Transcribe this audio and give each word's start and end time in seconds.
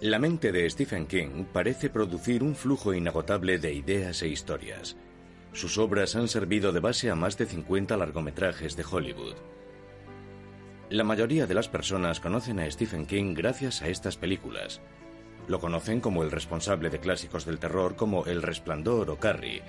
La 0.00 0.20
mente 0.20 0.52
de 0.52 0.70
Stephen 0.70 1.06
King 1.06 1.44
parece 1.52 1.90
producir 1.90 2.44
un 2.44 2.54
flujo 2.54 2.94
inagotable 2.94 3.58
de 3.58 3.74
ideas 3.74 4.22
e 4.22 4.28
historias. 4.28 4.96
Sus 5.52 5.76
obras 5.76 6.14
han 6.14 6.28
servido 6.28 6.70
de 6.70 6.78
base 6.78 7.10
a 7.10 7.16
más 7.16 7.36
de 7.36 7.46
50 7.46 7.96
largometrajes 7.96 8.76
de 8.76 8.84
Hollywood. 8.88 9.34
La 10.88 11.02
mayoría 11.02 11.48
de 11.48 11.54
las 11.54 11.68
personas 11.68 12.20
conocen 12.20 12.60
a 12.60 12.70
Stephen 12.70 13.06
King 13.06 13.34
gracias 13.34 13.82
a 13.82 13.88
estas 13.88 14.16
películas. 14.16 14.80
Lo 15.48 15.58
conocen 15.58 16.00
como 16.00 16.22
el 16.22 16.30
responsable 16.30 16.90
de 16.90 17.00
clásicos 17.00 17.44
del 17.44 17.58
terror 17.58 17.96
como 17.96 18.24
El 18.26 18.42
Resplandor 18.42 19.10
o 19.10 19.18
Carrie, 19.18 19.62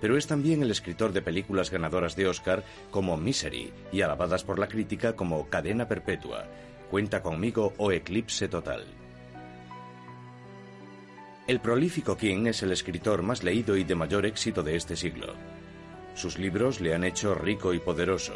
pero 0.00 0.16
es 0.16 0.26
también 0.26 0.62
el 0.62 0.70
escritor 0.70 1.12
de 1.12 1.20
películas 1.20 1.70
ganadoras 1.70 2.16
de 2.16 2.28
Oscar 2.28 2.64
como 2.90 3.18
Misery 3.18 3.72
y 3.92 4.00
alabadas 4.00 4.42
por 4.42 4.58
la 4.58 4.68
crítica 4.68 5.16
como 5.16 5.50
Cadena 5.50 5.86
Perpetua, 5.86 6.46
Cuenta 6.90 7.20
conmigo 7.20 7.74
o 7.78 7.90
Eclipse 7.90 8.48
Total. 8.48 8.86
El 11.46 11.60
prolífico 11.60 12.16
King 12.16 12.46
es 12.46 12.64
el 12.64 12.72
escritor 12.72 13.22
más 13.22 13.44
leído 13.44 13.76
y 13.76 13.84
de 13.84 13.94
mayor 13.94 14.26
éxito 14.26 14.64
de 14.64 14.74
este 14.74 14.96
siglo. 14.96 15.34
Sus 16.16 16.40
libros 16.40 16.80
le 16.80 16.92
han 16.92 17.04
hecho 17.04 17.36
rico 17.36 17.72
y 17.72 17.78
poderoso, 17.78 18.34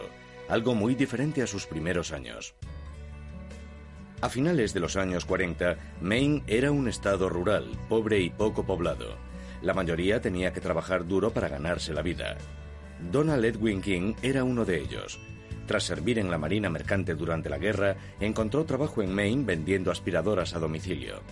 algo 0.48 0.76
muy 0.76 0.94
diferente 0.94 1.42
a 1.42 1.48
sus 1.48 1.66
primeros 1.66 2.12
años. 2.12 2.54
A 4.20 4.28
finales 4.28 4.72
de 4.74 4.78
los 4.78 4.96
años 4.96 5.24
40, 5.24 5.76
Maine 6.00 6.44
era 6.46 6.70
un 6.70 6.86
estado 6.86 7.28
rural, 7.28 7.66
pobre 7.88 8.20
y 8.20 8.30
poco 8.30 8.64
poblado. 8.64 9.16
La 9.60 9.74
mayoría 9.74 10.20
tenía 10.20 10.52
que 10.52 10.60
trabajar 10.60 11.04
duro 11.04 11.32
para 11.32 11.48
ganarse 11.48 11.92
la 11.92 12.02
vida. 12.02 12.38
Donald 13.10 13.44
Edwin 13.44 13.80
King 13.80 14.14
era 14.22 14.44
uno 14.44 14.64
de 14.64 14.78
ellos. 14.78 15.18
Tras 15.66 15.82
servir 15.82 16.20
en 16.20 16.30
la 16.30 16.38
Marina 16.38 16.70
Mercante 16.70 17.16
durante 17.16 17.50
la 17.50 17.58
guerra, 17.58 17.96
encontró 18.20 18.64
trabajo 18.66 19.02
en 19.02 19.12
Maine 19.12 19.44
vendiendo 19.44 19.90
aspiradoras 19.90 20.54
a 20.54 20.60
domicilio. 20.60 21.22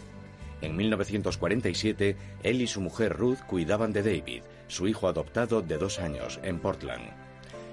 En 0.61 0.77
1947, 0.77 2.17
él 2.43 2.63
y 2.63 2.67
su 2.67 2.81
mujer 2.81 3.17
Ruth 3.17 3.41
cuidaban 3.47 3.93
de 3.93 4.03
David, 4.03 4.43
su 4.67 4.89
hijo 4.89 5.09
adoptado 5.09 5.63
de 5.63 5.79
dos 5.79 5.99
años, 6.01 6.41
en 6.43 6.59
Portland. 6.59 7.13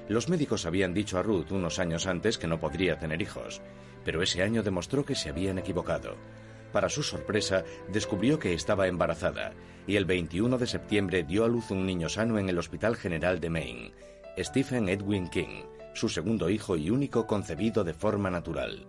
Los 0.07 0.29
médicos 0.29 0.65
habían 0.65 0.93
dicho 0.93 1.17
a 1.17 1.23
Ruth 1.23 1.51
unos 1.51 1.79
años 1.79 2.05
antes 2.05 2.37
que 2.37 2.47
no 2.47 2.59
podría 2.59 2.99
tener 2.99 3.21
hijos, 3.21 3.61
pero 4.03 4.21
ese 4.21 4.43
año 4.43 4.61
demostró 4.61 5.03
que 5.03 5.15
se 5.15 5.29
habían 5.29 5.57
equivocado. 5.57 6.15
Para 6.71 6.89
su 6.89 7.01
sorpresa, 7.01 7.63
descubrió 7.91 8.37
que 8.37 8.53
estaba 8.53 8.87
embarazada 8.87 9.53
y 9.87 9.95
el 9.95 10.05
21 10.05 10.57
de 10.57 10.67
septiembre 10.67 11.23
dio 11.23 11.43
a 11.43 11.47
luz 11.47 11.71
un 11.71 11.85
niño 11.85 12.09
sano 12.09 12.37
en 12.37 12.49
el 12.49 12.59
Hospital 12.59 12.95
General 12.95 13.39
de 13.39 13.49
Maine, 13.49 13.93
Stephen 14.37 14.89
Edwin 14.89 15.29
King, 15.29 15.63
su 15.93 16.09
segundo 16.09 16.49
hijo 16.49 16.75
y 16.75 16.89
único 16.89 17.25
concebido 17.25 17.83
de 17.83 17.93
forma 17.93 18.29
natural. 18.29 18.85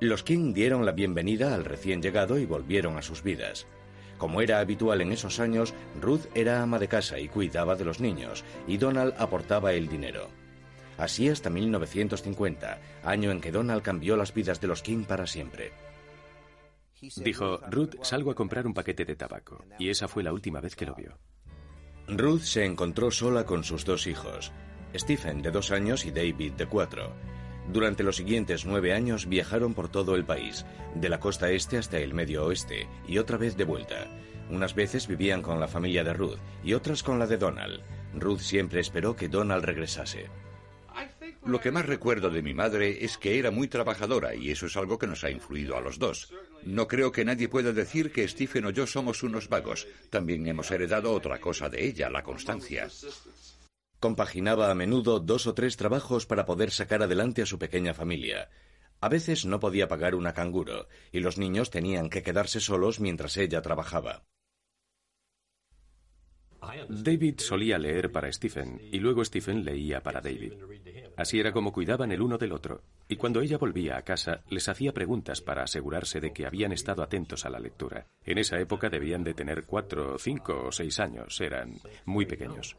Los 0.00 0.22
King 0.22 0.54
dieron 0.54 0.86
la 0.86 0.92
bienvenida 0.92 1.54
al 1.54 1.66
recién 1.66 2.00
llegado 2.00 2.38
y 2.38 2.46
volvieron 2.46 2.96
a 2.96 3.02
sus 3.02 3.22
vidas. 3.22 3.66
Como 4.16 4.40
era 4.40 4.58
habitual 4.58 5.02
en 5.02 5.12
esos 5.12 5.40
años, 5.40 5.74
Ruth 6.00 6.24
era 6.34 6.62
ama 6.62 6.78
de 6.78 6.88
casa 6.88 7.18
y 7.18 7.28
cuidaba 7.28 7.76
de 7.76 7.84
los 7.84 8.00
niños, 8.00 8.42
y 8.66 8.78
Donald 8.78 9.14
aportaba 9.18 9.74
el 9.74 9.88
dinero. 9.88 10.28
Así 10.96 11.28
hasta 11.28 11.50
1950, 11.50 12.80
año 13.04 13.30
en 13.30 13.42
que 13.42 13.52
Donald 13.52 13.82
cambió 13.82 14.16
las 14.16 14.32
vidas 14.32 14.58
de 14.60 14.68
los 14.68 14.80
King 14.80 15.04
para 15.04 15.26
siempre. 15.26 15.72
Dijo, 17.16 17.58
Ruth, 17.68 17.96
salgo 18.02 18.30
a 18.30 18.34
comprar 18.34 18.66
un 18.66 18.74
paquete 18.74 19.04
de 19.04 19.16
tabaco, 19.16 19.64
y 19.78 19.90
esa 19.90 20.08
fue 20.08 20.22
la 20.22 20.32
última 20.32 20.62
vez 20.62 20.76
que 20.76 20.86
lo 20.86 20.94
vio. 20.94 21.18
Ruth 22.08 22.42
se 22.42 22.64
encontró 22.64 23.10
sola 23.10 23.44
con 23.44 23.64
sus 23.64 23.84
dos 23.84 24.06
hijos, 24.06 24.50
Stephen 24.94 25.42
de 25.42 25.50
dos 25.50 25.70
años 25.70 26.06
y 26.06 26.10
David 26.10 26.52
de 26.52 26.66
cuatro. 26.66 27.14
Durante 27.72 28.02
los 28.02 28.16
siguientes 28.16 28.66
nueve 28.66 28.92
años 28.92 29.28
viajaron 29.28 29.74
por 29.74 29.88
todo 29.88 30.16
el 30.16 30.24
país, 30.24 30.66
de 30.96 31.08
la 31.08 31.20
costa 31.20 31.52
este 31.52 31.78
hasta 31.78 31.98
el 31.98 32.14
medio 32.14 32.46
oeste, 32.46 32.88
y 33.06 33.18
otra 33.18 33.36
vez 33.36 33.56
de 33.56 33.62
vuelta. 33.62 34.08
Unas 34.50 34.74
veces 34.74 35.06
vivían 35.06 35.40
con 35.40 35.60
la 35.60 35.68
familia 35.68 36.02
de 36.02 36.12
Ruth 36.12 36.38
y 36.64 36.72
otras 36.72 37.04
con 37.04 37.20
la 37.20 37.28
de 37.28 37.38
Donald. 37.38 37.80
Ruth 38.14 38.40
siempre 38.40 38.80
esperó 38.80 39.14
que 39.14 39.28
Donald 39.28 39.64
regresase. 39.64 40.26
Lo 41.46 41.60
que 41.60 41.70
más 41.70 41.86
recuerdo 41.86 42.28
de 42.28 42.42
mi 42.42 42.54
madre 42.54 43.04
es 43.04 43.16
que 43.16 43.38
era 43.38 43.52
muy 43.52 43.68
trabajadora 43.68 44.34
y 44.34 44.50
eso 44.50 44.66
es 44.66 44.76
algo 44.76 44.98
que 44.98 45.06
nos 45.06 45.22
ha 45.22 45.30
influido 45.30 45.76
a 45.76 45.80
los 45.80 45.98
dos. 45.98 46.32
No 46.64 46.88
creo 46.88 47.12
que 47.12 47.24
nadie 47.24 47.48
pueda 47.48 47.72
decir 47.72 48.10
que 48.10 48.26
Stephen 48.26 48.66
o 48.66 48.70
yo 48.70 48.86
somos 48.86 49.22
unos 49.22 49.48
vagos. 49.48 49.86
También 50.10 50.46
hemos 50.46 50.70
heredado 50.72 51.12
otra 51.12 51.40
cosa 51.40 51.68
de 51.68 51.86
ella, 51.86 52.10
la 52.10 52.22
constancia. 52.24 52.88
Compaginaba 54.00 54.70
a 54.70 54.74
menudo 54.74 55.20
dos 55.20 55.46
o 55.46 55.52
tres 55.52 55.76
trabajos 55.76 56.24
para 56.24 56.46
poder 56.46 56.70
sacar 56.70 57.02
adelante 57.02 57.42
a 57.42 57.46
su 57.46 57.58
pequeña 57.58 57.92
familia. 57.92 58.48
A 59.02 59.10
veces 59.10 59.44
no 59.44 59.60
podía 59.60 59.88
pagar 59.88 60.14
una 60.14 60.32
canguro, 60.32 60.88
y 61.12 61.20
los 61.20 61.36
niños 61.36 61.68
tenían 61.70 62.08
que 62.08 62.22
quedarse 62.22 62.60
solos 62.60 62.98
mientras 62.98 63.36
ella 63.36 63.60
trabajaba. 63.60 64.24
David 66.88 67.40
solía 67.40 67.78
leer 67.78 68.12
para 68.12 68.30
Stephen 68.32 68.80
y 68.92 68.98
luego 68.98 69.24
Stephen 69.24 69.64
leía 69.64 70.02
para 70.02 70.20
David. 70.20 70.54
Así 71.16 71.40
era 71.40 71.52
como 71.52 71.72
cuidaban 71.72 72.12
el 72.12 72.22
uno 72.22 72.38
del 72.38 72.52
otro, 72.52 72.82
y 73.08 73.16
cuando 73.16 73.40
ella 73.40 73.58
volvía 73.58 73.96
a 73.96 74.02
casa 74.02 74.44
les 74.48 74.68
hacía 74.68 74.92
preguntas 74.92 75.40
para 75.40 75.62
asegurarse 75.62 76.20
de 76.20 76.32
que 76.32 76.46
habían 76.46 76.72
estado 76.72 77.02
atentos 77.02 77.44
a 77.44 77.50
la 77.50 77.60
lectura. 77.60 78.06
En 78.24 78.38
esa 78.38 78.58
época 78.60 78.88
debían 78.88 79.24
de 79.24 79.34
tener 79.34 79.64
cuatro, 79.64 80.18
cinco 80.18 80.64
o 80.66 80.72
seis 80.72 81.00
años, 81.00 81.40
eran 81.40 81.80
muy 82.04 82.26
pequeños. 82.26 82.76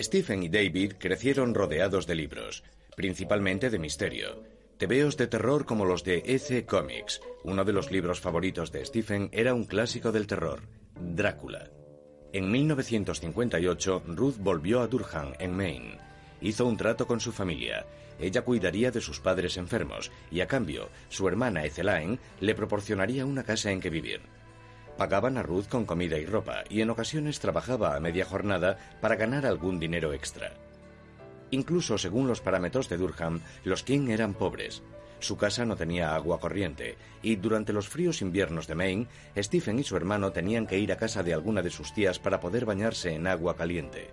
Stephen 0.00 0.44
y 0.44 0.48
David 0.48 0.94
crecieron 0.98 1.54
rodeados 1.54 2.06
de 2.06 2.14
libros, 2.14 2.62
principalmente 2.94 3.68
de 3.68 3.78
misterio. 3.80 4.44
Tebeos 4.76 5.16
de 5.16 5.26
terror 5.26 5.66
como 5.66 5.84
los 5.84 6.04
de 6.04 6.22
EC 6.24 6.66
Comics. 6.66 7.20
Uno 7.42 7.64
de 7.64 7.72
los 7.72 7.90
libros 7.90 8.20
favoritos 8.20 8.70
de 8.70 8.84
Stephen 8.84 9.28
era 9.32 9.54
un 9.54 9.64
clásico 9.64 10.12
del 10.12 10.28
terror, 10.28 10.62
Drácula. 10.94 11.70
En 12.32 12.50
1958, 12.50 14.02
Ruth 14.06 14.36
volvió 14.38 14.82
a 14.82 14.86
Durham, 14.86 15.32
en 15.40 15.56
Maine. 15.56 15.98
Hizo 16.40 16.66
un 16.66 16.76
trato 16.76 17.06
con 17.08 17.18
su 17.18 17.32
familia. 17.32 17.84
Ella 18.20 18.42
cuidaría 18.42 18.92
de 18.92 19.00
sus 19.00 19.18
padres 19.18 19.56
enfermos 19.56 20.12
y 20.30 20.40
a 20.40 20.46
cambio, 20.46 20.90
su 21.08 21.26
hermana 21.26 21.64
Ethelaine 21.64 22.20
le 22.40 22.54
proporcionaría 22.54 23.26
una 23.26 23.42
casa 23.42 23.72
en 23.72 23.80
que 23.80 23.90
vivir. 23.90 24.20
Pagaban 24.98 25.38
a 25.38 25.44
Ruth 25.44 25.68
con 25.68 25.84
comida 25.84 26.18
y 26.18 26.26
ropa 26.26 26.64
y 26.68 26.80
en 26.80 26.90
ocasiones 26.90 27.38
trabajaba 27.38 27.94
a 27.94 28.00
media 28.00 28.24
jornada 28.24 28.76
para 29.00 29.14
ganar 29.14 29.46
algún 29.46 29.78
dinero 29.78 30.12
extra. 30.12 30.52
Incluso 31.52 31.98
según 31.98 32.26
los 32.26 32.40
parámetros 32.40 32.88
de 32.88 32.96
Durham, 32.96 33.40
los 33.62 33.84
King 33.84 34.08
eran 34.08 34.34
pobres. 34.34 34.82
Su 35.20 35.36
casa 35.36 35.64
no 35.64 35.76
tenía 35.76 36.16
agua 36.16 36.40
corriente 36.40 36.96
y 37.22 37.36
durante 37.36 37.72
los 37.72 37.88
fríos 37.88 38.22
inviernos 38.22 38.66
de 38.66 38.74
Maine, 38.74 39.06
Stephen 39.36 39.78
y 39.78 39.84
su 39.84 39.96
hermano 39.96 40.32
tenían 40.32 40.66
que 40.66 40.80
ir 40.80 40.90
a 40.90 40.96
casa 40.96 41.22
de 41.22 41.32
alguna 41.32 41.62
de 41.62 41.70
sus 41.70 41.94
tías 41.94 42.18
para 42.18 42.40
poder 42.40 42.64
bañarse 42.64 43.14
en 43.14 43.28
agua 43.28 43.56
caliente. 43.56 44.10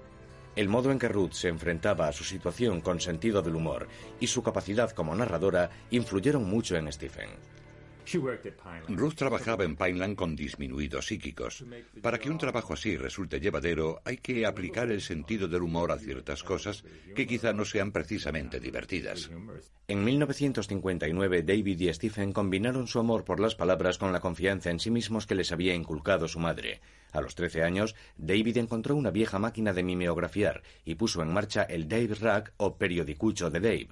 El 0.55 0.69
modo 0.69 0.91
en 0.91 0.99
que 0.99 1.09
Ruth 1.09 1.33
se 1.33 1.49
enfrentaba 1.49 2.07
a 2.07 2.13
su 2.13 2.23
situación 2.23 2.81
con 2.81 3.01
sentido 3.01 3.41
del 3.41 3.55
humor 3.55 3.87
y 4.19 4.27
su 4.27 4.43
capacidad 4.43 4.91
como 4.91 5.15
narradora 5.15 5.71
influyeron 5.89 6.47
mucho 6.47 6.75
en 6.75 6.91
Stephen. 6.91 7.29
Ruth 8.87 9.15
trabajaba 9.15 9.63
en 9.63 9.75
Pineland 9.75 10.15
con 10.15 10.35
disminuidos 10.35 11.07
psíquicos. 11.07 11.65
Para 12.01 12.19
que 12.19 12.29
un 12.29 12.37
trabajo 12.37 12.73
así 12.73 12.97
resulte 12.97 13.39
llevadero, 13.39 14.01
hay 14.05 14.17
que 14.17 14.45
aplicar 14.45 14.91
el 14.91 15.01
sentido 15.01 15.47
del 15.47 15.63
humor 15.63 15.91
a 15.91 15.97
ciertas 15.97 16.43
cosas 16.43 16.83
que 17.15 17.27
quizá 17.27 17.53
no 17.53 17.65
sean 17.65 17.91
precisamente 17.91 18.59
divertidas. 18.59 19.29
En 19.87 20.03
1959, 20.03 21.43
David 21.43 21.79
y 21.79 21.93
Stephen 21.93 22.31
combinaron 22.31 22.87
su 22.87 22.99
amor 22.99 23.23
por 23.23 23.39
las 23.39 23.55
palabras 23.55 23.97
con 23.97 24.11
la 24.11 24.19
confianza 24.19 24.69
en 24.69 24.79
sí 24.79 24.91
mismos 24.91 25.25
que 25.25 25.35
les 25.35 25.51
había 25.51 25.75
inculcado 25.75 26.27
su 26.27 26.39
madre. 26.39 26.81
A 27.11 27.21
los 27.21 27.35
13 27.35 27.63
años, 27.63 27.95
David 28.17 28.57
encontró 28.57 28.95
una 28.95 29.11
vieja 29.11 29.39
máquina 29.39 29.73
de 29.73 29.83
mimeografiar 29.83 30.63
y 30.83 30.95
puso 30.95 31.21
en 31.21 31.31
marcha 31.31 31.63
el 31.63 31.87
Dave 31.87 32.15
Rack 32.15 32.53
o 32.57 32.77
periodicucho 32.77 33.49
de 33.49 33.59
Dave 33.59 33.89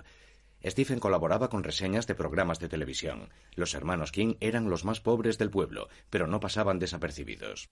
Stephen 0.65 0.99
colaboraba 0.99 1.49
con 1.49 1.63
reseñas 1.63 2.07
de 2.07 2.15
programas 2.15 2.59
de 2.59 2.69
televisión. 2.69 3.29
Los 3.55 3.73
hermanos 3.73 4.11
King 4.11 4.35
eran 4.39 4.69
los 4.69 4.85
más 4.85 5.01
pobres 5.01 5.37
del 5.37 5.49
pueblo, 5.49 5.89
pero 6.09 6.27
no 6.27 6.39
pasaban 6.39 6.79
desapercibidos. 6.79 7.69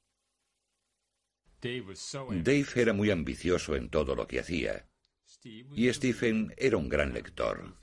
Dave 1.61 2.65
era 2.75 2.93
muy 2.93 3.11
ambicioso 3.11 3.75
en 3.75 3.89
todo 3.89 4.15
lo 4.15 4.27
que 4.27 4.39
hacía. 4.39 4.87
Y 5.75 5.91
Stephen 5.93 6.53
era 6.57 6.77
un 6.77 6.89
gran 6.89 7.13
lector. 7.13 7.75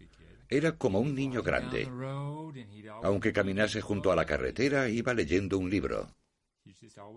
Era 0.48 0.76
como 0.76 1.00
un 1.00 1.14
niño 1.14 1.42
grande. 1.42 1.88
Aunque 3.02 3.32
caminase 3.32 3.80
junto 3.80 4.12
a 4.12 4.16
la 4.16 4.26
carretera, 4.26 4.88
iba 4.88 5.14
leyendo 5.14 5.58
un 5.58 5.70
libro. 5.70 6.14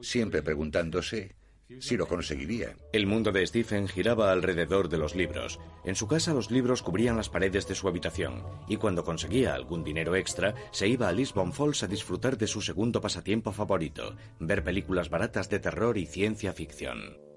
Siempre 0.01 0.43
preguntándose 0.43 1.35
si 1.79 1.97
lo 1.97 2.07
conseguiría. 2.07 2.75
El 2.91 3.07
mundo 3.07 3.31
de 3.31 3.45
Stephen 3.45 3.87
giraba 3.87 4.31
alrededor 4.31 4.89
de 4.89 4.97
los 4.97 5.15
libros. 5.15 5.59
En 5.85 5.95
su 5.95 6.07
casa 6.07 6.33
los 6.33 6.51
libros 6.51 6.81
cubrían 6.81 7.17
las 7.17 7.29
paredes 7.29 7.67
de 7.67 7.75
su 7.75 7.87
habitación, 7.87 8.43
y 8.67 8.77
cuando 8.77 9.03
conseguía 9.03 9.53
algún 9.53 9.83
dinero 9.83 10.15
extra, 10.15 10.53
se 10.71 10.87
iba 10.87 11.07
a 11.07 11.11
Lisbon 11.11 11.53
Falls 11.53 11.83
a 11.83 11.87
disfrutar 11.87 12.37
de 12.37 12.47
su 12.47 12.61
segundo 12.61 13.01
pasatiempo 13.01 13.51
favorito, 13.51 14.15
ver 14.39 14.63
películas 14.63 15.09
baratas 15.09 15.49
de 15.49 15.59
terror 15.59 15.97
y 15.97 16.05
ciencia 16.05 16.53
ficción. 16.53 17.30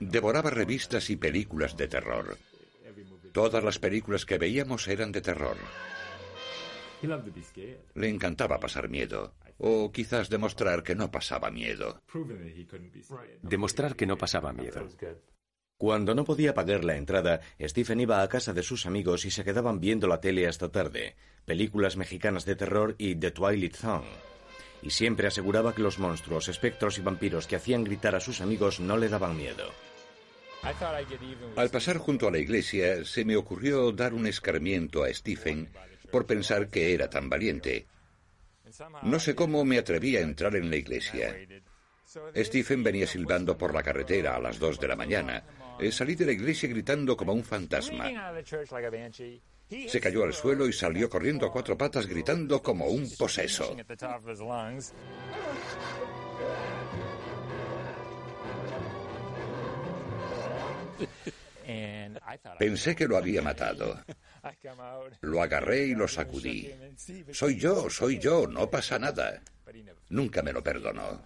Devoraba 0.00 0.50
revistas 0.50 1.10
y 1.10 1.16
películas 1.16 1.76
de 1.76 1.88
terror. 1.88 2.38
Todas 3.32 3.62
las 3.62 3.78
películas 3.78 4.24
que 4.24 4.38
veíamos 4.38 4.88
eran 4.88 5.12
de 5.12 5.20
terror. 5.20 5.56
Le 7.94 8.08
encantaba 8.08 8.58
pasar 8.58 8.88
miedo, 8.88 9.34
o 9.58 9.92
quizás 9.92 10.28
demostrar 10.28 10.82
que 10.82 10.94
no 10.94 11.10
pasaba 11.10 11.50
miedo. 11.50 12.02
Demostrar 13.42 13.94
que 13.94 14.06
no 14.06 14.18
pasaba 14.18 14.52
miedo. 14.52 14.88
Cuando 15.76 16.14
no 16.14 16.24
podía 16.24 16.54
pagar 16.54 16.84
la 16.84 16.96
entrada, 16.96 17.40
Stephen 17.60 18.00
iba 18.00 18.22
a 18.22 18.28
casa 18.28 18.52
de 18.52 18.64
sus 18.64 18.86
amigos 18.86 19.24
y 19.24 19.30
se 19.30 19.44
quedaban 19.44 19.78
viendo 19.78 20.08
la 20.08 20.20
tele 20.20 20.48
hasta 20.48 20.72
tarde, 20.72 21.14
películas 21.44 21.96
mexicanas 21.96 22.44
de 22.44 22.56
terror 22.56 22.96
y 22.98 23.14
The 23.14 23.30
Twilight 23.30 23.76
Zone. 23.76 24.08
Y 24.82 24.90
siempre 24.90 25.26
aseguraba 25.26 25.74
que 25.74 25.82
los 25.82 25.98
monstruos, 25.98 26.48
espectros 26.48 26.98
y 26.98 27.02
vampiros 27.02 27.46
que 27.46 27.56
hacían 27.56 27.84
gritar 27.84 28.14
a 28.14 28.20
sus 28.20 28.40
amigos 28.40 28.80
no 28.80 28.96
le 28.96 29.08
daban 29.08 29.36
miedo. 29.36 29.72
Al 31.56 31.70
pasar 31.70 31.98
junto 31.98 32.28
a 32.28 32.30
la 32.30 32.38
iglesia, 32.38 33.04
se 33.04 33.24
me 33.24 33.36
ocurrió 33.36 33.92
dar 33.92 34.14
un 34.14 34.26
escarmiento 34.26 35.04
a 35.04 35.12
Stephen 35.12 35.68
por 36.10 36.26
pensar 36.26 36.68
que 36.68 36.94
era 36.94 37.08
tan 37.08 37.28
valiente. 37.28 37.86
No 39.02 39.18
sé 39.18 39.34
cómo 39.34 39.64
me 39.64 39.78
atreví 39.78 40.16
a 40.16 40.20
entrar 40.20 40.56
en 40.56 40.70
la 40.70 40.76
iglesia. 40.76 41.36
Stephen 42.36 42.82
venía 42.82 43.06
silbando 43.06 43.56
por 43.56 43.74
la 43.74 43.82
carretera 43.82 44.36
a 44.36 44.40
las 44.40 44.58
dos 44.58 44.80
de 44.80 44.88
la 44.88 44.96
mañana. 44.96 45.44
Eh, 45.78 45.92
salí 45.92 46.14
de 46.14 46.26
la 46.26 46.32
iglesia 46.32 46.68
gritando 46.68 47.16
como 47.16 47.32
un 47.32 47.44
fantasma. 47.44 48.10
Se 49.68 50.00
cayó 50.00 50.24
al 50.24 50.32
suelo 50.32 50.66
y 50.66 50.72
salió 50.72 51.10
corriendo 51.10 51.46
a 51.46 51.52
cuatro 51.52 51.76
patas 51.76 52.06
gritando 52.06 52.62
como 52.62 52.86
un 52.86 53.10
poseso. 53.16 53.76
Pensé 62.58 62.96
que 62.96 63.06
lo 63.06 63.16
había 63.16 63.42
matado. 63.42 64.02
Lo 65.20 65.42
agarré 65.42 65.86
y 65.86 65.94
lo 65.94 66.08
sacudí. 66.08 66.72
Soy 67.32 67.58
yo, 67.58 67.90
soy 67.90 68.18
yo, 68.18 68.46
no 68.46 68.70
pasa 68.70 68.98
nada. 68.98 69.42
Nunca 70.08 70.42
me 70.42 70.52
lo 70.52 70.62
perdonó. 70.62 71.20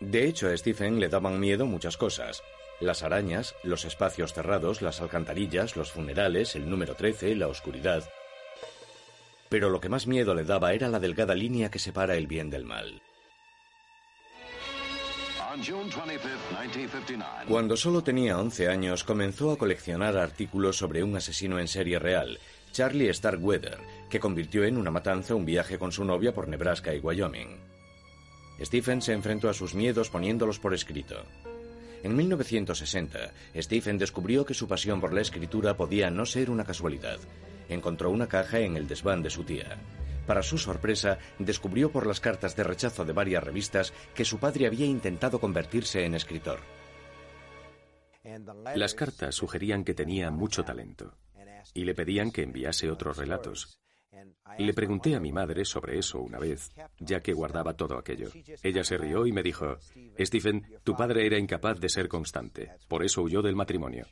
De 0.00 0.26
hecho, 0.26 0.48
a 0.48 0.56
Stephen 0.56 0.98
le 0.98 1.08
daban 1.08 1.38
miedo 1.38 1.66
muchas 1.66 1.96
cosas. 1.96 2.42
Las 2.80 3.02
arañas, 3.02 3.54
los 3.62 3.84
espacios 3.84 4.34
cerrados, 4.34 4.82
las 4.82 5.00
alcantarillas, 5.00 5.76
los 5.76 5.90
funerales, 5.90 6.56
el 6.56 6.68
número 6.68 6.94
13, 6.94 7.34
la 7.34 7.48
oscuridad. 7.48 8.04
Pero 9.48 9.70
lo 9.70 9.80
que 9.80 9.88
más 9.88 10.06
miedo 10.06 10.34
le 10.34 10.44
daba 10.44 10.74
era 10.74 10.88
la 10.88 11.00
delgada 11.00 11.34
línea 11.34 11.70
que 11.70 11.78
separa 11.78 12.16
el 12.16 12.26
bien 12.26 12.50
del 12.50 12.64
mal. 12.64 13.00
Cuando 17.48 17.76
solo 17.78 18.02
tenía 18.02 18.38
11 18.38 18.68
años, 18.68 19.04
comenzó 19.04 19.52
a 19.52 19.56
coleccionar 19.56 20.18
artículos 20.18 20.76
sobre 20.76 21.02
un 21.02 21.16
asesino 21.16 21.58
en 21.58 21.68
serie 21.68 21.98
real, 21.98 22.38
Charlie 22.72 23.12
Starkweather, 23.12 23.78
que 24.10 24.20
convirtió 24.20 24.64
en 24.64 24.76
una 24.76 24.90
matanza 24.90 25.34
un 25.34 25.46
viaje 25.46 25.78
con 25.78 25.92
su 25.92 26.04
novia 26.04 26.34
por 26.34 26.46
Nebraska 26.46 26.94
y 26.94 26.98
Wyoming. 26.98 27.56
Stephen 28.60 29.00
se 29.00 29.14
enfrentó 29.14 29.48
a 29.48 29.54
sus 29.54 29.74
miedos 29.74 30.10
poniéndolos 30.10 30.58
por 30.58 30.74
escrito. 30.74 31.24
En 32.02 32.14
1960, 32.14 33.32
Stephen 33.56 33.98
descubrió 33.98 34.44
que 34.44 34.54
su 34.54 34.68
pasión 34.68 35.00
por 35.00 35.12
la 35.12 35.20
escritura 35.20 35.76
podía 35.76 36.10
no 36.10 36.26
ser 36.26 36.50
una 36.50 36.64
casualidad. 36.64 37.18
Encontró 37.68 38.10
una 38.10 38.28
caja 38.28 38.60
en 38.60 38.76
el 38.76 38.86
desván 38.86 39.22
de 39.22 39.30
su 39.30 39.44
tía. 39.44 39.78
Para 40.26 40.42
su 40.42 40.58
sorpresa, 40.58 41.18
descubrió 41.38 41.90
por 41.90 42.06
las 42.06 42.20
cartas 42.20 42.56
de 42.56 42.64
rechazo 42.64 43.04
de 43.04 43.12
varias 43.12 43.42
revistas 43.42 43.92
que 44.14 44.24
su 44.24 44.38
padre 44.38 44.66
había 44.66 44.86
intentado 44.86 45.40
convertirse 45.40 46.04
en 46.04 46.14
escritor. 46.14 46.60
Las 48.74 48.94
cartas 48.94 49.34
sugerían 49.34 49.84
que 49.84 49.94
tenía 49.94 50.30
mucho 50.30 50.64
talento 50.64 51.14
y 51.74 51.84
le 51.84 51.94
pedían 51.94 52.30
que 52.30 52.42
enviase 52.42 52.90
otros 52.90 53.16
relatos. 53.16 53.78
Le 54.58 54.72
pregunté 54.72 55.14
a 55.14 55.20
mi 55.20 55.32
madre 55.32 55.64
sobre 55.64 55.98
eso 55.98 56.20
una 56.20 56.38
vez, 56.38 56.72
ya 56.98 57.20
que 57.20 57.32
guardaba 57.32 57.74
todo 57.74 57.98
aquello. 57.98 58.30
Ella 58.62 58.84
se 58.84 58.96
rió 58.96 59.26
y 59.26 59.32
me 59.32 59.42
dijo, 59.42 59.76
Stephen, 60.18 60.66
tu 60.84 60.96
padre 60.96 61.26
era 61.26 61.38
incapaz 61.38 61.78
de 61.80 61.88
ser 61.88 62.08
constante, 62.08 62.70
por 62.88 63.04
eso 63.04 63.22
huyó 63.22 63.42
del 63.42 63.56
matrimonio. 63.56 64.06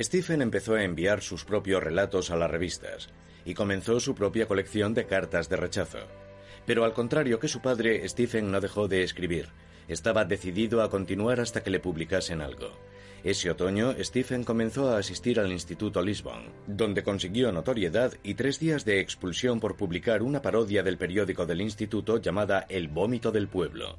Stephen 0.00 0.42
empezó 0.42 0.74
a 0.74 0.82
enviar 0.82 1.22
sus 1.22 1.44
propios 1.44 1.82
relatos 1.82 2.30
a 2.30 2.36
las 2.36 2.50
revistas 2.50 3.10
y 3.44 3.54
comenzó 3.54 4.00
su 4.00 4.14
propia 4.14 4.48
colección 4.48 4.94
de 4.94 5.06
cartas 5.06 5.48
de 5.48 5.56
rechazo. 5.56 5.98
Pero 6.66 6.84
al 6.84 6.94
contrario 6.94 7.38
que 7.38 7.48
su 7.48 7.60
padre, 7.60 8.08
Stephen 8.08 8.50
no 8.50 8.60
dejó 8.60 8.88
de 8.88 9.02
escribir. 9.02 9.48
Estaba 9.86 10.24
decidido 10.24 10.82
a 10.82 10.90
continuar 10.90 11.40
hasta 11.40 11.62
que 11.62 11.70
le 11.70 11.78
publicasen 11.78 12.40
algo. 12.40 12.72
Ese 13.24 13.50
otoño, 13.50 13.94
Stephen 14.00 14.44
comenzó 14.44 14.90
a 14.90 14.98
asistir 14.98 15.40
al 15.40 15.50
Instituto 15.50 16.02
Lisbon, 16.02 16.42
donde 16.66 17.02
consiguió 17.02 17.50
notoriedad 17.52 18.12
y 18.22 18.34
tres 18.34 18.60
días 18.60 18.84
de 18.84 19.00
expulsión 19.00 19.60
por 19.60 19.78
publicar 19.78 20.22
una 20.22 20.42
parodia 20.42 20.82
del 20.82 20.98
periódico 20.98 21.46
del 21.46 21.62
instituto 21.62 22.20
llamada 22.20 22.66
El 22.68 22.88
vómito 22.88 23.32
del 23.32 23.48
pueblo. 23.48 23.98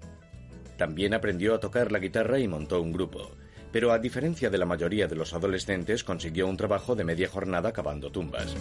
También 0.77 1.15
aprendió 1.15 1.55
a 1.55 1.59
tocar 1.59 1.91
la 1.91 1.97
guitarra 1.97 2.37
y 2.37 2.47
montó 2.47 2.79
un 2.79 2.93
grupo, 2.93 3.31
pero 3.71 3.91
a 3.91 3.97
diferencia 3.97 4.51
de 4.51 4.59
la 4.59 4.67
mayoría 4.67 5.07
de 5.07 5.15
los 5.15 5.33
adolescentes 5.33 6.03
consiguió 6.03 6.47
un 6.47 6.55
trabajo 6.55 6.95
de 6.95 7.03
media 7.03 7.27
jornada 7.27 7.73
cavando 7.73 8.11
tumbas. 8.11 8.55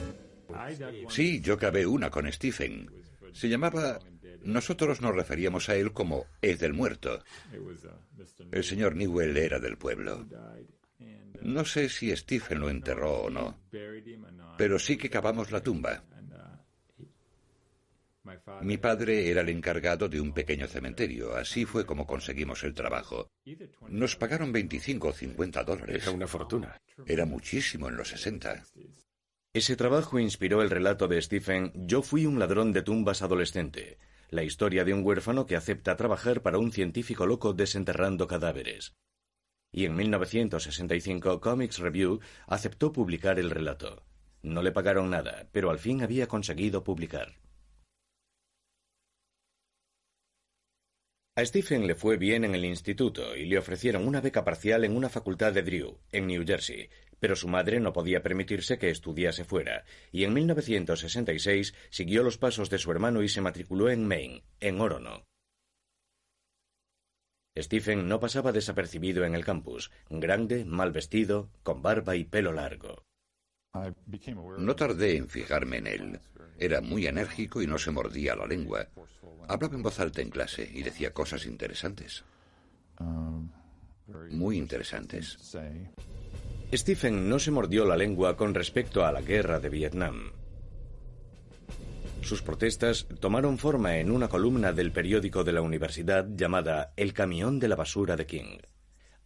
Sí, 1.11 1.43
yo 1.43 1.59
cavé 1.59 1.85
una 1.85 2.09
con 2.09 2.33
Stephen. 2.33 2.91
Se 3.35 3.51
llamaba... 3.51 3.99
Nosotros 4.45 5.01
nos 5.01 5.15
referíamos 5.15 5.69
a 5.69 5.77
él 5.77 5.93
como 5.93 6.27
Ed 6.43 6.61
del 6.61 6.73
Muerto. 6.73 7.25
El 8.53 8.65
señor 8.65 8.95
Newell 8.95 9.37
era 9.37 9.59
del 9.59 9.77
pueblo. 9.77 10.27
No 11.43 11.65
sé 11.65 11.89
si 11.89 12.15
Stephen 12.17 12.61
lo 12.61 12.71
enterró 12.71 13.25
o 13.25 13.31
no, 13.31 13.59
pero 14.57 14.79
sí 14.79 14.97
que 14.97 15.11
cavamos 15.11 15.51
la 15.51 15.63
tumba. 15.63 16.05
Mi 18.63 18.79
padre 18.79 19.29
era 19.29 19.43
el 19.43 19.51
encargado 19.51 20.09
de 20.09 20.21
un 20.21 20.33
pequeño 20.33 20.67
cementerio. 20.67 21.37
Así 21.37 21.67
fue 21.67 21.85
como 21.85 22.07
conseguimos 22.07 22.65
el 22.65 22.73
trabajo. 22.73 23.31
Nos 23.89 24.17
pagaron 24.17 24.53
25 24.53 25.09
o 25.09 25.13
50 25.13 25.65
dólares. 25.65 26.03
Era 26.03 26.11
una 26.11 26.27
fortuna. 26.27 26.81
Era 27.07 27.27
muchísimo 27.27 27.89
en 27.89 27.97
los 27.97 28.09
60. 28.09 28.65
Ese 29.53 29.77
trabajo 29.77 30.19
inspiró 30.19 30.63
el 30.63 30.71
relato 30.71 31.07
de 31.07 31.21
Stephen 31.21 31.71
Yo 31.75 32.03
fui 32.03 32.27
un 32.27 32.39
ladrón 32.39 32.73
de 32.73 32.83
tumbas 32.83 33.23
adolescente, 33.23 33.99
la 34.31 34.43
historia 34.43 34.85
de 34.85 34.95
un 34.95 35.05
huérfano 35.05 35.47
que 35.47 35.57
acepta 35.57 35.97
trabajar 35.97 36.43
para 36.43 36.59
un 36.59 36.73
científico 36.73 37.27
loco 37.27 37.53
desenterrando 37.53 38.27
cadáveres. 38.27 38.95
Y 39.73 39.87
en 39.87 39.97
1965 39.97 41.41
Comics 41.41 41.79
Review 41.79 42.21
aceptó 42.47 42.93
publicar 42.93 43.39
el 43.39 43.51
relato. 43.51 44.05
No 44.43 44.63
le 44.63 44.73
pagaron 44.73 45.11
nada, 45.11 45.49
pero 45.53 45.71
al 45.71 45.79
fin 45.79 46.03
había 46.03 46.29
conseguido 46.29 46.85
publicar. 46.85 47.35
A 51.37 51.45
Stephen 51.45 51.89
le 51.89 51.97
fue 51.97 52.17
bien 52.17 52.45
en 52.45 52.55
el 52.55 52.65
instituto 52.65 53.35
y 53.35 53.47
le 53.47 53.59
ofrecieron 53.59 54.07
una 54.07 54.21
beca 54.21 54.45
parcial 54.45 54.85
en 54.85 54.97
una 54.97 55.09
facultad 55.09 55.53
de 55.53 55.65
Drew, 55.65 55.99
en 56.13 56.29
New 56.29 56.45
Jersey, 56.47 56.89
pero 57.25 57.37
su 57.37 57.49
madre 57.49 57.81
no 57.81 57.95
podía 57.95 58.23
permitirse 58.23 58.77
que 58.77 58.91
estudiase 58.91 59.45
fuera, 59.45 59.87
y 60.13 60.25
en 60.25 60.35
1966 60.35 61.73
siguió 61.89 62.23
los 62.23 62.37
pasos 62.37 62.69
de 62.69 62.77
su 62.77 62.91
hermano 62.91 63.23
y 63.23 63.31
se 63.31 63.41
matriculó 63.41 63.89
en 63.89 64.07
Maine, 64.07 64.45
en 64.61 64.79
Orono. 64.79 65.25
Stephen 67.57 68.07
no 68.09 68.21
pasaba 68.21 68.53
desapercibido 68.53 69.25
en 69.25 69.35
el 69.35 69.43
campus, 69.43 69.91
grande, 70.11 70.67
mal 70.67 70.93
vestido, 70.93 71.49
con 71.63 71.81
barba 71.81 72.15
y 72.15 72.25
pelo 72.25 72.53
largo. 72.53 73.07
No 74.59 74.77
tardé 74.77 75.17
en 75.17 75.31
fijarme 75.31 75.79
en 75.79 75.87
él. 75.87 76.21
Era 76.59 76.83
muy 76.83 77.07
enérgico 77.07 77.63
y 77.63 77.67
no 77.67 77.79
se 77.79 77.91
mordía 77.91 78.37
la 78.37 78.47
lengua. 78.47 78.87
Hablaba 79.49 79.77
en 79.77 79.83
voz 79.83 79.99
alta 79.99 80.21
en 80.21 80.29
clase 80.29 80.71
y 80.71 80.83
decía 80.83 81.15
cosas 81.15 81.47
interesantes. 81.47 82.23
Muy 84.31 84.59
interesantes. 84.59 85.39
Stephen 86.77 87.29
no 87.29 87.39
se 87.39 87.51
mordió 87.51 87.85
la 87.85 87.97
lengua 87.97 88.37
con 88.37 88.53
respecto 88.53 89.05
a 89.05 89.13
la 89.13 89.21
guerra 89.21 89.61
de 89.61 89.69
Vietnam. 89.69 90.33
Sus 92.21 92.43
protestas 92.43 93.07
tomaron 93.21 93.59
forma 93.59 93.99
en 93.99 94.11
una 94.11 94.29
columna 94.29 94.73
del 94.73 94.91
periódico 94.91 95.45
de 95.45 95.53
la 95.53 95.61
universidad 95.61 96.27
llamada 96.35 96.93
El 96.97 97.13
camión 97.13 97.59
de 97.59 97.69
la 97.69 97.77
basura 97.77 98.17
de 98.17 98.27
King. 98.27 98.59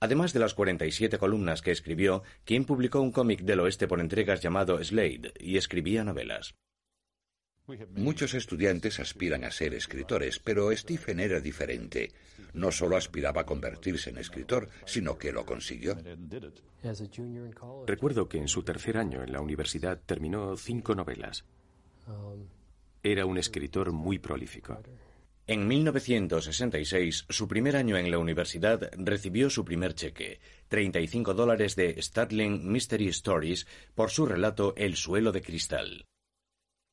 Además 0.00 0.32
de 0.32 0.40
las 0.40 0.54
47 0.54 1.16
columnas 1.18 1.62
que 1.62 1.70
escribió, 1.70 2.22
King 2.44 2.64
publicó 2.64 3.00
un 3.00 3.12
cómic 3.12 3.42
del 3.42 3.60
oeste 3.60 3.88
por 3.88 4.00
entregas 4.00 4.42
llamado 4.42 4.82
Slade 4.82 5.32
y 5.38 5.56
escribía 5.56 6.04
novelas. 6.04 6.54
Muchos 7.94 8.34
estudiantes 8.34 8.98
aspiran 8.98 9.44
a 9.44 9.50
ser 9.50 9.74
escritores, 9.74 10.38
pero 10.38 10.74
Stephen 10.74 11.20
era 11.20 11.40
diferente. 11.40 12.12
No 12.54 12.72
solo 12.72 12.96
aspiraba 12.96 13.42
a 13.42 13.46
convertirse 13.46 14.10
en 14.10 14.18
escritor, 14.18 14.68
sino 14.86 15.18
que 15.18 15.32
lo 15.32 15.44
consiguió. 15.44 15.96
Recuerdo 17.86 18.28
que 18.28 18.38
en 18.38 18.48
su 18.48 18.62
tercer 18.62 18.96
año 18.96 19.22
en 19.22 19.32
la 19.32 19.40
universidad 19.40 20.00
terminó 20.06 20.56
cinco 20.56 20.94
novelas. 20.94 21.44
Era 23.02 23.26
un 23.26 23.36
escritor 23.36 23.92
muy 23.92 24.18
prolífico. 24.18 24.80
En 25.46 25.66
1966, 25.66 27.26
su 27.28 27.48
primer 27.48 27.76
año 27.76 27.96
en 27.96 28.10
la 28.10 28.18
universidad, 28.18 28.90
recibió 28.98 29.48
su 29.48 29.64
primer 29.64 29.94
cheque, 29.94 30.40
35 30.68 31.32
dólares 31.32 31.74
de 31.74 32.00
Statling 32.02 32.70
Mystery 32.70 33.08
Stories, 33.08 33.66
por 33.94 34.10
su 34.10 34.26
relato 34.26 34.74
El 34.76 34.96
suelo 34.96 35.32
de 35.32 35.40
cristal. 35.40 36.04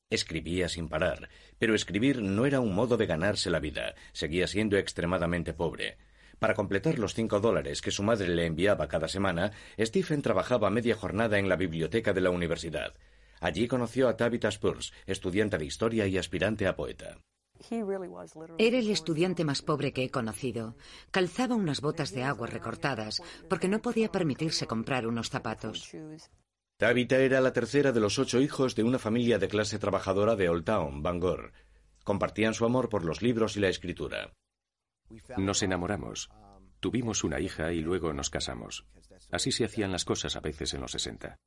Escribía 0.09 0.69
sin 0.69 0.87
parar, 0.87 1.29
pero 1.57 1.73
escribir 1.73 2.21
no 2.21 2.45
era 2.45 2.59
un 2.59 2.75
modo 2.75 2.95
de 2.95 3.07
ganarse 3.07 3.49
la 3.49 3.59
vida, 3.59 3.95
seguía 4.13 4.45
siendo 4.45 4.77
extremadamente 4.77 5.53
pobre. 5.53 5.97
Para 6.37 6.53
completar 6.53 6.99
los 6.99 7.15
cinco 7.15 7.39
dólares 7.39 7.81
que 7.81 7.91
su 7.91 8.03
madre 8.03 8.27
le 8.27 8.45
enviaba 8.45 8.87
cada 8.87 9.07
semana, 9.07 9.51
Stephen 9.79 10.21
trabajaba 10.21 10.69
media 10.69 10.95
jornada 10.95 11.39
en 11.39 11.49
la 11.49 11.55
biblioteca 11.55 12.13
de 12.13 12.21
la 12.21 12.29
universidad. 12.29 12.93
Allí 13.39 13.67
conoció 13.67 14.07
a 14.07 14.15
Tabitha 14.15 14.49
Spurs, 14.49 14.93
estudiante 15.07 15.57
de 15.57 15.65
historia 15.65 16.05
y 16.05 16.17
aspirante 16.17 16.67
a 16.67 16.75
poeta. 16.75 17.17
Era 18.57 18.77
el 18.77 18.89
estudiante 18.91 19.43
más 19.43 19.61
pobre 19.61 19.91
que 19.91 20.03
he 20.03 20.11
conocido. 20.11 20.75
Calzaba 21.09 21.55
unas 21.55 21.81
botas 21.81 22.11
de 22.11 22.23
agua 22.23 22.47
recortadas 22.47 23.23
porque 23.49 23.69
no 23.69 23.81
podía 23.81 24.11
permitirse 24.11 24.67
comprar 24.67 25.07
unos 25.07 25.29
zapatos. 25.29 25.89
Tabitha 26.77 27.19
era 27.19 27.39
la 27.39 27.53
tercera 27.53 27.93
de 27.93 28.01
los 28.01 28.19
ocho 28.19 28.41
hijos 28.41 28.75
de 28.75 28.83
una 28.83 28.99
familia 28.99 29.39
de 29.39 29.47
clase 29.47 29.79
trabajadora 29.79 30.35
de 30.35 30.49
Old 30.49 30.65
Town, 30.65 31.01
Bangor. 31.01 31.53
Compartían 32.03 32.53
su 32.53 32.65
amor 32.65 32.89
por 32.89 33.05
los 33.05 33.21
libros 33.21 33.55
y 33.55 33.61
la 33.61 33.69
escritura. 33.69 34.33
Nos 35.37 35.63
enamoramos. 35.63 36.29
Tuvimos 36.81 37.23
una 37.23 37.39
hija 37.39 37.71
y 37.71 37.79
luego 37.79 38.11
nos 38.11 38.29
casamos. 38.29 38.85
Así 39.31 39.53
se 39.53 39.63
hacían 39.63 39.93
las 39.93 40.03
cosas 40.03 40.35
a 40.35 40.41
veces 40.41 40.73
en 40.73 40.81
los 40.81 40.91
60. 40.91 41.37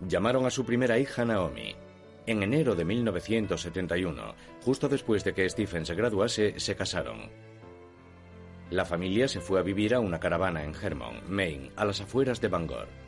Llamaron 0.00 0.44
a 0.44 0.50
su 0.50 0.66
primera 0.66 0.98
hija 0.98 1.24
Naomi. 1.24 1.76
En 2.26 2.42
enero 2.42 2.74
de 2.74 2.84
1971, 2.84 4.34
justo 4.60 4.88
después 4.88 5.22
de 5.22 5.34
que 5.34 5.48
Stephen 5.48 5.86
se 5.86 5.94
graduase, 5.94 6.58
se 6.58 6.74
casaron. 6.74 7.30
La 8.70 8.84
familia 8.84 9.28
se 9.28 9.40
fue 9.40 9.60
a 9.60 9.62
vivir 9.62 9.94
a 9.94 10.00
una 10.00 10.18
caravana 10.18 10.64
en 10.64 10.74
Hermon, 10.74 11.22
Maine, 11.32 11.70
a 11.76 11.84
las 11.84 12.00
afueras 12.00 12.40
de 12.40 12.48
Bangor. 12.48 13.05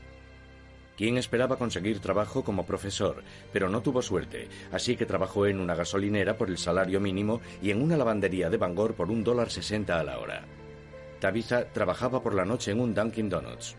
Quien 0.99 1.17
esperaba 1.17 1.57
conseguir 1.57 2.01
trabajo 2.01 2.43
como 2.43 2.67
profesor, 2.67 3.23
pero 3.53 3.69
no 3.69 3.83
tuvo 3.83 4.03
suerte, 4.03 4.49
así 4.73 4.97
que 4.97 5.07
trabajó 5.07 5.47
en 5.47 5.61
una 5.61 5.77
gasolinera 5.77 6.37
por 6.37 6.49
el 6.49 6.59
salario 6.59 6.99
mínimo 6.99 7.41
y 7.63 7.71
en 7.71 7.81
una 7.81 7.97
lavandería 7.97 8.51
de 8.51 8.57
Bangor 8.57 8.95
por 8.95 9.09
un 9.09 9.23
dólar 9.23 9.49
sesenta 9.49 10.01
a 10.01 10.03
la 10.03 10.19
hora. 10.19 10.45
Tabitha 11.21 11.73
trabajaba 11.73 12.21
por 12.21 12.35
la 12.35 12.45
noche 12.45 12.73
en 12.73 12.81
un 12.81 12.95
Dunkin' 12.95 13.29
Donuts. 13.29 13.77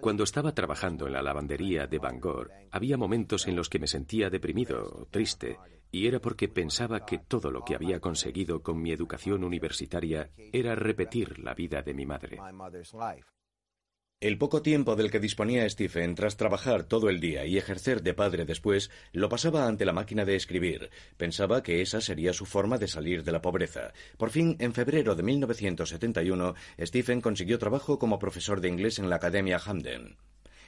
Cuando 0.00 0.22
estaba 0.22 0.52
trabajando 0.52 1.08
en 1.08 1.12
la 1.12 1.22
lavandería 1.22 1.88
de 1.88 1.98
Bangor, 1.98 2.52
había 2.70 2.96
momentos 2.96 3.48
en 3.48 3.56
los 3.56 3.68
que 3.68 3.80
me 3.80 3.88
sentía 3.88 4.30
deprimido, 4.30 5.08
triste, 5.10 5.58
y 5.90 6.06
era 6.06 6.20
porque 6.20 6.46
pensaba 6.46 7.04
que 7.04 7.18
todo 7.18 7.50
lo 7.50 7.64
que 7.64 7.74
había 7.74 7.98
conseguido 7.98 8.62
con 8.62 8.80
mi 8.80 8.92
educación 8.92 9.42
universitaria 9.42 10.30
era 10.52 10.76
repetir 10.76 11.40
la 11.40 11.52
vida 11.52 11.82
de 11.82 11.94
mi 11.94 12.06
madre. 12.06 12.38
El 14.20 14.36
poco 14.36 14.60
tiempo 14.60 14.96
del 14.96 15.10
que 15.10 15.18
disponía 15.18 15.66
Stephen 15.70 16.14
tras 16.14 16.36
trabajar 16.36 16.84
todo 16.84 17.08
el 17.08 17.20
día 17.20 17.46
y 17.46 17.56
ejercer 17.56 18.02
de 18.02 18.12
padre 18.12 18.44
después, 18.44 18.90
lo 19.12 19.30
pasaba 19.30 19.66
ante 19.66 19.86
la 19.86 19.94
máquina 19.94 20.26
de 20.26 20.36
escribir. 20.36 20.90
Pensaba 21.16 21.62
que 21.62 21.80
esa 21.80 22.02
sería 22.02 22.34
su 22.34 22.44
forma 22.44 22.76
de 22.76 22.86
salir 22.86 23.24
de 23.24 23.32
la 23.32 23.40
pobreza. 23.40 23.94
Por 24.18 24.28
fin, 24.28 24.56
en 24.58 24.74
febrero 24.74 25.14
de 25.14 25.22
1971, 25.22 26.54
Stephen 26.80 27.22
consiguió 27.22 27.58
trabajo 27.58 27.98
como 27.98 28.18
profesor 28.18 28.60
de 28.60 28.68
inglés 28.68 28.98
en 28.98 29.08
la 29.08 29.16
Academia 29.16 29.58
Hamden. 29.58 30.18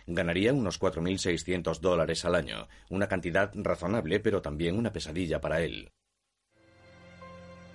Ganaría 0.06 0.54
unos 0.54 0.80
4.600 0.80 1.78
dólares 1.80 2.24
al 2.24 2.36
año, 2.36 2.68
una 2.88 3.06
cantidad 3.06 3.52
razonable 3.54 4.18
pero 4.20 4.40
también 4.40 4.78
una 4.78 4.94
pesadilla 4.94 5.42
para 5.42 5.60
él. 5.60 5.90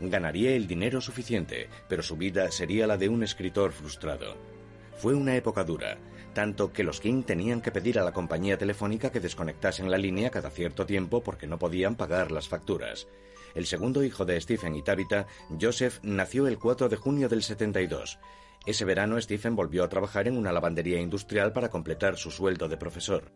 Ganaría 0.01 0.55
el 0.55 0.65
dinero 0.65 1.01
suficiente, 1.01 1.69
pero 1.87 2.01
su 2.01 2.17
vida 2.17 2.49
sería 2.49 2.87
la 2.87 2.97
de 2.97 3.09
un 3.09 3.21
escritor 3.21 3.73
frustrado. 3.73 4.56
Fue 4.97 5.13
una 5.13 5.35
época 5.35 5.63
dura, 5.63 5.99
tanto 6.33 6.73
que 6.73 6.83
los 6.83 6.99
King 6.99 7.21
tenían 7.21 7.61
que 7.61 7.71
pedir 7.71 7.99
a 7.99 8.03
la 8.03 8.13
compañía 8.13 8.57
telefónica 8.57 9.11
que 9.11 9.19
desconectasen 9.19 9.91
la 9.91 9.97
línea 9.99 10.31
cada 10.31 10.49
cierto 10.49 10.87
tiempo 10.87 11.21
porque 11.21 11.45
no 11.45 11.59
podían 11.59 11.95
pagar 11.95 12.31
las 12.31 12.47
facturas. 12.47 13.07
El 13.53 13.67
segundo 13.67 14.03
hijo 14.03 14.25
de 14.25 14.41
Stephen 14.41 14.75
y 14.75 14.81
Tabitha, 14.81 15.27
Joseph, 15.61 15.99
nació 16.01 16.47
el 16.47 16.57
4 16.57 16.89
de 16.89 16.95
junio 16.95 17.29
del 17.29 17.43
72. 17.43 18.19
Ese 18.65 18.85
verano 18.85 19.21
Stephen 19.21 19.55
volvió 19.55 19.83
a 19.83 19.89
trabajar 19.89 20.27
en 20.27 20.35
una 20.35 20.51
lavandería 20.51 20.99
industrial 20.99 21.53
para 21.53 21.69
completar 21.69 22.17
su 22.17 22.31
sueldo 22.31 22.67
de 22.67 22.77
profesor. 22.77 23.31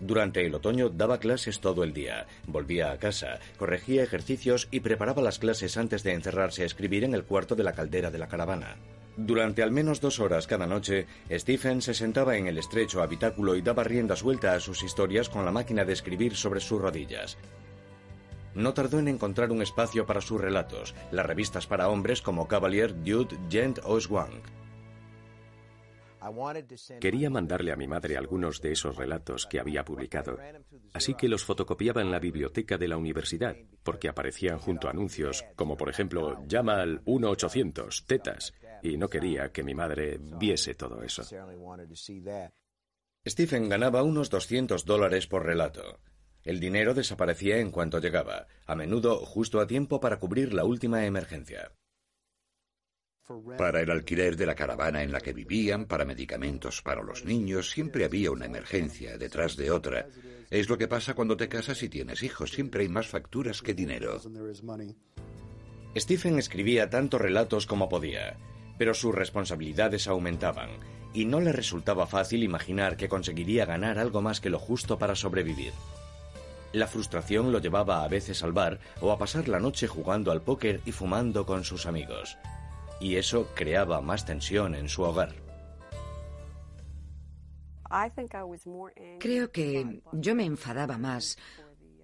Durante 0.00 0.46
el 0.46 0.54
otoño 0.54 0.88
daba 0.88 1.18
clases 1.18 1.60
todo 1.60 1.82
el 1.82 1.92
día, 1.92 2.28
volvía 2.46 2.92
a 2.92 2.98
casa, 2.98 3.40
corregía 3.56 4.04
ejercicios 4.04 4.68
y 4.70 4.80
preparaba 4.80 5.20
las 5.20 5.40
clases 5.40 5.76
antes 5.76 6.04
de 6.04 6.12
encerrarse 6.12 6.62
a 6.62 6.66
escribir 6.66 7.02
en 7.02 7.14
el 7.14 7.24
cuarto 7.24 7.56
de 7.56 7.64
la 7.64 7.72
caldera 7.72 8.12
de 8.12 8.18
la 8.18 8.28
caravana. 8.28 8.76
Durante 9.20 9.64
al 9.64 9.72
menos 9.72 10.00
dos 10.00 10.20
horas 10.20 10.46
cada 10.46 10.64
noche, 10.64 11.08
Stephen 11.28 11.82
se 11.82 11.92
sentaba 11.92 12.36
en 12.36 12.46
el 12.46 12.56
estrecho 12.56 13.02
habitáculo 13.02 13.56
y 13.56 13.62
daba 13.62 13.82
rienda 13.82 14.14
suelta 14.14 14.54
a 14.54 14.60
sus 14.60 14.84
historias 14.84 15.28
con 15.28 15.44
la 15.44 15.50
máquina 15.50 15.84
de 15.84 15.92
escribir 15.92 16.36
sobre 16.36 16.60
sus 16.60 16.80
rodillas. 16.80 17.36
No 18.54 18.74
tardó 18.74 19.00
en 19.00 19.08
encontrar 19.08 19.50
un 19.50 19.60
espacio 19.60 20.06
para 20.06 20.20
sus 20.20 20.40
relatos, 20.40 20.94
las 21.10 21.26
revistas 21.26 21.66
para 21.66 21.88
hombres 21.88 22.22
como 22.22 22.46
Cavalier, 22.46 22.94
Dude, 23.02 23.36
Gent 23.50 23.80
o 23.82 24.00
Swank. 24.00 24.44
Quería 27.00 27.28
mandarle 27.28 27.72
a 27.72 27.76
mi 27.76 27.88
madre 27.88 28.16
algunos 28.16 28.60
de 28.60 28.70
esos 28.70 28.96
relatos 28.96 29.46
que 29.46 29.58
había 29.58 29.84
publicado, 29.84 30.38
así 30.92 31.14
que 31.14 31.28
los 31.28 31.44
fotocopiaba 31.44 32.02
en 32.02 32.12
la 32.12 32.20
biblioteca 32.20 32.78
de 32.78 32.86
la 32.86 32.96
universidad, 32.96 33.56
porque 33.82 34.08
aparecían 34.08 34.58
junto 34.58 34.86
a 34.86 34.90
anuncios 34.92 35.44
como 35.56 35.76
por 35.76 35.88
ejemplo 35.88 36.44
llama 36.46 36.80
al 36.80 37.04
1-800, 37.04 38.04
tetas, 38.06 38.52
y 38.82 38.96
no 38.96 39.08
quería 39.08 39.50
que 39.50 39.62
mi 39.62 39.74
madre 39.74 40.18
viese 40.20 40.74
todo 40.74 41.02
eso. 41.02 41.22
Stephen 43.26 43.68
ganaba 43.68 44.02
unos 44.02 44.30
200 44.30 44.84
dólares 44.84 45.26
por 45.26 45.44
relato. 45.44 46.00
El 46.44 46.60
dinero 46.60 46.94
desaparecía 46.94 47.58
en 47.58 47.70
cuanto 47.70 47.98
llegaba, 47.98 48.46
a 48.66 48.74
menudo 48.74 49.24
justo 49.26 49.60
a 49.60 49.66
tiempo 49.66 50.00
para 50.00 50.18
cubrir 50.18 50.54
la 50.54 50.64
última 50.64 51.04
emergencia. 51.04 51.72
Para 53.58 53.82
el 53.82 53.90
alquiler 53.90 54.36
de 54.36 54.46
la 54.46 54.54
caravana 54.54 55.02
en 55.02 55.12
la 55.12 55.20
que 55.20 55.34
vivían, 55.34 55.84
para 55.84 56.06
medicamentos 56.06 56.80
para 56.80 57.02
los 57.02 57.26
niños, 57.26 57.70
siempre 57.70 58.06
había 58.06 58.30
una 58.30 58.46
emergencia 58.46 59.18
detrás 59.18 59.56
de 59.56 59.70
otra. 59.70 60.08
Es 60.48 60.70
lo 60.70 60.78
que 60.78 60.88
pasa 60.88 61.12
cuando 61.12 61.36
te 61.36 61.48
casas 61.48 61.82
y 61.82 61.90
tienes 61.90 62.22
hijos, 62.22 62.52
siempre 62.52 62.84
hay 62.84 62.88
más 62.88 63.08
facturas 63.08 63.60
que 63.60 63.74
dinero. 63.74 64.18
Stephen 65.94 66.38
escribía 66.38 66.88
tantos 66.88 67.20
relatos 67.20 67.66
como 67.66 67.90
podía, 67.90 68.38
pero 68.78 68.94
sus 68.94 69.14
responsabilidades 69.14 70.06
aumentaban, 70.08 70.70
y 71.12 71.24
no 71.24 71.40
le 71.40 71.52
resultaba 71.52 72.06
fácil 72.06 72.42
imaginar 72.42 72.96
que 72.96 73.08
conseguiría 73.08 73.66
ganar 73.66 73.98
algo 73.98 74.22
más 74.22 74.40
que 74.40 74.50
lo 74.50 74.58
justo 74.58 74.98
para 74.98 75.16
sobrevivir. 75.16 75.72
La 76.72 76.86
frustración 76.86 77.50
lo 77.52 77.60
llevaba 77.60 78.04
a 78.04 78.08
veces 78.08 78.42
al 78.42 78.52
bar 78.52 78.78
o 79.00 79.10
a 79.12 79.18
pasar 79.18 79.48
la 79.48 79.58
noche 79.58 79.88
jugando 79.88 80.32
al 80.32 80.42
póker 80.42 80.80
y 80.84 80.92
fumando 80.92 81.44
con 81.44 81.64
sus 81.64 81.86
amigos 81.86 82.38
y 83.00 83.16
eso 83.16 83.48
creaba 83.54 84.00
más 84.00 84.24
tensión 84.24 84.74
en 84.74 84.88
su 84.88 85.02
hogar. 85.02 85.34
Creo 89.18 89.50
que 89.50 90.02
yo 90.12 90.34
me 90.34 90.44
enfadaba 90.44 90.98
más 90.98 91.38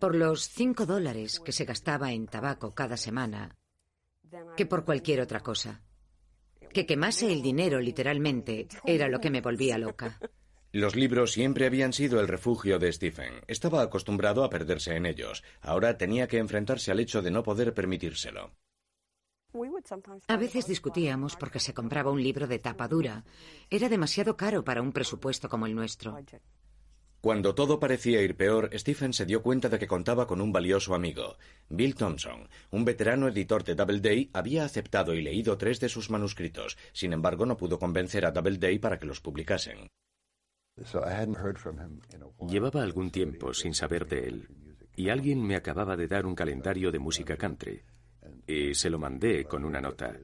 por 0.01 0.15
los 0.15 0.49
cinco 0.49 0.87
dólares 0.87 1.41
que 1.41 1.53
se 1.53 1.65
gastaba 1.65 2.13
en 2.13 2.27
tabaco 2.27 2.75
cada 2.75 2.97
semana 2.97 3.55
que 4.57 4.67
por 4.67 4.85
cualquier 4.85 5.21
otra 5.21 5.41
cosa. 5.41 5.84
Que 6.75 6.87
quemase 6.87 7.33
el 7.33 7.41
dinero 7.41 7.81
literalmente 7.81 8.67
era 8.85 9.09
lo 9.09 9.21
que 9.21 9.31
me 9.31 9.41
volvía 9.41 9.79
loca. 9.79 10.19
Los 10.73 10.97
libros 10.97 11.31
siempre 11.31 11.67
habían 11.67 11.93
sido 11.93 12.19
el 12.19 12.27
refugio 12.27 12.81
de 12.81 12.93
Stephen. 12.93 13.35
Estaba 13.47 13.81
acostumbrado 13.81 14.43
a 14.43 14.51
perderse 14.51 14.97
en 14.97 15.07
ellos. 15.07 15.45
Ahora 15.61 15.97
tenía 15.97 16.27
que 16.27 16.39
enfrentarse 16.39 16.91
al 16.91 16.99
hecho 16.99 17.23
de 17.23 17.31
no 17.31 17.45
poder 17.45 17.73
permitírselo. 17.75 18.51
A 20.27 20.37
veces 20.37 20.67
discutíamos 20.67 21.37
porque 21.37 21.61
se 21.61 21.73
compraba 21.73 22.11
un 22.11 22.21
libro 22.21 22.49
de 22.49 22.59
tapa 22.59 22.89
dura. 22.89 23.25
Era 23.71 23.89
demasiado 23.89 24.37
caro 24.37 24.65
para 24.65 24.83
un 24.83 24.91
presupuesto 24.91 25.49
como 25.49 25.67
el 25.67 25.77
nuestro. 25.77 26.19
Cuando 27.25 27.55
todo 27.55 27.81
parecía 27.81 28.21
ir 28.21 28.37
peor, 28.37 28.69
Stephen 28.75 29.15
se 29.15 29.25
dio 29.25 29.41
cuenta 29.41 29.71
de 29.71 29.79
que 29.79 29.87
contaba 29.87 30.27
con 30.27 30.43
un 30.43 30.53
valioso 30.53 30.95
amigo. 30.95 31.39
Bill 31.71 31.95
Thompson, 31.95 32.51
un 32.71 32.85
veterano 32.85 33.29
editor 33.29 33.65
de 33.65 33.75
Doubleday, 33.75 34.29
había 34.35 34.67
aceptado 34.67 35.15
y 35.15 35.23
leído 35.23 35.57
tres 35.57 35.81
de 35.81 35.89
sus 35.89 36.11
manuscritos. 36.11 36.77
Sin 36.93 37.15
embargo, 37.15 37.47
no 37.47 37.57
pudo 37.57 37.79
convencer 37.79 38.27
a 38.27 38.31
Doubleday 38.31 38.79
para 38.79 38.99
que 38.99 39.07
los 39.07 39.23
publicasen. 39.23 39.89
Llevaba 42.47 42.83
algún 42.83 43.11
tiempo 43.11 43.55
sin 43.55 43.73
saber 43.73 44.07
de 44.07 44.29
él, 44.29 44.49
y 44.95 45.09
alguien 45.09 45.43
me 45.43 45.57
acababa 45.57 45.97
de 45.97 46.09
dar 46.09 46.27
un 46.27 46.35
calendario 46.35 46.93
de 46.93 46.99
música 46.99 47.39
country 47.39 47.81
y 48.47 48.75
se 48.75 48.91
lo 48.91 48.99
mandé 48.99 49.45
con 49.45 49.65
una 49.65 49.81
nota. 49.81 50.15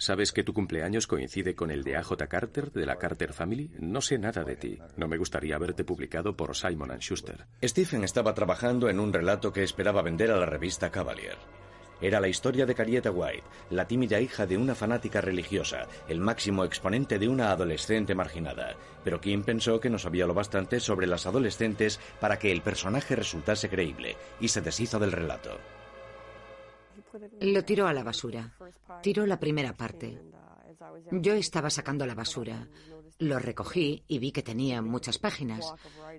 ¿Sabes 0.00 0.32
que 0.32 0.42
tu 0.42 0.54
cumpleaños 0.54 1.06
coincide 1.06 1.54
con 1.54 1.70
el 1.70 1.84
de 1.84 1.98
AJ 1.98 2.26
Carter 2.26 2.72
de 2.72 2.86
la 2.86 2.96
Carter 2.96 3.34
Family? 3.34 3.70
No 3.80 4.00
sé 4.00 4.16
nada 4.16 4.44
de 4.44 4.56
ti. 4.56 4.78
No 4.96 5.08
me 5.08 5.18
gustaría 5.18 5.58
verte 5.58 5.84
publicado 5.84 6.34
por 6.34 6.56
Simon 6.56 6.96
Schuster. 7.00 7.46
Stephen 7.62 8.02
estaba 8.02 8.32
trabajando 8.32 8.88
en 8.88 8.98
un 8.98 9.12
relato 9.12 9.52
que 9.52 9.62
esperaba 9.62 10.00
vender 10.00 10.30
a 10.30 10.38
la 10.38 10.46
revista 10.46 10.90
Cavalier. 10.90 11.36
Era 12.00 12.18
la 12.18 12.28
historia 12.28 12.64
de 12.64 12.74
Carieta 12.74 13.10
White, 13.10 13.44
la 13.68 13.86
tímida 13.86 14.18
hija 14.22 14.46
de 14.46 14.56
una 14.56 14.74
fanática 14.74 15.20
religiosa, 15.20 15.86
el 16.08 16.18
máximo 16.18 16.64
exponente 16.64 17.18
de 17.18 17.28
una 17.28 17.50
adolescente 17.50 18.14
marginada. 18.14 18.76
Pero 19.04 19.20
Kim 19.20 19.42
pensó 19.42 19.80
que 19.80 19.90
no 19.90 19.98
sabía 19.98 20.26
lo 20.26 20.32
bastante 20.32 20.80
sobre 20.80 21.06
las 21.06 21.26
adolescentes 21.26 22.00
para 22.20 22.38
que 22.38 22.50
el 22.52 22.62
personaje 22.62 23.16
resultase 23.16 23.68
creíble 23.68 24.16
y 24.40 24.48
se 24.48 24.62
deshizo 24.62 24.98
del 24.98 25.12
relato. 25.12 25.58
Lo 27.40 27.64
tiró 27.64 27.86
a 27.86 27.92
la 27.92 28.02
basura. 28.02 28.54
Tiró 29.02 29.26
la 29.26 29.38
primera 29.38 29.76
parte. 29.76 30.20
Yo 31.12 31.34
estaba 31.34 31.70
sacando 31.70 32.06
la 32.06 32.14
basura. 32.14 32.68
Lo 33.18 33.38
recogí 33.38 34.02
y 34.08 34.18
vi 34.18 34.32
que 34.32 34.42
tenía 34.42 34.80
muchas 34.80 35.18
páginas, 35.18 35.74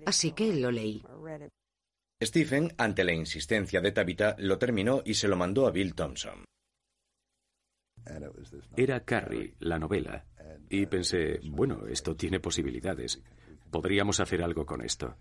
así 0.06 0.32
que 0.32 0.54
lo 0.54 0.70
leí. 0.70 1.02
Stephen, 2.22 2.72
ante 2.78 3.02
la 3.02 3.12
insistencia 3.12 3.80
de 3.80 3.90
Tabitha, 3.90 4.36
lo 4.38 4.58
terminó 4.58 5.02
y 5.04 5.14
se 5.14 5.26
lo 5.26 5.36
mandó 5.36 5.66
a 5.66 5.72
Bill 5.72 5.94
Thompson. 5.94 6.44
Era 8.76 9.04
Carrie, 9.04 9.54
la 9.60 9.78
novela, 9.78 10.24
y 10.70 10.86
pensé, 10.86 11.40
bueno, 11.44 11.86
esto 11.88 12.16
tiene 12.16 12.40
posibilidades. 12.40 13.20
Podríamos 13.70 14.20
hacer 14.20 14.42
algo 14.42 14.64
con 14.64 14.82
esto. 14.82 15.16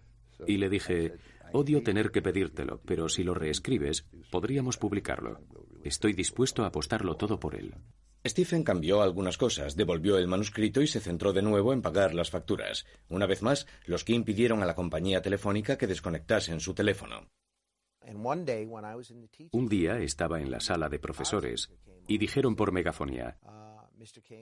Y 0.47 0.57
le 0.57 0.69
dije, 0.69 1.13
odio 1.53 1.83
tener 1.83 2.11
que 2.11 2.21
pedírtelo, 2.21 2.81
pero 2.85 3.09
si 3.09 3.23
lo 3.23 3.33
reescribes, 3.33 4.05
podríamos 4.31 4.77
publicarlo. 4.77 5.39
Estoy 5.83 6.13
dispuesto 6.13 6.63
a 6.63 6.67
apostarlo 6.67 7.15
todo 7.15 7.39
por 7.39 7.55
él. 7.55 7.75
Stephen 8.25 8.63
cambió 8.63 9.01
algunas 9.01 9.37
cosas, 9.37 9.75
devolvió 9.75 10.17
el 10.17 10.27
manuscrito 10.27 10.81
y 10.81 10.87
se 10.87 10.99
centró 10.99 11.33
de 11.33 11.41
nuevo 11.41 11.73
en 11.73 11.81
pagar 11.81 12.13
las 12.13 12.29
facturas. 12.29 12.85
Una 13.09 13.25
vez 13.25 13.41
más, 13.41 13.65
los 13.85 14.03
Kim 14.03 14.23
pidieron 14.23 14.61
a 14.61 14.65
la 14.65 14.75
compañía 14.75 15.21
telefónica 15.21 15.77
que 15.77 15.87
desconectasen 15.87 16.59
su 16.59 16.75
teléfono. 16.75 17.27
Un 19.51 19.67
día 19.67 19.97
estaba 19.99 20.39
en 20.39 20.51
la 20.51 20.59
sala 20.59 20.89
de 20.89 20.99
profesores 20.99 21.71
y 22.07 22.17
dijeron 22.17 22.55
por 22.55 22.71
megafonía, 22.71 23.37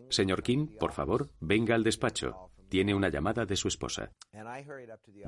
Señor 0.09 0.43
King, 0.43 0.67
por 0.79 0.91
favor, 0.91 1.29
venga 1.39 1.75
al 1.75 1.83
despacho. 1.83 2.51
Tiene 2.69 2.93
una 2.93 3.09
llamada 3.09 3.45
de 3.45 3.55
su 3.55 3.67
esposa. 3.67 4.11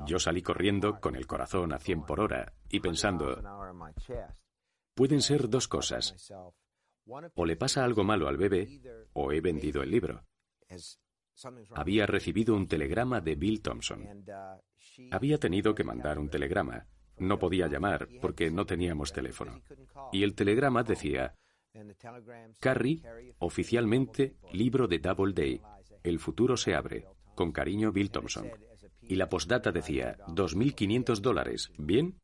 Yo 0.06 0.18
salí 0.18 0.42
corriendo 0.42 1.00
con 1.00 1.16
el 1.16 1.26
corazón 1.26 1.72
a 1.72 1.78
100 1.78 2.02
por 2.06 2.20
hora 2.20 2.54
y 2.68 2.80
pensando, 2.80 3.42
pueden 4.94 5.20
ser 5.20 5.48
dos 5.48 5.68
cosas. 5.68 6.32
O 7.34 7.44
le 7.44 7.56
pasa 7.56 7.84
algo 7.84 8.04
malo 8.04 8.28
al 8.28 8.36
bebé, 8.36 8.80
o 9.12 9.32
he 9.32 9.40
vendido 9.40 9.82
el 9.82 9.90
libro. 9.90 10.24
Había 11.74 12.06
recibido 12.06 12.54
un 12.54 12.68
telegrama 12.68 13.20
de 13.20 13.34
Bill 13.34 13.60
Thompson. 13.60 14.24
Había 15.10 15.38
tenido 15.38 15.74
que 15.74 15.84
mandar 15.84 16.18
un 16.18 16.28
telegrama. 16.28 16.86
No 17.18 17.38
podía 17.38 17.68
llamar 17.68 18.08
porque 18.20 18.50
no 18.50 18.64
teníamos 18.64 19.12
teléfono. 19.12 19.62
Y 20.12 20.22
el 20.22 20.34
telegrama 20.34 20.82
decía, 20.82 21.34
Carrie, 22.60 23.02
oficialmente 23.38 24.36
libro 24.52 24.86
de 24.86 24.98
Double 24.98 25.32
Day. 25.32 25.60
El 26.02 26.18
futuro 26.18 26.56
se 26.56 26.74
abre. 26.74 27.06
Con 27.34 27.52
cariño, 27.52 27.92
Bill 27.92 28.10
Thompson. 28.10 28.50
Y 29.02 29.16
la 29.16 29.28
postdata 29.28 29.72
decía, 29.72 30.18
2.500 30.28 31.20
dólares. 31.20 31.70
¿Bien? 31.78 32.18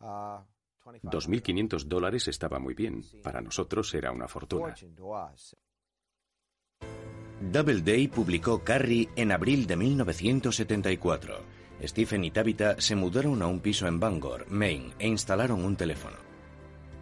2.500 0.00 1.84
dólares 1.84 2.28
estaba 2.28 2.58
muy 2.58 2.74
bien. 2.74 3.02
Para 3.22 3.40
nosotros 3.40 3.94
era 3.94 4.12
una 4.12 4.28
fortuna. 4.28 4.74
Doubleday 7.40 8.08
publicó 8.08 8.64
Carrie 8.64 9.08
en 9.14 9.30
abril 9.32 9.66
de 9.66 9.76
1974. 9.76 11.58
Stephen 11.82 12.24
y 12.24 12.32
Tabitha 12.32 12.80
se 12.80 12.96
mudaron 12.96 13.40
a 13.42 13.46
un 13.46 13.60
piso 13.60 13.86
en 13.86 14.00
Bangor, 14.00 14.50
Maine, 14.50 14.92
e 14.98 15.06
instalaron 15.06 15.64
un 15.64 15.76
teléfono. 15.76 16.16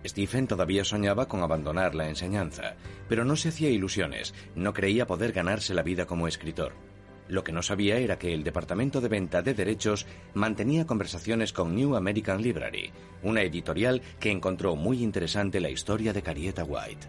Stephen 0.04 0.46
todavía 0.46 0.84
soñaba 0.84 1.26
con 1.26 1.42
abandonar 1.42 1.94
la 1.94 2.08
enseñanza, 2.08 2.76
pero 3.08 3.24
no 3.24 3.34
se 3.36 3.48
hacía 3.48 3.70
ilusiones, 3.70 4.34
no 4.54 4.74
creía 4.74 5.06
poder 5.06 5.32
ganarse 5.32 5.74
la 5.74 5.82
vida 5.82 6.06
como 6.06 6.28
escritor. 6.28 6.74
Lo 7.28 7.42
que 7.42 7.52
no 7.52 7.62
sabía 7.62 7.98
era 7.98 8.18
que 8.18 8.32
el 8.32 8.44
departamento 8.44 9.00
de 9.00 9.08
venta 9.08 9.42
de 9.42 9.54
derechos 9.54 10.06
mantenía 10.34 10.86
conversaciones 10.86 11.52
con 11.52 11.74
New 11.74 11.96
American 11.96 12.40
Library, 12.40 12.92
una 13.22 13.42
editorial 13.42 14.00
que 14.20 14.30
encontró 14.30 14.76
muy 14.76 15.02
interesante 15.02 15.60
la 15.60 15.70
historia 15.70 16.12
de 16.12 16.22
Carieta 16.22 16.64
White. 16.64 17.08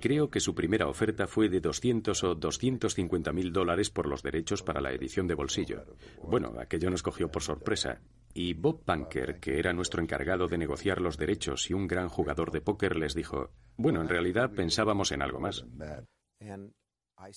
Creo 0.00 0.30
que 0.30 0.40
su 0.40 0.54
primera 0.54 0.88
oferta 0.88 1.26
fue 1.26 1.48
de 1.48 1.60
200 1.60 2.22
o 2.24 2.34
250 2.34 3.32
mil 3.32 3.52
dólares 3.52 3.90
por 3.90 4.06
los 4.06 4.22
derechos 4.22 4.62
para 4.62 4.80
la 4.80 4.92
edición 4.92 5.26
de 5.26 5.34
bolsillo. 5.34 5.84
Bueno, 6.22 6.54
aquello 6.58 6.90
nos 6.90 7.02
cogió 7.02 7.30
por 7.30 7.42
sorpresa. 7.42 8.00
Y 8.34 8.54
Bob 8.54 8.82
Bunker, 8.86 9.40
que 9.40 9.58
era 9.58 9.72
nuestro 9.72 10.02
encargado 10.02 10.46
de 10.46 10.58
negociar 10.58 11.00
los 11.00 11.16
derechos 11.16 11.70
y 11.70 11.74
un 11.74 11.86
gran 11.86 12.08
jugador 12.08 12.52
de 12.52 12.60
póker, 12.60 12.96
les 12.96 13.14
dijo, 13.14 13.50
bueno, 13.76 14.00
en 14.00 14.08
realidad 14.08 14.52
pensábamos 14.52 15.12
en 15.12 15.22
algo 15.22 15.40
más. 15.40 15.64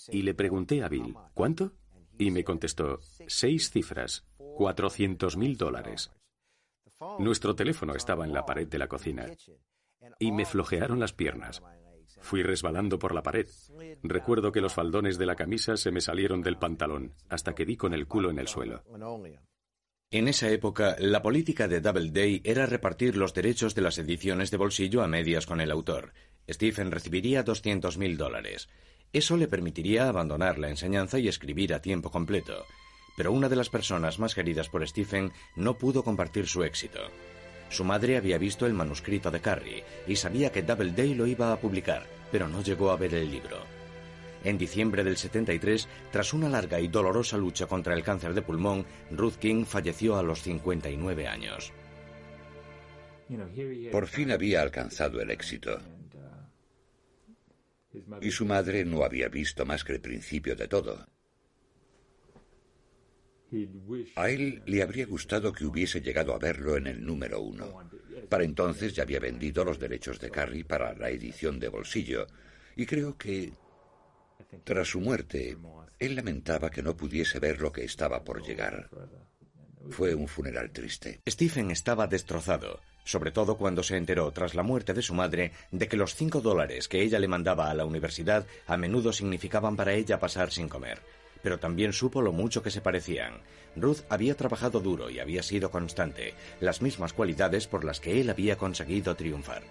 Y 0.09 0.21
le 0.21 0.33
pregunté 0.33 0.83
a 0.83 0.89
Bill, 0.89 1.15
¿cuánto? 1.33 1.73
Y 2.17 2.31
me 2.31 2.43
contestó, 2.43 2.99
seis 3.27 3.71
cifras, 3.71 4.25
400 4.37 5.37
mil 5.37 5.57
dólares. 5.57 6.11
Nuestro 7.19 7.55
teléfono 7.55 7.95
estaba 7.95 8.25
en 8.25 8.33
la 8.33 8.45
pared 8.45 8.67
de 8.67 8.77
la 8.77 8.87
cocina 8.87 9.27
y 10.19 10.31
me 10.31 10.45
flojearon 10.45 10.99
las 10.99 11.13
piernas. 11.13 11.61
Fui 12.19 12.43
resbalando 12.43 12.99
por 12.99 13.15
la 13.15 13.23
pared. 13.23 13.47
Recuerdo 14.03 14.51
que 14.51 14.61
los 14.61 14.73
faldones 14.73 15.17
de 15.17 15.25
la 15.25 15.35
camisa 15.35 15.77
se 15.77 15.91
me 15.91 16.01
salieron 16.01 16.41
del 16.41 16.57
pantalón 16.57 17.15
hasta 17.29 17.55
que 17.55 17.65
di 17.65 17.77
con 17.77 17.93
el 17.93 18.07
culo 18.07 18.29
en 18.29 18.39
el 18.39 18.47
suelo. 18.47 18.83
En 20.11 20.27
esa 20.27 20.49
época, 20.49 20.97
la 20.99 21.21
política 21.21 21.69
de 21.69 21.79
Doubleday 21.79 22.41
era 22.43 22.65
repartir 22.65 23.15
los 23.15 23.33
derechos 23.33 23.75
de 23.75 23.81
las 23.81 23.97
ediciones 23.97 24.51
de 24.51 24.57
bolsillo 24.57 25.03
a 25.03 25.07
medias 25.07 25.45
con 25.45 25.61
el 25.61 25.71
autor. 25.71 26.13
Stephen 26.49 26.91
recibiría 26.91 27.43
200 27.43 27.97
mil 27.97 28.17
dólares. 28.17 28.67
Eso 29.13 29.35
le 29.35 29.47
permitiría 29.47 30.07
abandonar 30.07 30.57
la 30.57 30.69
enseñanza 30.69 31.19
y 31.19 31.27
escribir 31.27 31.73
a 31.73 31.81
tiempo 31.81 32.11
completo. 32.11 32.65
Pero 33.17 33.33
una 33.33 33.49
de 33.49 33.57
las 33.57 33.69
personas 33.69 34.19
más 34.19 34.33
queridas 34.35 34.69
por 34.69 34.87
Stephen 34.87 35.33
no 35.55 35.77
pudo 35.77 36.03
compartir 36.03 36.47
su 36.47 36.63
éxito. 36.63 36.99
Su 37.69 37.83
madre 37.83 38.17
había 38.17 38.37
visto 38.37 38.65
el 38.65 38.73
manuscrito 38.73 39.29
de 39.31 39.41
Carrie 39.41 39.83
y 40.07 40.15
sabía 40.15 40.51
que 40.51 40.61
Doubleday 40.61 41.13
lo 41.13 41.27
iba 41.27 41.51
a 41.51 41.59
publicar, 41.59 42.05
pero 42.31 42.47
no 42.47 42.61
llegó 42.61 42.91
a 42.91 42.97
ver 42.97 43.13
el 43.13 43.29
libro. 43.29 43.57
En 44.43 44.57
diciembre 44.57 45.03
del 45.03 45.17
73, 45.17 45.87
tras 46.11 46.33
una 46.33 46.49
larga 46.49 46.79
y 46.79 46.87
dolorosa 46.87 47.37
lucha 47.37 47.67
contra 47.67 47.93
el 47.93 48.03
cáncer 48.03 48.33
de 48.33 48.41
pulmón, 48.41 48.85
Ruth 49.11 49.35
King 49.35 49.65
falleció 49.65 50.17
a 50.17 50.23
los 50.23 50.41
59 50.41 51.27
años. 51.27 51.71
Por 53.91 54.07
fin 54.07 54.31
había 54.31 54.61
alcanzado 54.61 55.21
el 55.21 55.31
éxito. 55.31 55.79
Y 58.21 58.31
su 58.31 58.45
madre 58.45 58.85
no 58.85 59.03
había 59.03 59.27
visto 59.27 59.65
más 59.65 59.83
que 59.83 59.93
el 59.93 60.01
principio 60.01 60.55
de 60.55 60.67
todo. 60.67 61.05
A 64.15 64.29
él 64.29 64.63
le 64.65 64.81
habría 64.81 65.05
gustado 65.05 65.51
que 65.51 65.65
hubiese 65.65 66.01
llegado 66.01 66.33
a 66.33 66.39
verlo 66.39 66.77
en 66.77 66.87
el 66.87 67.05
número 67.05 67.41
uno. 67.41 67.89
Para 68.29 68.45
entonces 68.45 68.93
ya 68.93 69.03
había 69.03 69.19
vendido 69.19 69.65
los 69.65 69.77
derechos 69.77 70.19
de 70.19 70.31
Carrie 70.31 70.63
para 70.63 70.93
la 70.93 71.09
edición 71.09 71.59
de 71.59 71.67
bolsillo, 71.67 72.27
y 72.77 72.85
creo 72.85 73.17
que 73.17 73.53
tras 74.63 74.87
su 74.87 75.01
muerte, 75.01 75.57
él 75.99 76.15
lamentaba 76.15 76.69
que 76.69 76.81
no 76.81 76.95
pudiese 76.95 77.39
ver 77.39 77.59
lo 77.59 77.71
que 77.71 77.83
estaba 77.83 78.23
por 78.23 78.41
llegar. 78.41 78.89
Fue 79.89 80.15
un 80.15 80.27
funeral 80.27 80.71
triste. 80.71 81.21
Stephen 81.27 81.71
estaba 81.71 82.07
destrozado 82.07 82.79
sobre 83.03 83.31
todo 83.31 83.57
cuando 83.57 83.83
se 83.83 83.97
enteró 83.97 84.31
tras 84.31 84.55
la 84.55 84.63
muerte 84.63 84.93
de 84.93 85.01
su 85.01 85.13
madre 85.13 85.51
de 85.71 85.87
que 85.87 85.97
los 85.97 86.15
cinco 86.15 86.41
dólares 86.41 86.87
que 86.87 87.01
ella 87.01 87.19
le 87.19 87.27
mandaba 87.27 87.69
a 87.69 87.73
la 87.73 87.85
universidad 87.85 88.45
a 88.67 88.77
menudo 88.77 89.13
significaban 89.13 89.75
para 89.75 89.93
ella 89.93 90.19
pasar 90.19 90.51
sin 90.51 90.69
comer. 90.69 90.99
Pero 91.41 91.59
también 91.59 91.91
supo 91.91 92.21
lo 92.21 92.31
mucho 92.31 92.61
que 92.61 92.69
se 92.69 92.81
parecían. 92.81 93.41
Ruth 93.75 94.01
había 94.09 94.35
trabajado 94.35 94.79
duro 94.79 95.09
y 95.09 95.19
había 95.19 95.41
sido 95.41 95.71
constante, 95.71 96.35
las 96.59 96.81
mismas 96.81 97.13
cualidades 97.13 97.67
por 97.67 97.83
las 97.83 97.99
que 97.99 98.21
él 98.21 98.29
había 98.29 98.57
conseguido 98.57 99.15
triunfar. 99.15 99.63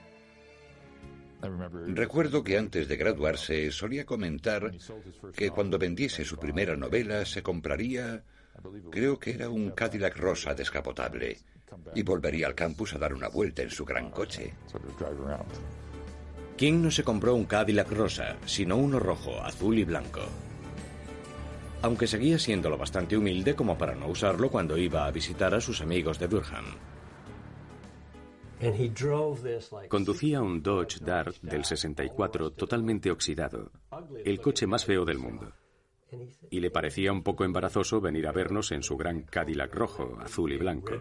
Recuerdo 1.87 2.45
que 2.45 2.59
antes 2.59 2.89
de 2.89 2.97
graduarse 2.97 3.71
solía 3.71 4.05
comentar 4.05 4.73
que 5.35 5.51
cuando 5.51 5.79
vendiese 5.79 6.25
su 6.25 6.37
primera 6.37 6.77
novela 6.77 7.25
se 7.25 7.43
compraría, 7.43 8.23
creo 8.91 9.19
que 9.19 9.31
era 9.31 9.49
un 9.49 9.71
Cadillac 9.71 10.17
rosa 10.19 10.55
descapotable, 10.55 11.39
y 11.95 12.03
volvería 12.03 12.47
al 12.47 12.55
campus 12.55 12.95
a 12.95 12.99
dar 12.99 13.15
una 13.15 13.29
vuelta 13.29 13.63
en 13.63 13.71
su 13.71 13.85
gran 13.85 14.11
coche. 14.11 14.55
King 16.57 16.83
no 16.83 16.91
se 16.91 17.05
compró 17.05 17.35
un 17.35 17.47
Cadillac 17.47 17.91
rosa, 17.91 18.37
sino 18.45 18.77
uno 18.77 18.99
rojo, 18.99 19.41
azul 19.43 19.79
y 19.79 19.85
blanco. 19.85 20.21
Aunque 21.83 22.07
seguía 22.07 22.39
siendo 22.39 22.69
lo 22.69 22.77
bastante 22.77 23.17
humilde 23.17 23.55
como 23.55 23.79
para 23.79 23.95
no 23.95 24.09
usarlo 24.09 24.51
cuando 24.51 24.77
iba 24.77 25.07
a 25.07 25.11
visitar 25.11 25.55
a 25.55 25.61
sus 25.61 25.81
amigos 25.81 26.19
de 26.19 26.29
Durham. 26.29 26.67
Conducía 29.89 30.43
un 30.43 30.63
Dodge 30.63 30.99
Dart 31.01 31.37
del 31.41 31.65
64 31.65 32.51
totalmente 32.51 33.11
oxidado, 33.11 33.71
el 34.23 34.39
coche 34.39 34.67
más 34.67 34.85
feo 34.85 35.07
del 35.07 35.19
mundo. 35.19 35.51
Y 36.51 36.61
le 36.61 36.71
parecía 36.71 37.13
un 37.13 37.23
poco 37.23 37.45
embarazoso 37.45 38.01
venir 38.01 38.27
a 38.27 38.33
vernos 38.33 38.73
en 38.73 38.83
su 38.83 38.97
gran 38.97 39.23
Cadillac 39.23 39.75
rojo, 39.75 40.19
azul 40.21 40.53
y 40.53 40.57
blanco. 40.57 40.93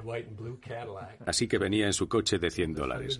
Así 1.25 1.47
que 1.47 1.57
venía 1.57 1.85
en 1.85 1.93
su 1.93 2.07
coche 2.07 2.39
de 2.39 2.51
100 2.51 2.73
dólares. 2.73 3.19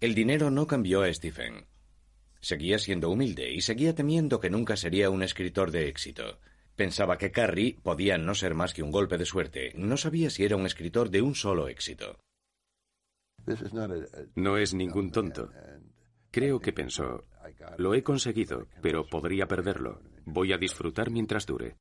El 0.00 0.14
dinero 0.14 0.50
no 0.50 0.66
cambió 0.66 1.02
a 1.02 1.12
Stephen. 1.12 1.66
Seguía 2.40 2.78
siendo 2.78 3.10
humilde 3.10 3.50
y 3.50 3.62
seguía 3.62 3.94
temiendo 3.94 4.38
que 4.38 4.50
nunca 4.50 4.76
sería 4.76 5.10
un 5.10 5.22
escritor 5.22 5.70
de 5.70 5.88
éxito. 5.88 6.38
Pensaba 6.76 7.16
que 7.16 7.30
Carrie 7.30 7.78
podía 7.82 8.18
no 8.18 8.34
ser 8.34 8.54
más 8.54 8.74
que 8.74 8.82
un 8.82 8.90
golpe 8.90 9.16
de 9.16 9.24
suerte. 9.24 9.72
No 9.76 9.96
sabía 9.96 10.28
si 10.28 10.44
era 10.44 10.56
un 10.56 10.66
escritor 10.66 11.08
de 11.08 11.22
un 11.22 11.34
solo 11.34 11.68
éxito. 11.68 12.18
No 14.34 14.58
es 14.58 14.74
ningún 14.74 15.10
tonto. 15.10 15.50
Creo 16.30 16.60
que 16.60 16.72
pensó, 16.72 17.24
lo 17.78 17.94
he 17.94 18.02
conseguido, 18.02 18.66
pero 18.82 19.06
podría 19.06 19.46
perderlo. 19.46 20.02
Voy 20.26 20.52
a 20.52 20.58
disfrutar 20.58 21.10
mientras 21.10 21.46
dure. 21.46 21.76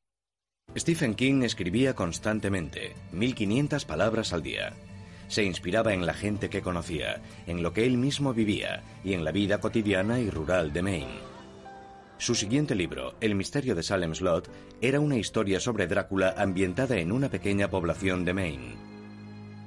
Stephen 0.75 1.13
King 1.13 1.43
escribía 1.43 1.93
constantemente, 1.93 2.95
1500 3.11 3.85
palabras 3.85 4.33
al 4.33 4.41
día. 4.41 4.73
Se 5.27 5.43
inspiraba 5.43 5.93
en 5.93 6.05
la 6.05 6.13
gente 6.13 6.49
que 6.49 6.61
conocía, 6.61 7.21
en 7.47 7.63
lo 7.63 7.73
que 7.73 7.85
él 7.85 7.97
mismo 7.97 8.33
vivía 8.33 8.83
y 9.03 9.13
en 9.13 9.23
la 9.23 9.31
vida 9.31 9.59
cotidiana 9.59 10.19
y 10.19 10.29
rural 10.29 10.73
de 10.73 10.81
Maine. 10.81 11.33
Su 12.17 12.35
siguiente 12.35 12.75
libro, 12.75 13.15
El 13.19 13.35
misterio 13.35 13.75
de 13.75 13.83
Salem 13.83 14.13
Slot, 14.13 14.49
era 14.81 14.99
una 14.99 15.17
historia 15.17 15.59
sobre 15.59 15.87
Drácula 15.87 16.35
ambientada 16.37 16.97
en 16.97 17.11
una 17.11 17.29
pequeña 17.29 17.69
población 17.69 18.25
de 18.25 18.33
Maine. 18.33 18.75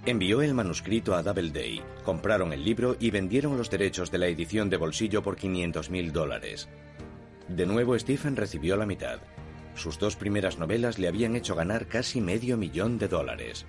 Envió 0.06 0.40
el 0.40 0.54
manuscrito 0.54 1.14
a 1.14 1.22
Doubleday, 1.22 1.82
compraron 2.04 2.52
el 2.52 2.64
libro 2.64 2.96
y 3.00 3.10
vendieron 3.10 3.58
los 3.58 3.70
derechos 3.70 4.10
de 4.10 4.18
la 4.18 4.28
edición 4.28 4.70
de 4.70 4.76
bolsillo 4.76 5.22
por 5.22 5.36
500 5.36 5.90
mil 5.90 6.12
dólares. 6.12 6.68
De 7.48 7.66
nuevo 7.66 7.98
Stephen 7.98 8.36
recibió 8.36 8.76
la 8.76 8.86
mitad. 8.86 9.20
Sus 9.74 9.98
dos 9.98 10.16
primeras 10.16 10.58
novelas 10.58 10.98
le 10.98 11.08
habían 11.08 11.36
hecho 11.36 11.54
ganar 11.54 11.86
casi 11.86 12.20
medio 12.20 12.56
millón 12.56 12.98
de 12.98 13.08
dólares. 13.08 13.66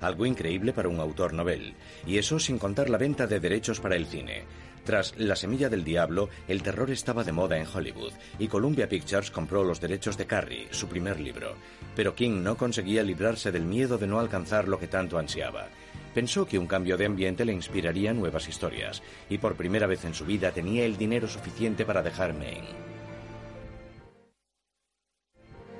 Algo 0.00 0.26
increíble 0.26 0.72
para 0.72 0.88
un 0.88 1.00
autor 1.00 1.32
novel, 1.32 1.74
y 2.06 2.18
eso 2.18 2.38
sin 2.38 2.58
contar 2.58 2.90
la 2.90 2.98
venta 2.98 3.26
de 3.26 3.40
derechos 3.40 3.80
para 3.80 3.96
el 3.96 4.06
cine, 4.06 4.44
tras 4.86 5.18
La 5.18 5.34
Semilla 5.34 5.68
del 5.68 5.82
Diablo, 5.82 6.28
el 6.46 6.62
terror 6.62 6.92
estaba 6.92 7.24
de 7.24 7.32
moda 7.32 7.58
en 7.58 7.66
Hollywood 7.66 8.12
y 8.38 8.46
Columbia 8.46 8.88
Pictures 8.88 9.32
compró 9.32 9.64
los 9.64 9.80
derechos 9.80 10.16
de 10.16 10.26
Carrie, 10.26 10.68
su 10.70 10.86
primer 10.86 11.18
libro. 11.18 11.56
Pero 11.96 12.14
King 12.14 12.44
no 12.44 12.56
conseguía 12.56 13.02
librarse 13.02 13.50
del 13.50 13.64
miedo 13.64 13.98
de 13.98 14.06
no 14.06 14.20
alcanzar 14.20 14.68
lo 14.68 14.78
que 14.78 14.86
tanto 14.86 15.18
ansiaba. 15.18 15.66
Pensó 16.14 16.46
que 16.46 16.56
un 16.56 16.68
cambio 16.68 16.96
de 16.96 17.04
ambiente 17.04 17.44
le 17.44 17.52
inspiraría 17.52 18.14
nuevas 18.14 18.48
historias 18.48 19.02
y 19.28 19.38
por 19.38 19.56
primera 19.56 19.88
vez 19.88 20.04
en 20.04 20.14
su 20.14 20.24
vida 20.24 20.52
tenía 20.52 20.84
el 20.84 20.96
dinero 20.96 21.26
suficiente 21.26 21.84
para 21.84 22.02
dejar 22.02 22.32
Maine. 22.32 22.95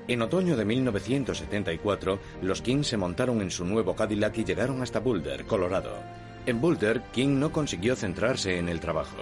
En 0.09 0.23
otoño 0.23 0.57
de 0.57 0.65
1974, 0.65 2.21
los 2.43 2.63
King 2.63 2.85
se 2.85 2.97
montaron 2.97 3.41
en 3.43 3.51
su 3.51 3.65
nuevo 3.65 3.97
Cadillac 3.97 4.39
y 4.39 4.45
llegaron 4.45 4.81
hasta 4.81 5.01
Boulder, 5.01 5.45
Colorado. 5.47 5.97
En 6.47 6.61
Boulder, 6.61 7.03
King 7.13 7.41
no 7.41 7.51
consiguió 7.51 7.97
centrarse 7.97 8.57
en 8.59 8.69
el 8.69 8.79
trabajo. 8.79 9.17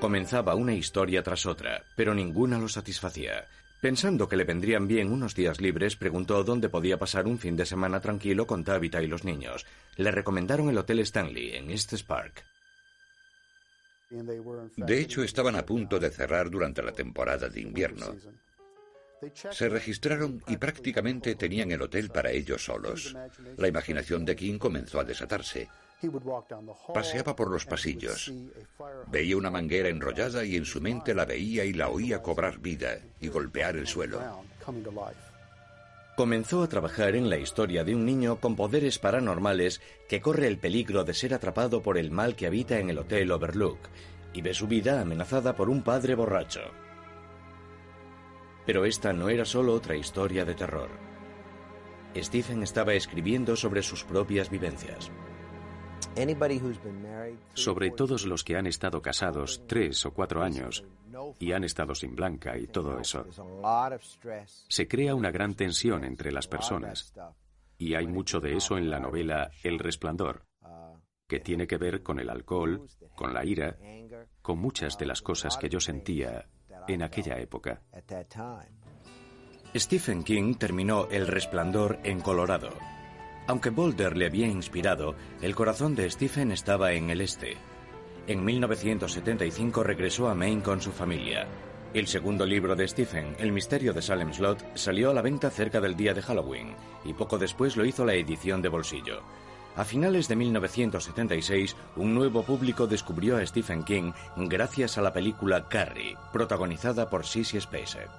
Comenzaba 0.00 0.56
una 0.56 0.74
historia 0.74 1.22
tras 1.22 1.46
otra, 1.46 1.84
pero 1.94 2.12
ninguna 2.12 2.58
lo 2.58 2.66
satisfacía. 2.68 3.46
Pensando 3.80 4.28
que 4.28 4.36
le 4.36 4.42
vendrían 4.42 4.88
bien 4.88 5.12
unos 5.12 5.36
días 5.36 5.60
libres, 5.60 5.94
preguntó 5.94 6.42
dónde 6.42 6.68
podía 6.68 6.98
pasar 6.98 7.28
un 7.28 7.38
fin 7.38 7.56
de 7.56 7.64
semana 7.64 8.00
tranquilo 8.00 8.48
con 8.48 8.64
Tabitha 8.64 9.00
y 9.02 9.06
los 9.06 9.24
niños. 9.24 9.64
Le 9.96 10.10
recomendaron 10.10 10.68
el 10.68 10.78
Hotel 10.78 10.98
Stanley 11.00 11.52
en 11.54 11.70
Estes 11.70 12.02
Park. 12.02 12.44
De 14.76 15.00
hecho, 15.00 15.22
estaban 15.22 15.54
a 15.54 15.64
punto 15.64 16.00
de 16.00 16.10
cerrar 16.10 16.50
durante 16.50 16.82
la 16.82 16.92
temporada 16.92 17.48
de 17.48 17.60
invierno. 17.60 18.16
Se 19.50 19.68
registraron 19.68 20.42
y 20.46 20.56
prácticamente 20.56 21.34
tenían 21.34 21.70
el 21.72 21.82
hotel 21.82 22.10
para 22.10 22.30
ellos 22.30 22.64
solos. 22.64 23.14
La 23.56 23.68
imaginación 23.68 24.24
de 24.24 24.36
King 24.36 24.58
comenzó 24.58 25.00
a 25.00 25.04
desatarse. 25.04 25.68
Paseaba 26.94 27.36
por 27.36 27.50
los 27.50 27.66
pasillos. 27.66 28.32
Veía 29.08 29.36
una 29.36 29.50
manguera 29.50 29.88
enrollada 29.88 30.44
y 30.44 30.56
en 30.56 30.64
su 30.64 30.80
mente 30.80 31.14
la 31.14 31.26
veía 31.26 31.64
y 31.64 31.74
la 31.74 31.88
oía 31.88 32.22
cobrar 32.22 32.58
vida 32.58 32.98
y 33.20 33.28
golpear 33.28 33.76
el 33.76 33.86
suelo. 33.86 34.42
Comenzó 36.16 36.62
a 36.62 36.68
trabajar 36.68 37.14
en 37.16 37.30
la 37.30 37.38
historia 37.38 37.84
de 37.84 37.94
un 37.94 38.04
niño 38.04 38.40
con 38.40 38.56
poderes 38.56 38.98
paranormales 38.98 39.80
que 40.08 40.20
corre 40.20 40.46
el 40.48 40.58
peligro 40.58 41.04
de 41.04 41.14
ser 41.14 41.34
atrapado 41.34 41.82
por 41.82 41.96
el 41.96 42.10
mal 42.10 42.36
que 42.36 42.46
habita 42.46 42.78
en 42.78 42.90
el 42.90 42.98
Hotel 42.98 43.30
Overlook 43.30 43.78
y 44.32 44.42
ve 44.42 44.54
su 44.54 44.66
vida 44.66 45.00
amenazada 45.00 45.54
por 45.56 45.68
un 45.68 45.82
padre 45.82 46.14
borracho. 46.14 46.60
Pero 48.70 48.84
esta 48.84 49.12
no 49.12 49.28
era 49.28 49.44
solo 49.44 49.74
otra 49.74 49.96
historia 49.96 50.44
de 50.44 50.54
terror. 50.54 50.90
Stephen 52.16 52.62
estaba 52.62 52.94
escribiendo 52.94 53.56
sobre 53.56 53.82
sus 53.82 54.04
propias 54.04 54.48
vivencias. 54.48 55.10
Sobre 57.54 57.90
todos 57.90 58.26
los 58.26 58.44
que 58.44 58.54
han 58.54 58.68
estado 58.68 59.02
casados 59.02 59.64
tres 59.66 60.06
o 60.06 60.14
cuatro 60.14 60.44
años 60.44 60.84
y 61.40 61.50
han 61.50 61.64
estado 61.64 61.96
sin 61.96 62.14
blanca 62.14 62.56
y 62.56 62.68
todo 62.68 63.00
eso, 63.00 63.26
se 64.68 64.86
crea 64.86 65.16
una 65.16 65.32
gran 65.32 65.54
tensión 65.54 66.04
entre 66.04 66.30
las 66.30 66.46
personas. 66.46 67.12
Y 67.76 67.94
hay 67.96 68.06
mucho 68.06 68.38
de 68.38 68.56
eso 68.56 68.78
en 68.78 68.88
la 68.88 69.00
novela 69.00 69.50
El 69.64 69.80
Resplandor, 69.80 70.44
que 71.26 71.40
tiene 71.40 71.66
que 71.66 71.76
ver 71.76 72.04
con 72.04 72.20
el 72.20 72.30
alcohol, 72.30 72.86
con 73.16 73.34
la 73.34 73.44
ira, 73.44 73.76
con 74.40 74.60
muchas 74.60 74.96
de 74.96 75.06
las 75.06 75.22
cosas 75.22 75.56
que 75.56 75.68
yo 75.68 75.80
sentía 75.80 76.46
en 76.92 77.02
aquella 77.02 77.38
época. 77.38 77.80
Stephen 79.74 80.24
King 80.24 80.54
terminó 80.54 81.08
El 81.10 81.26
Resplandor 81.26 81.98
en 82.02 82.20
Colorado. 82.20 82.70
Aunque 83.46 83.70
Boulder 83.70 84.16
le 84.16 84.26
había 84.26 84.46
inspirado, 84.46 85.14
el 85.40 85.54
corazón 85.54 85.94
de 85.94 86.10
Stephen 86.10 86.52
estaba 86.52 86.92
en 86.92 87.10
el 87.10 87.20
este. 87.20 87.56
En 88.26 88.44
1975 88.44 89.82
regresó 89.82 90.28
a 90.28 90.34
Maine 90.34 90.62
con 90.62 90.80
su 90.80 90.92
familia. 90.92 91.46
El 91.92 92.06
segundo 92.06 92.46
libro 92.46 92.76
de 92.76 92.86
Stephen, 92.86 93.34
El 93.38 93.50
misterio 93.50 93.92
de 93.92 94.02
Salem 94.02 94.32
Slot, 94.32 94.76
salió 94.76 95.10
a 95.10 95.14
la 95.14 95.22
venta 95.22 95.50
cerca 95.50 95.80
del 95.80 95.96
día 95.96 96.14
de 96.14 96.22
Halloween 96.22 96.76
y 97.04 97.12
poco 97.12 97.38
después 97.38 97.76
lo 97.76 97.84
hizo 97.84 98.04
la 98.04 98.14
edición 98.14 98.62
de 98.62 98.68
bolsillo. 98.68 99.22
A 99.76 99.84
finales 99.84 100.28
de 100.28 100.36
1976, 100.36 101.76
un 101.96 102.14
nuevo 102.14 102.42
público 102.42 102.86
descubrió 102.86 103.36
a 103.36 103.46
Stephen 103.46 103.84
King 103.84 104.12
gracias 104.36 104.98
a 104.98 105.02
la 105.02 105.12
película 105.12 105.68
Carrie, 105.68 106.16
protagonizada 106.32 107.08
por 107.08 107.24
Sissy 107.24 107.60
Spacek. 107.60 108.10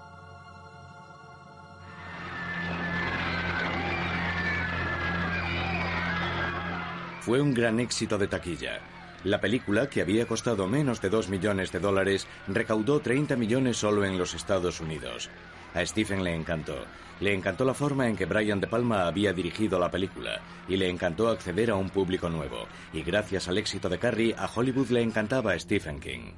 Fue 7.21 7.39
un 7.39 7.53
gran 7.53 7.79
éxito 7.79 8.17
de 8.17 8.27
taquilla. 8.27 8.79
La 9.23 9.39
película, 9.39 9.87
que 9.87 10.01
había 10.01 10.25
costado 10.25 10.65
menos 10.67 11.01
de 11.01 11.09
2 11.09 11.29
millones 11.29 11.71
de 11.71 11.79
dólares, 11.79 12.25
recaudó 12.47 12.99
30 13.01 13.35
millones 13.35 13.77
solo 13.77 14.03
en 14.03 14.17
los 14.17 14.33
Estados 14.33 14.81
Unidos. 14.81 15.29
A 15.73 15.85
Stephen 15.85 16.23
le 16.23 16.35
encantó. 16.35 16.85
Le 17.21 17.33
encantó 17.33 17.63
la 17.65 17.73
forma 17.73 18.07
en 18.07 18.17
que 18.17 18.25
Brian 18.25 18.59
De 18.59 18.67
Palma 18.67 19.05
había 19.05 19.31
dirigido 19.31 19.79
la 19.79 19.91
película 19.91 20.41
y 20.67 20.75
le 20.75 20.89
encantó 20.89 21.29
acceder 21.29 21.69
a 21.69 21.75
un 21.75 21.89
público 21.89 22.29
nuevo. 22.29 22.67
Y 22.93 23.03
gracias 23.03 23.47
al 23.47 23.57
éxito 23.57 23.87
de 23.87 23.99
Carrie, 23.99 24.35
a 24.37 24.49
Hollywood 24.53 24.89
le 24.89 25.01
encantaba 25.01 25.57
Stephen 25.57 25.99
King. 25.99 26.31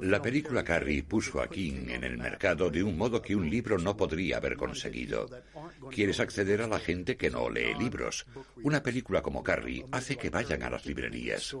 La 0.00 0.22
película 0.22 0.62
Carrie 0.62 1.02
puso 1.02 1.40
a 1.40 1.48
King 1.48 1.88
en 1.88 2.04
el 2.04 2.16
mercado 2.16 2.70
de 2.70 2.82
un 2.82 2.96
modo 2.96 3.20
que 3.20 3.36
un 3.36 3.48
libro 3.50 3.78
no 3.78 3.96
podría 3.96 4.38
haber 4.38 4.56
conseguido. 4.56 5.28
Quieres 5.90 6.20
acceder 6.20 6.62
a 6.62 6.68
la 6.68 6.78
gente 6.78 7.16
que 7.16 7.30
no 7.30 7.50
lee 7.50 7.74
libros. 7.78 8.26
Una 8.62 8.82
película 8.82 9.20
como 9.20 9.42
Carrie 9.42 9.84
hace 9.90 10.16
que 10.16 10.30
vayan 10.30 10.62
a 10.62 10.70
las 10.70 10.86
librerías. 10.86 11.54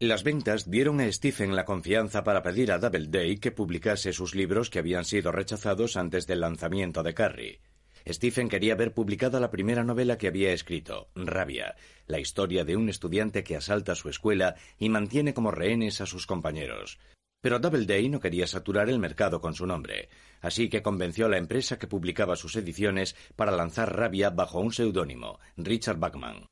Las 0.00 0.22
ventas 0.22 0.70
dieron 0.70 1.00
a 1.00 1.10
Stephen 1.10 1.56
la 1.56 1.64
confianza 1.64 2.22
para 2.22 2.40
pedir 2.40 2.70
a 2.70 2.78
Doubleday 2.78 3.38
que 3.38 3.50
publicase 3.50 4.12
sus 4.12 4.36
libros 4.36 4.70
que 4.70 4.78
habían 4.78 5.04
sido 5.04 5.32
rechazados 5.32 5.96
antes 5.96 6.28
del 6.28 6.38
lanzamiento 6.38 7.02
de 7.02 7.14
Carrie. 7.14 7.60
Stephen 8.06 8.48
quería 8.48 8.76
ver 8.76 8.94
publicada 8.94 9.40
la 9.40 9.50
primera 9.50 9.82
novela 9.82 10.16
que 10.16 10.28
había 10.28 10.52
escrito, 10.52 11.08
Rabia, 11.16 11.74
la 12.06 12.20
historia 12.20 12.64
de 12.64 12.76
un 12.76 12.88
estudiante 12.88 13.42
que 13.42 13.56
asalta 13.56 13.96
su 13.96 14.08
escuela 14.08 14.54
y 14.78 14.88
mantiene 14.88 15.34
como 15.34 15.50
rehenes 15.50 16.00
a 16.00 16.06
sus 16.06 16.28
compañeros. 16.28 17.00
Pero 17.40 17.58
Doubleday 17.58 18.08
no 18.08 18.20
quería 18.20 18.46
saturar 18.46 18.88
el 18.88 19.00
mercado 19.00 19.40
con 19.40 19.54
su 19.54 19.66
nombre, 19.66 20.10
así 20.40 20.68
que 20.68 20.80
convenció 20.80 21.26
a 21.26 21.30
la 21.30 21.38
empresa 21.38 21.76
que 21.76 21.88
publicaba 21.88 22.36
sus 22.36 22.54
ediciones 22.54 23.16
para 23.34 23.50
lanzar 23.50 23.96
Rabia 23.96 24.30
bajo 24.30 24.60
un 24.60 24.72
seudónimo, 24.72 25.40
Richard 25.56 25.98
Bachman. 25.98 26.46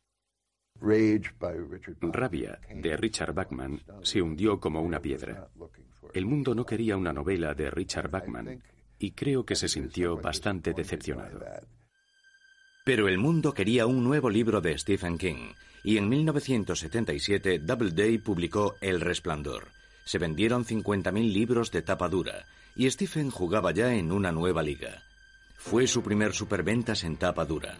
Rabia, 2.13 2.59
de 2.75 2.97
Richard 2.97 3.35
Bachman, 3.35 3.81
se 4.03 4.23
hundió 4.23 4.61
como 4.61 4.83
una 4.83 5.01
piedra. 5.01 5.49
El 6.13 6.27
mundo 6.27 6.55
no 6.55 6.65
quería 6.65 6.97
una 6.97 7.13
novela 7.13 7.55
de 7.55 7.71
Richard 7.71 8.11
Bachman 8.11 8.63
y 8.99 9.11
creo 9.13 9.45
que 9.45 9.57
se 9.57 9.69
sintió 9.69 10.17
bastante 10.17 10.73
decepcionado. 10.73 11.41
Pero 12.85 13.09
el 13.09 13.19
mundo 13.19 13.53
quería 13.53 13.87
un 13.87 14.05
nuevo 14.05 14.31
libro 14.31 14.61
de 14.61 14.79
Stephen 14.79 15.19
King, 15.19 15.53
y 15.83 15.99
en 15.99 16.09
1977 16.09 17.59
Doubleday 17.59 18.19
publicó 18.19 18.77
El 18.81 19.01
Resplandor, 19.01 19.69
se 20.07 20.19
vendieron 20.19 20.65
50.000 20.65 21.33
libros 21.33 21.73
de 21.73 21.83
tapa 21.83 22.09
dura 22.09 22.47
y 22.77 22.89
Stephen 22.89 23.31
jugaba 23.31 23.73
ya 23.73 23.93
en 23.95 24.13
una 24.13 24.31
nueva 24.31 24.63
liga. 24.63 25.03
Fue 25.57 25.89
su 25.89 26.03
primer 26.03 26.33
superventas 26.33 27.03
en 27.03 27.17
tapa 27.17 27.45
dura. 27.45 27.77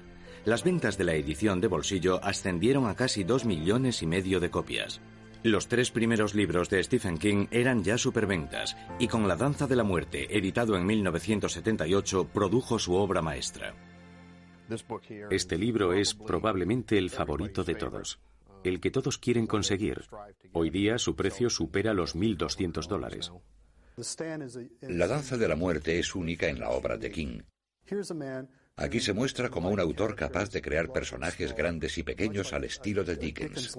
Las 0.47 0.63
ventas 0.63 0.97
de 0.97 1.03
la 1.03 1.15
edición 1.15 1.61
de 1.61 1.67
bolsillo 1.67 2.23
ascendieron 2.23 2.87
a 2.87 2.95
casi 2.95 3.25
dos 3.25 3.45
millones 3.45 4.01
y 4.03 4.07
medio 4.07 4.39
de 4.39 4.49
copias. 4.49 5.01
Los 5.43 5.67
tres 5.67 5.91
primeros 5.91 6.37
libros 6.37 6.71
de 6.71 6.85
Stephen 6.85 7.19
King 7.19 7.49
eran 7.51 7.83
ya 7.83 7.99
superventas 7.99 8.77
y 9.01 9.09
con 9.09 9.27
La 9.27 9.35
Danza 9.35 9.67
de 9.67 9.75
la 9.75 9.83
Muerte, 9.83 10.39
editado 10.39 10.77
en 10.77 10.87
1978, 10.87 12.29
produjo 12.33 12.79
su 12.79 12.95
obra 12.95 13.23
maestra. 13.23 13.75
Este 15.33 15.59
libro 15.59 15.93
es 15.93 16.15
probablemente 16.15 16.97
el 16.97 17.11
favorito 17.11 17.65
de 17.65 17.75
todos, 17.75 18.21
el 18.63 18.79
que 18.81 18.93
todos 18.93 19.19
quieren 19.19 19.49
conseguir. 19.49 20.05
Hoy 20.53 20.71
día 20.71 20.99
su 20.99 21.17
precio 21.17 21.51
supera 21.51 21.93
los 21.93 22.15
1.200 22.15 22.87
dólares. 22.87 23.33
La 24.83 25.09
danza 25.09 25.37
de 25.37 25.49
la 25.49 25.57
muerte 25.57 25.99
es 25.99 26.15
única 26.15 26.47
en 26.47 26.61
la 26.61 26.71
obra 26.71 26.97
de 26.97 27.11
King. 27.11 27.41
Aquí 28.79 29.01
se 29.01 29.15
muestra 29.15 29.49
como 29.49 29.71
un 29.71 29.81
autor 29.81 30.15
capaz 30.15 30.51
de 30.51 30.61
crear 30.61 30.93
personajes 30.93 31.57
grandes 31.57 31.97
y 31.97 32.03
pequeños 32.03 32.53
al 32.53 32.65
estilo 32.65 33.05
de 33.05 33.17
Dickens. 33.17 33.75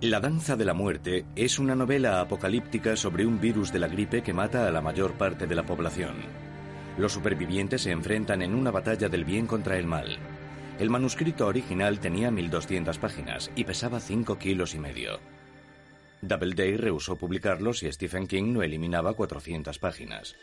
La 0.00 0.20
danza 0.20 0.54
de 0.54 0.64
la 0.64 0.72
muerte 0.72 1.26
es 1.34 1.58
una 1.58 1.74
novela 1.74 2.20
apocalíptica 2.20 2.94
sobre 2.94 3.26
un 3.26 3.40
virus 3.40 3.72
de 3.72 3.80
la 3.80 3.88
gripe 3.88 4.22
que 4.22 4.32
mata 4.32 4.68
a 4.68 4.70
la 4.70 4.80
mayor 4.80 5.14
parte 5.14 5.48
de 5.48 5.56
la 5.56 5.66
población. 5.66 6.14
Los 6.96 7.12
supervivientes 7.12 7.82
se 7.82 7.90
enfrentan 7.90 8.40
en 8.42 8.54
una 8.54 8.70
batalla 8.70 9.08
del 9.08 9.24
bien 9.24 9.48
contra 9.48 9.78
el 9.78 9.86
mal. 9.88 10.16
El 10.78 10.88
manuscrito 10.88 11.48
original 11.48 11.98
tenía 11.98 12.30
1200 12.30 12.98
páginas 12.98 13.50
y 13.56 13.64
pesaba 13.64 13.98
5 13.98 14.38
kilos 14.38 14.76
y 14.76 14.78
medio. 14.78 15.18
Doubleday 16.22 16.76
rehusó 16.76 17.16
publicarlo 17.16 17.74
si 17.74 17.90
Stephen 17.90 18.28
King 18.28 18.52
no 18.52 18.62
eliminaba 18.62 19.14
400 19.14 19.76
páginas. 19.80 20.36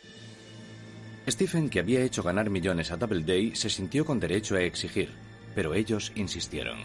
Stephen, 1.30 1.70
que 1.70 1.80
había 1.80 2.04
hecho 2.04 2.24
ganar 2.24 2.50
millones 2.50 2.92
a 2.92 2.98
Doubleday, 2.98 3.54
se 3.54 3.70
sintió 3.70 4.06
con 4.06 4.20
derecho 4.20 4.56
a 4.56 4.62
exigir, 4.62 5.10
pero 5.54 5.74
ellos 5.74 6.14
insistieron. 6.16 6.78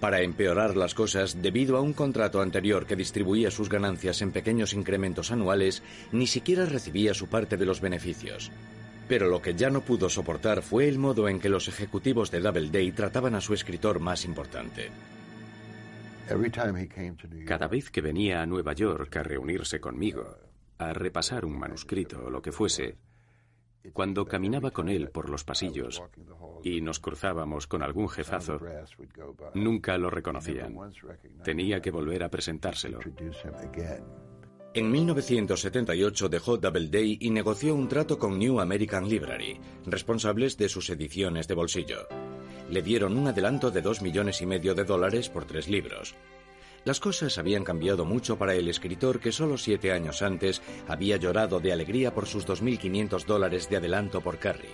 Para 0.00 0.22
empeorar 0.22 0.76
las 0.76 0.94
cosas, 0.94 1.40
debido 1.40 1.76
a 1.76 1.80
un 1.80 1.92
contrato 1.92 2.40
anterior 2.40 2.84
que 2.86 2.96
distribuía 2.96 3.50
sus 3.50 3.68
ganancias 3.68 4.22
en 4.22 4.32
pequeños 4.32 4.72
incrementos 4.72 5.30
anuales, 5.30 5.82
ni 6.10 6.26
siquiera 6.26 6.64
recibía 6.64 7.14
su 7.14 7.28
parte 7.28 7.56
de 7.56 7.66
los 7.66 7.80
beneficios. 7.80 8.50
Pero 9.06 9.28
lo 9.28 9.40
que 9.40 9.54
ya 9.54 9.70
no 9.70 9.82
pudo 9.82 10.08
soportar 10.08 10.62
fue 10.62 10.88
el 10.88 10.98
modo 10.98 11.28
en 11.28 11.38
que 11.38 11.48
los 11.48 11.68
ejecutivos 11.68 12.30
de 12.30 12.40
Doubleday 12.40 12.90
trataban 12.92 13.34
a 13.34 13.40
su 13.40 13.54
escritor 13.54 14.00
más 14.00 14.24
importante. 14.24 14.90
Cada 17.46 17.68
vez 17.68 17.90
que 17.90 18.00
venía 18.00 18.40
a 18.40 18.46
Nueva 18.46 18.72
York 18.72 19.14
a 19.16 19.22
reunirse 19.22 19.80
conmigo, 19.80 20.38
a 20.78 20.92
repasar 20.92 21.44
un 21.44 21.58
manuscrito 21.58 22.24
o 22.24 22.30
lo 22.30 22.40
que 22.40 22.52
fuese, 22.52 22.96
cuando 23.92 24.24
caminaba 24.26 24.70
con 24.70 24.88
él 24.88 25.08
por 25.10 25.28
los 25.28 25.44
pasillos 25.44 26.02
y 26.62 26.80
nos 26.80 27.00
cruzábamos 27.00 27.66
con 27.66 27.82
algún 27.82 28.08
jefazo, 28.08 28.60
nunca 29.54 29.96
lo 29.98 30.10
reconocían. 30.10 30.76
Tenía 31.42 31.80
que 31.80 31.90
volver 31.90 32.22
a 32.22 32.28
presentárselo. 32.28 33.00
En 34.72 34.88
1978 34.88 36.28
dejó 36.28 36.56
Doubleday 36.56 37.18
y 37.20 37.30
negoció 37.30 37.74
un 37.74 37.88
trato 37.88 38.18
con 38.20 38.38
New 38.38 38.60
American 38.60 39.08
Library, 39.08 39.58
responsables 39.84 40.56
de 40.56 40.68
sus 40.68 40.90
ediciones 40.90 41.48
de 41.48 41.54
bolsillo. 41.54 42.06
Le 42.68 42.80
dieron 42.80 43.18
un 43.18 43.26
adelanto 43.26 43.72
de 43.72 43.82
dos 43.82 44.00
millones 44.00 44.40
y 44.42 44.46
medio 44.46 44.76
de 44.76 44.84
dólares 44.84 45.28
por 45.28 45.44
tres 45.44 45.68
libros. 45.68 46.14
Las 46.84 46.98
cosas 46.98 47.36
habían 47.36 47.62
cambiado 47.62 48.04
mucho 48.04 48.38
para 48.38 48.54
el 48.54 48.68
escritor 48.68 49.20
que 49.20 49.32
solo 49.32 49.58
siete 49.58 49.92
años 49.92 50.22
antes 50.22 50.62
había 50.88 51.18
llorado 51.18 51.60
de 51.60 51.72
alegría 51.72 52.14
por 52.14 52.26
sus 52.26 52.46
2.500 52.46 53.24
dólares 53.26 53.68
de 53.68 53.76
adelanto 53.76 54.22
por 54.22 54.38
Carrie. 54.38 54.70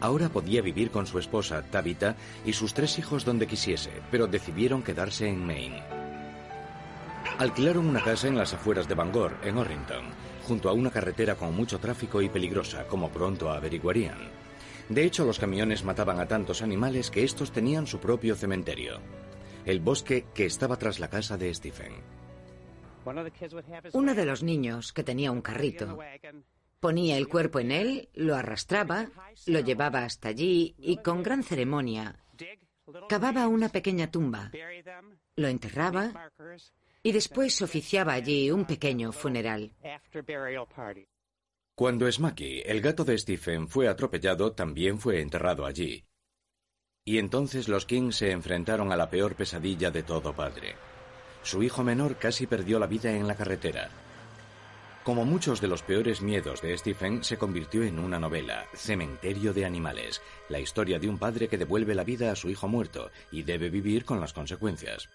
Ahora 0.00 0.28
podía 0.28 0.62
vivir 0.62 0.90
con 0.90 1.06
su 1.06 1.18
esposa, 1.18 1.62
Tabitha, 1.62 2.16
y 2.44 2.52
sus 2.52 2.74
tres 2.74 2.98
hijos 2.98 3.24
donde 3.24 3.46
quisiese, 3.46 3.90
pero 4.10 4.26
decidieron 4.26 4.82
quedarse 4.82 5.28
en 5.28 5.44
Maine. 5.44 5.82
Alquilaron 7.38 7.86
una 7.86 8.02
casa 8.02 8.28
en 8.28 8.36
las 8.36 8.52
afueras 8.52 8.88
de 8.88 8.94
Bangor, 8.94 9.36
en 9.42 9.56
Orrington, 9.56 10.04
junto 10.46 10.68
a 10.68 10.72
una 10.72 10.90
carretera 10.90 11.34
con 11.34 11.54
mucho 11.54 11.78
tráfico 11.78 12.20
y 12.20 12.28
peligrosa, 12.28 12.86
como 12.86 13.10
pronto 13.10 13.50
averiguarían. 13.50 14.18
De 14.88 15.04
hecho, 15.04 15.24
los 15.24 15.38
camiones 15.38 15.84
mataban 15.84 16.18
a 16.18 16.26
tantos 16.26 16.62
animales 16.62 17.10
que 17.10 17.22
estos 17.22 17.52
tenían 17.52 17.86
su 17.86 17.98
propio 18.00 18.34
cementerio. 18.34 19.00
El 19.70 19.78
bosque 19.78 20.26
que 20.34 20.46
estaba 20.46 20.76
tras 20.76 20.98
la 20.98 21.08
casa 21.08 21.38
de 21.38 21.54
Stephen. 21.54 21.92
Uno 23.92 24.14
de 24.16 24.26
los 24.26 24.42
niños, 24.42 24.92
que 24.92 25.04
tenía 25.04 25.30
un 25.30 25.42
carrito, 25.42 25.96
ponía 26.80 27.16
el 27.16 27.28
cuerpo 27.28 27.60
en 27.60 27.70
él, 27.70 28.08
lo 28.14 28.34
arrastraba, 28.34 29.08
lo 29.46 29.60
llevaba 29.60 30.04
hasta 30.04 30.28
allí 30.28 30.74
y 30.76 30.96
con 30.96 31.22
gran 31.22 31.44
ceremonia 31.44 32.18
cavaba 33.08 33.46
una 33.46 33.68
pequeña 33.68 34.10
tumba, 34.10 34.50
lo 35.36 35.46
enterraba 35.46 36.32
y 37.04 37.12
después 37.12 37.62
oficiaba 37.62 38.14
allí 38.14 38.50
un 38.50 38.64
pequeño 38.64 39.12
funeral. 39.12 39.72
Cuando 41.76 42.10
Smacky, 42.10 42.62
el 42.66 42.80
gato 42.80 43.04
de 43.04 43.16
Stephen, 43.16 43.68
fue 43.68 43.86
atropellado, 43.86 44.50
también 44.52 44.98
fue 44.98 45.20
enterrado 45.20 45.64
allí. 45.64 46.04
Y 47.10 47.18
entonces 47.18 47.66
los 47.66 47.86
Kings 47.86 48.14
se 48.14 48.30
enfrentaron 48.30 48.92
a 48.92 48.96
la 48.96 49.10
peor 49.10 49.34
pesadilla 49.34 49.90
de 49.90 50.04
todo 50.04 50.32
padre. 50.32 50.76
Su 51.42 51.60
hijo 51.64 51.82
menor 51.82 52.14
casi 52.18 52.46
perdió 52.46 52.78
la 52.78 52.86
vida 52.86 53.10
en 53.10 53.26
la 53.26 53.34
carretera. 53.34 53.90
Como 55.02 55.24
muchos 55.24 55.60
de 55.60 55.66
los 55.66 55.82
peores 55.82 56.22
miedos 56.22 56.62
de 56.62 56.78
Stephen, 56.78 57.24
se 57.24 57.36
convirtió 57.36 57.82
en 57.82 57.98
una 57.98 58.20
novela, 58.20 58.64
Cementerio 58.74 59.52
de 59.52 59.64
Animales, 59.64 60.22
la 60.48 60.60
historia 60.60 61.00
de 61.00 61.08
un 61.08 61.18
padre 61.18 61.48
que 61.48 61.58
devuelve 61.58 61.96
la 61.96 62.04
vida 62.04 62.30
a 62.30 62.36
su 62.36 62.48
hijo 62.48 62.68
muerto 62.68 63.10
y 63.32 63.42
debe 63.42 63.70
vivir 63.70 64.04
con 64.04 64.20
las 64.20 64.32
consecuencias. 64.32 65.08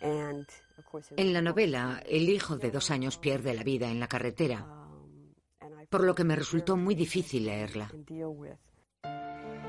En 0.00 1.32
la 1.32 1.42
novela, 1.42 2.02
el 2.04 2.28
hijo 2.28 2.56
de 2.56 2.72
dos 2.72 2.90
años 2.90 3.18
pierde 3.18 3.54
la 3.54 3.62
vida 3.62 3.88
en 3.88 4.00
la 4.00 4.08
carretera, 4.08 4.66
por 5.88 6.02
lo 6.02 6.16
que 6.16 6.24
me 6.24 6.34
resultó 6.34 6.76
muy 6.76 6.96
difícil 6.96 7.44
leerla. 7.44 7.88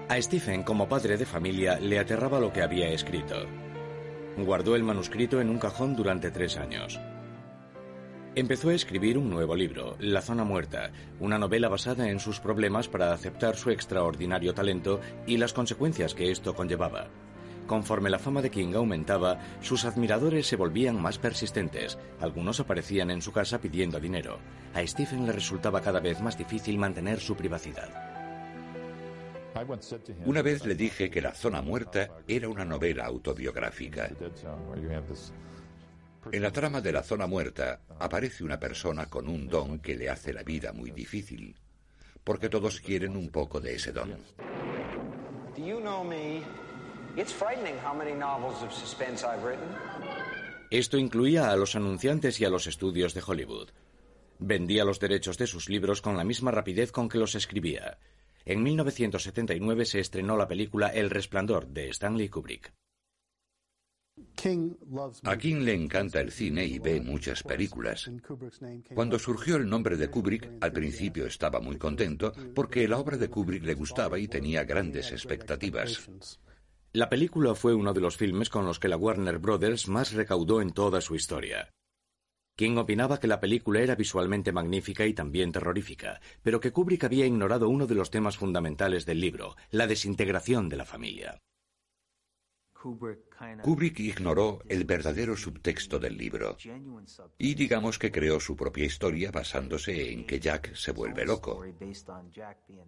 A 0.09 0.19
Stephen, 0.19 0.63
como 0.63 0.89
padre 0.89 1.17
de 1.17 1.25
familia, 1.27 1.79
le 1.79 1.99
aterraba 1.99 2.39
lo 2.39 2.51
que 2.51 2.63
había 2.63 2.89
escrito. 2.89 3.45
Guardó 4.37 4.75
el 4.75 4.81
manuscrito 4.81 5.39
en 5.39 5.51
un 5.51 5.59
cajón 5.59 5.95
durante 5.95 6.31
tres 6.31 6.57
años. 6.57 6.99
Empezó 8.33 8.69
a 8.69 8.73
escribir 8.73 9.19
un 9.19 9.29
nuevo 9.29 9.55
libro, 9.55 9.95
La 9.99 10.23
Zona 10.23 10.43
Muerta, 10.43 10.91
una 11.19 11.37
novela 11.37 11.69
basada 11.69 12.09
en 12.09 12.19
sus 12.19 12.39
problemas 12.39 12.87
para 12.87 13.13
aceptar 13.13 13.55
su 13.55 13.69
extraordinario 13.69 14.55
talento 14.55 14.99
y 15.27 15.37
las 15.37 15.53
consecuencias 15.53 16.15
que 16.15 16.31
esto 16.31 16.55
conllevaba. 16.55 17.09
Conforme 17.67 18.09
la 18.09 18.17
fama 18.17 18.41
de 18.41 18.49
King 18.49 18.73
aumentaba, 18.73 19.37
sus 19.61 19.85
admiradores 19.85 20.47
se 20.47 20.55
volvían 20.55 20.99
más 20.99 21.19
persistentes. 21.19 21.99
Algunos 22.19 22.59
aparecían 22.59 23.11
en 23.11 23.21
su 23.21 23.31
casa 23.31 23.61
pidiendo 23.61 23.99
dinero. 23.99 24.39
A 24.73 24.81
Stephen 24.87 25.27
le 25.27 25.33
resultaba 25.33 25.81
cada 25.81 25.99
vez 25.99 26.19
más 26.19 26.35
difícil 26.35 26.79
mantener 26.79 27.19
su 27.19 27.35
privacidad. 27.35 28.08
Una 30.25 30.41
vez 30.41 30.65
le 30.65 30.75
dije 30.75 31.09
que 31.09 31.21
La 31.21 31.33
Zona 31.33 31.61
Muerta 31.61 32.09
era 32.27 32.49
una 32.49 32.65
novela 32.65 33.05
autobiográfica. 33.05 34.09
En 36.31 36.41
la 36.41 36.51
trama 36.51 36.81
de 36.81 36.91
La 36.91 37.03
Zona 37.03 37.27
Muerta 37.27 37.81
aparece 37.99 38.43
una 38.43 38.59
persona 38.59 39.05
con 39.07 39.27
un 39.27 39.47
don 39.47 39.79
que 39.79 39.95
le 39.95 40.09
hace 40.09 40.33
la 40.33 40.43
vida 40.43 40.73
muy 40.73 40.91
difícil, 40.91 41.55
porque 42.23 42.49
todos 42.49 42.81
quieren 42.81 43.15
un 43.15 43.29
poco 43.29 43.59
de 43.59 43.75
ese 43.75 43.91
don. 43.91 44.15
Esto 50.69 50.97
incluía 50.97 51.51
a 51.51 51.55
los 51.55 51.75
anunciantes 51.75 52.39
y 52.39 52.45
a 52.45 52.49
los 52.49 52.67
estudios 52.67 53.13
de 53.13 53.23
Hollywood. 53.25 53.69
Vendía 54.37 54.85
los 54.85 54.99
derechos 54.99 55.37
de 55.37 55.47
sus 55.47 55.67
libros 55.67 56.01
con 56.01 56.15
la 56.15 56.23
misma 56.23 56.51
rapidez 56.51 56.91
con 56.91 57.09
que 57.09 57.17
los 57.17 57.35
escribía. 57.35 57.97
En 58.49 58.63
1979 58.63 59.85
se 59.85 59.99
estrenó 59.99 60.35
la 60.35 60.47
película 60.47 60.88
El 60.88 61.12
Resplandor 61.12 61.67
de 61.67 61.89
Stanley 61.89 62.29
Kubrick. 62.29 62.73
A 65.23 65.38
King 65.38 65.57
le 65.57 65.75
encanta 65.75 66.19
el 66.19 66.31
cine 66.31 66.65
y 66.65 66.79
ve 66.79 66.99
muchas 66.99 67.43
películas. 67.43 68.09
Cuando 68.95 69.19
surgió 69.19 69.57
el 69.57 69.69
nombre 69.69 69.97
de 69.97 70.09
Kubrick, 70.09 70.49
al 70.62 70.71
principio 70.71 71.27
estaba 71.27 71.59
muy 71.59 71.77
contento 71.77 72.33
porque 72.55 72.88
la 72.88 72.97
obra 72.97 73.17
de 73.17 73.29
Kubrick 73.29 73.63
le 73.63 73.75
gustaba 73.75 74.17
y 74.17 74.27
tenía 74.27 74.63
grandes 74.63 75.12
expectativas. 75.12 76.09
La 76.93 77.07
película 77.07 77.53
fue 77.53 77.75
uno 77.75 77.93
de 77.93 78.01
los 78.01 78.17
filmes 78.17 78.49
con 78.49 78.65
los 78.65 78.79
que 78.79 78.88
la 78.88 78.97
Warner 78.97 79.38
Brothers 79.38 79.88
más 79.88 80.13
recaudó 80.13 80.59
en 80.59 80.71
toda 80.71 81.01
su 81.01 81.13
historia. 81.13 81.69
King 82.59 82.75
opinaba 82.75 83.21
que 83.21 83.27
la 83.27 83.39
película 83.39 83.79
era 83.79 83.95
visualmente 83.95 84.51
magnífica 84.51 85.05
y 85.05 85.13
también 85.13 85.53
terrorífica, 85.53 86.19
pero 86.43 86.59
que 86.59 86.73
Kubrick 86.73 87.05
había 87.05 87.25
ignorado 87.25 87.69
uno 87.69 87.87
de 87.87 87.95
los 87.95 88.11
temas 88.11 88.35
fundamentales 88.35 89.05
del 89.05 89.21
libro, 89.21 89.55
la 89.71 89.87
desintegración 89.87 90.67
de 90.67 90.75
la 90.75 90.83
familia. 90.83 91.39
Kubrick 93.63 94.01
ignoró 94.01 94.59
el 94.67 94.83
verdadero 94.83 95.37
subtexto 95.37 95.99
del 95.99 96.17
libro 96.17 96.57
y 97.37 97.55
digamos 97.55 97.97
que 97.97 98.11
creó 98.11 98.41
su 98.41 98.57
propia 98.57 98.83
historia 98.83 99.31
basándose 99.31 100.11
en 100.11 100.27
que 100.27 100.41
Jack 100.41 100.75
se 100.75 100.91
vuelve 100.91 101.23
loco. 101.25 101.63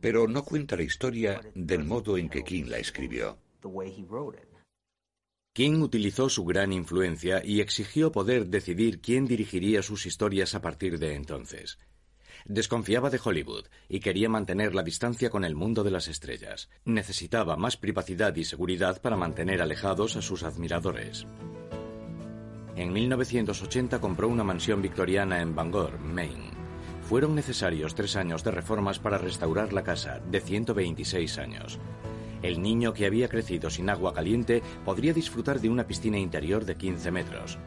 Pero 0.01 0.27
no 0.27 0.43
cuenta 0.43 0.75
la 0.75 0.83
historia 0.83 1.39
del 1.55 1.85
modo 1.85 2.17
en 2.17 2.27
que 2.27 2.43
King 2.43 2.65
la 2.67 2.77
escribió. 2.77 3.37
King 5.53 5.81
utilizó 5.81 6.29
su 6.29 6.45
gran 6.45 6.71
influencia 6.71 7.41
y 7.43 7.59
exigió 7.59 8.13
poder 8.13 8.47
decidir 8.47 9.01
quién 9.01 9.25
dirigiría 9.25 9.83
sus 9.83 10.05
historias 10.05 10.55
a 10.55 10.61
partir 10.61 10.97
de 10.97 11.13
entonces. 11.13 11.77
Desconfiaba 12.45 13.09
de 13.09 13.19
Hollywood 13.21 13.65
y 13.89 13.99
quería 13.99 14.29
mantener 14.29 14.73
la 14.73 14.81
distancia 14.81 15.29
con 15.29 15.43
el 15.43 15.55
mundo 15.55 15.83
de 15.83 15.91
las 15.91 16.07
estrellas. 16.07 16.69
Necesitaba 16.85 17.57
más 17.57 17.75
privacidad 17.75 18.33
y 18.37 18.45
seguridad 18.45 19.01
para 19.01 19.17
mantener 19.17 19.61
alejados 19.61 20.15
a 20.15 20.21
sus 20.21 20.43
admiradores. 20.43 21.27
En 22.77 22.93
1980 22.93 23.99
compró 23.99 24.29
una 24.29 24.45
mansión 24.45 24.81
victoriana 24.81 25.41
en 25.41 25.53
Bangor, 25.53 25.99
Maine. 25.99 26.51
Fueron 27.01 27.35
necesarios 27.35 27.93
tres 27.93 28.15
años 28.15 28.45
de 28.45 28.51
reformas 28.51 28.99
para 28.99 29.17
restaurar 29.17 29.73
la 29.73 29.83
casa, 29.83 30.21
de 30.31 30.39
126 30.39 31.37
años. 31.39 31.77
El 32.41 32.61
niño 32.61 32.93
que 32.93 33.05
había 33.05 33.29
crecido 33.29 33.69
sin 33.69 33.89
agua 33.89 34.13
caliente 34.13 34.61
podría 34.83 35.13
disfrutar 35.13 35.59
de 35.59 35.69
una 35.69 35.87
piscina 35.87 36.17
interior 36.17 36.65
de 36.65 36.75
15 36.75 37.11
metros 37.11 37.59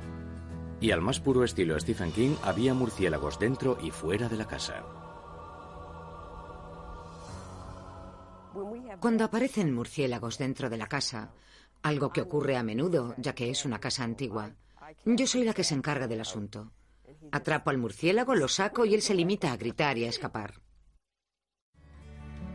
y 0.85 0.91
al 0.91 1.01
más 1.01 1.19
puro 1.19 1.45
estilo 1.45 1.81
Stephen 1.81 2.13
King 2.13 2.37
había 2.43 2.75
murciélagos 2.75 3.39
dentro 3.39 3.79
y 3.83 3.91
fuera 3.91 4.29
de 4.29 4.37
la 4.37 4.47
casa. 4.47 4.85
Cuando 9.01 9.25
aparecen 9.25 9.73
murciélagos 9.73 10.37
dentro 10.37 10.69
de 10.69 10.77
la 10.77 10.87
casa, 10.87 11.33
algo 11.83 12.11
que 12.11 12.21
ocurre 12.21 12.59
a 12.59 12.63
menudo, 12.63 13.15
ya 13.17 13.35
que 13.35 13.49
es 13.49 13.65
una 13.65 13.81
casa 13.81 14.05
antigua, 14.05 14.53
yo 15.07 15.27
soy 15.27 15.45
la 15.45 15.55
que 15.55 15.65
se 15.65 15.75
encarga 15.75 16.07
del 16.07 16.21
asunto. 16.21 16.71
Atrapo 17.33 17.71
al 17.71 17.79
murciélago, 17.79 18.35
lo 18.35 18.49
saco 18.49 18.85
y 18.85 18.95
él 18.95 19.01
se 19.01 19.15
limita 19.15 19.53
a 19.53 19.57
gritar 19.57 19.97
y 19.97 20.05
a 20.05 20.11
escapar. 20.11 20.64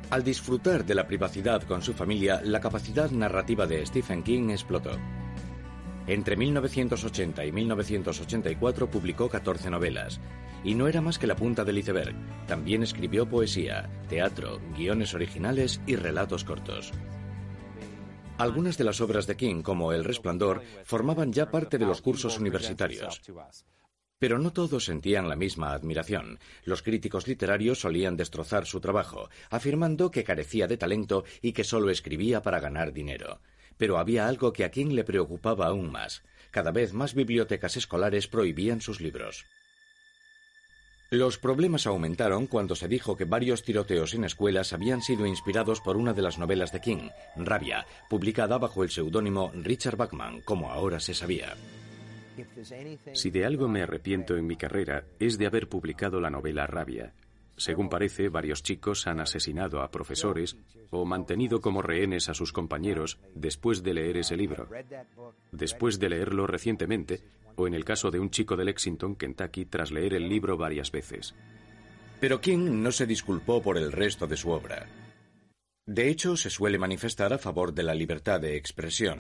Al 0.10 0.24
disfrutar 0.24 0.86
de 0.86 0.96
la 0.96 1.06
privacidad 1.06 1.62
con 1.64 1.84
su 1.84 1.94
familia, 1.94 2.42
la 2.44 2.60
capacidad 2.60 3.12
narrativa 3.12 3.68
de 3.68 3.86
Stephen 3.86 4.24
King 4.24 4.50
explotó. 4.50 4.92
Entre 6.08 6.36
1980 6.36 7.46
y 7.46 7.52
1984 7.52 8.90
publicó 8.90 9.30
14 9.30 9.70
novelas, 9.70 10.20
y 10.64 10.74
no 10.74 10.88
era 10.88 11.02
más 11.02 11.20
que 11.20 11.28
la 11.28 11.36
punta 11.36 11.64
del 11.64 11.78
iceberg. 11.78 12.16
También 12.48 12.82
escribió 12.82 13.30
poesía, 13.30 13.88
teatro, 14.10 14.60
guiones 14.76 15.14
originales 15.14 15.80
y 15.86 15.96
relatos 15.96 16.44
cortos. 16.44 16.92
Algunas 18.40 18.80
de 18.80 18.86
las 18.86 19.02
obras 19.02 19.28
de 19.28 19.38
King, 19.38 19.62
como 19.62 19.94
El 19.94 20.04
Resplandor, 20.04 20.64
formaban 20.86 21.32
ya 21.32 21.52
parte 21.52 21.78
de 21.78 21.86
los 21.86 22.02
cursos 22.02 22.40
universitarios. 22.40 23.22
Pero 24.20 24.38
no 24.38 24.52
todos 24.52 24.84
sentían 24.84 25.30
la 25.30 25.38
misma 25.38 25.72
admiración. 25.72 26.40
Los 26.66 26.84
críticos 26.84 27.26
literarios 27.26 27.80
solían 27.80 28.18
destrozar 28.18 28.66
su 28.66 28.82
trabajo, 28.82 29.30
afirmando 29.50 30.12
que 30.12 30.26
carecía 30.26 30.68
de 30.68 30.76
talento 30.76 31.24
y 31.42 31.54
que 31.54 31.64
solo 31.64 31.90
escribía 31.90 32.42
para 32.42 32.60
ganar 32.60 32.92
dinero. 32.92 33.40
Pero 33.78 33.98
había 33.98 34.28
algo 34.28 34.52
que 34.52 34.66
a 34.66 34.72
King 34.72 34.92
le 34.92 35.06
preocupaba 35.06 35.68
aún 35.68 35.90
más. 35.90 36.22
Cada 36.52 36.72
vez 36.72 36.92
más 36.92 37.14
bibliotecas 37.14 37.78
escolares 37.78 38.28
prohibían 38.28 38.82
sus 38.82 39.00
libros. 39.00 39.46
Los 41.12 41.38
problemas 41.38 41.88
aumentaron 41.88 42.46
cuando 42.46 42.76
se 42.76 42.90
dijo 42.90 43.16
que 43.16 43.24
varios 43.24 43.64
tiroteos 43.64 44.14
en 44.14 44.26
escuelas 44.26 44.74
habían 44.74 45.02
sido 45.02 45.26
inspirados 45.26 45.80
por 45.80 45.96
una 45.96 46.14
de 46.14 46.22
las 46.22 46.38
novelas 46.38 46.74
de 46.74 46.82
King, 46.82 47.10
Rabia, 47.38 47.88
publicada 48.10 48.58
bajo 48.58 48.84
el 48.84 48.92
seudónimo 48.92 49.52
Richard 49.56 49.96
Bachman, 49.96 50.42
como 50.42 50.72
ahora 50.72 51.00
se 51.00 51.14
sabía. 51.14 51.56
Si 53.14 53.32
de 53.32 53.46
algo 53.46 53.68
me 53.68 53.82
arrepiento 53.84 54.38
en 54.38 54.48
mi 54.48 54.56
carrera 54.56 55.06
es 55.20 55.38
de 55.38 55.48
haber 55.48 55.68
publicado 55.70 56.20
la 56.20 56.30
novela 56.30 56.68
Rabia, 56.68 57.14
según 57.60 57.90
parece, 57.90 58.30
varios 58.30 58.64
chicos 58.64 59.06
han 59.06 59.20
asesinado 59.20 59.82
a 59.82 59.92
profesores 59.92 60.56
o 60.92 61.04
mantenido 61.04 61.60
como 61.60 61.82
rehenes 61.82 62.30
a 62.30 62.34
sus 62.34 62.54
compañeros 62.54 63.20
después 63.36 63.84
de 63.84 63.94
leer 63.94 64.16
ese 64.16 64.38
libro. 64.38 64.70
Después 65.52 66.00
de 66.00 66.08
leerlo 66.08 66.48
recientemente, 66.48 67.22
o 67.58 67.68
en 67.68 67.74
el 67.74 67.84
caso 67.84 68.12
de 68.12 68.20
un 68.20 68.30
chico 68.30 68.56
de 68.56 68.64
Lexington, 68.64 69.18
Kentucky, 69.18 69.66
tras 69.66 69.92
leer 69.92 70.14
el 70.14 70.30
libro 70.30 70.56
varias 70.56 70.90
veces. 70.90 71.36
Pero 72.22 72.40
King 72.40 72.82
no 72.82 72.94
se 72.94 73.06
disculpó 73.06 73.62
por 73.62 73.78
el 73.78 73.92
resto 73.92 74.26
de 74.26 74.38
su 74.38 74.52
obra. 74.52 74.88
De 75.86 76.08
hecho, 76.08 76.38
se 76.38 76.50
suele 76.50 76.78
manifestar 76.78 77.34
a 77.34 77.38
favor 77.38 77.74
de 77.74 77.84
la 77.84 77.94
libertad 77.94 78.40
de 78.40 78.56
expresión 78.56 79.18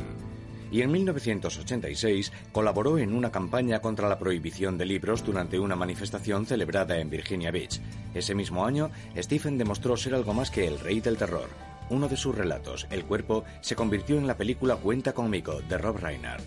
y 0.72 0.82
en 0.82 0.92
1986 0.92 2.32
colaboró 2.52 2.98
en 2.98 3.14
una 3.14 3.32
campaña 3.32 3.82
contra 3.82 4.10
la 4.10 4.20
prohibición 4.20 4.78
de 4.78 4.86
libros 4.86 5.24
durante 5.24 5.60
una 5.60 5.76
manifestación 5.76 6.46
celebrada 6.46 6.98
en 6.98 7.10
Virginia 7.10 7.52
Beach. 7.52 7.80
Ese 8.14 8.36
mismo 8.36 8.66
año, 8.66 8.92
Stephen 9.18 9.58
demostró 9.58 9.98
ser 9.98 10.16
algo 10.16 10.34
más 10.34 10.52
que 10.52 10.68
el 10.68 10.80
rey 10.80 11.00
del 11.00 11.18
terror. 11.18 11.50
Uno 11.90 12.08
de 12.08 12.18
sus 12.18 12.36
relatos, 12.36 12.86
El 12.92 13.06
cuerpo, 13.06 13.44
se 13.62 13.76
convirtió 13.76 14.18
en 14.18 14.28
la 14.28 14.38
película 14.38 14.76
Cuenta 14.76 15.14
conmigo 15.14 15.62
de 15.62 15.78
Rob 15.78 15.98
Reiner. 15.98 16.40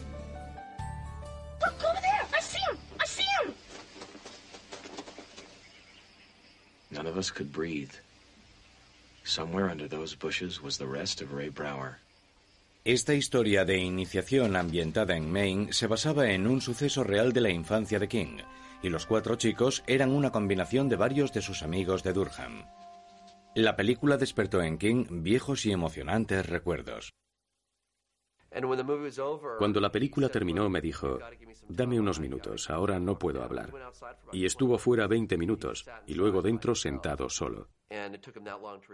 Somewhere 9.25 9.71
under 9.71 9.89
those 9.89 10.15
bushes 10.15 10.61
was 10.61 10.77
the 10.77 10.87
rest 10.87 11.23
of 11.23 11.33
Ray 11.33 11.49
Brower. 11.49 11.97
Esta 12.85 13.15
historia 13.15 13.65
de 13.65 13.79
iniciación 13.79 14.57
ambientada 14.57 15.17
en 15.17 15.31
Maine 15.31 15.73
se 15.73 15.87
basaba 15.87 16.33
en 16.33 16.49
un 16.49 16.61
suceso 16.61 17.05
real 17.05 17.33
de 17.33 17.41
la 17.41 17.51
infancia 17.51 18.01
de 18.01 18.09
King, 18.09 18.39
y 18.83 18.89
los 18.89 19.07
cuatro 19.07 19.37
chicos 19.37 19.85
eran 19.87 20.11
una 20.11 20.33
combinación 20.33 20.89
de 20.89 20.97
varios 20.97 21.33
de 21.33 21.43
sus 21.43 21.63
amigos 21.63 22.03
de 22.03 22.13
Durham. 22.13 22.65
La 23.55 23.77
película 23.77 24.17
despertó 24.17 24.61
en 24.63 24.79
King 24.79 25.23
viejos 25.23 25.65
y 25.65 25.71
emocionantes 25.71 26.45
recuerdos. 26.49 27.13
Cuando 29.59 29.81
la 29.81 29.93
película 29.93 30.29
terminó 30.29 30.69
me 30.69 30.81
dijo, 30.81 31.21
dame 31.69 32.01
unos 32.01 32.19
minutos, 32.19 32.69
ahora 32.69 32.99
no 32.99 33.17
puedo 33.17 33.45
hablar. 33.45 33.73
Y 34.33 34.45
estuvo 34.45 34.77
fuera 34.77 35.07
20 35.07 35.39
minutos 35.39 35.87
y 36.09 36.15
luego 36.15 36.43
dentro 36.43 36.75
sentado 36.75 37.29
solo. 37.29 37.69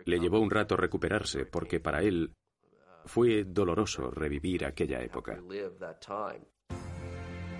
Le 0.05 0.21
llevó 0.21 0.41
un 0.41 0.51
rato 0.51 0.77
recuperarse 0.77 1.47
porque 1.47 1.81
para 1.81 2.03
él 2.03 2.35
fue 3.09 3.45
doloroso 3.45 4.11
revivir 4.11 4.65
aquella 4.65 5.03
época. 5.03 5.41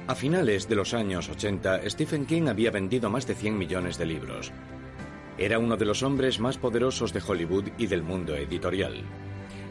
A 0.07 0.15
finales 0.15 0.69
de 0.69 0.77
los 0.77 0.95
años 0.95 1.29
80, 1.29 1.91
Stephen 1.91 2.25
King 2.25 2.49
había 2.49 2.71
vendido 2.71 3.11
más 3.11 3.27
de 3.27 3.35
100 3.35 3.59
millones 3.59 3.99
de 3.99 4.07
libros. 4.07 4.53
Era 5.37 5.59
uno 5.59 5.77
de 5.77 5.85
los 5.85 6.03
hombres 6.03 6.41
más 6.41 6.57
poderosos 6.57 7.13
de 7.13 7.23
Hollywood 7.27 7.69
y 7.77 7.87
del 7.87 8.03
mundo 8.03 8.35
editorial. 8.35 9.03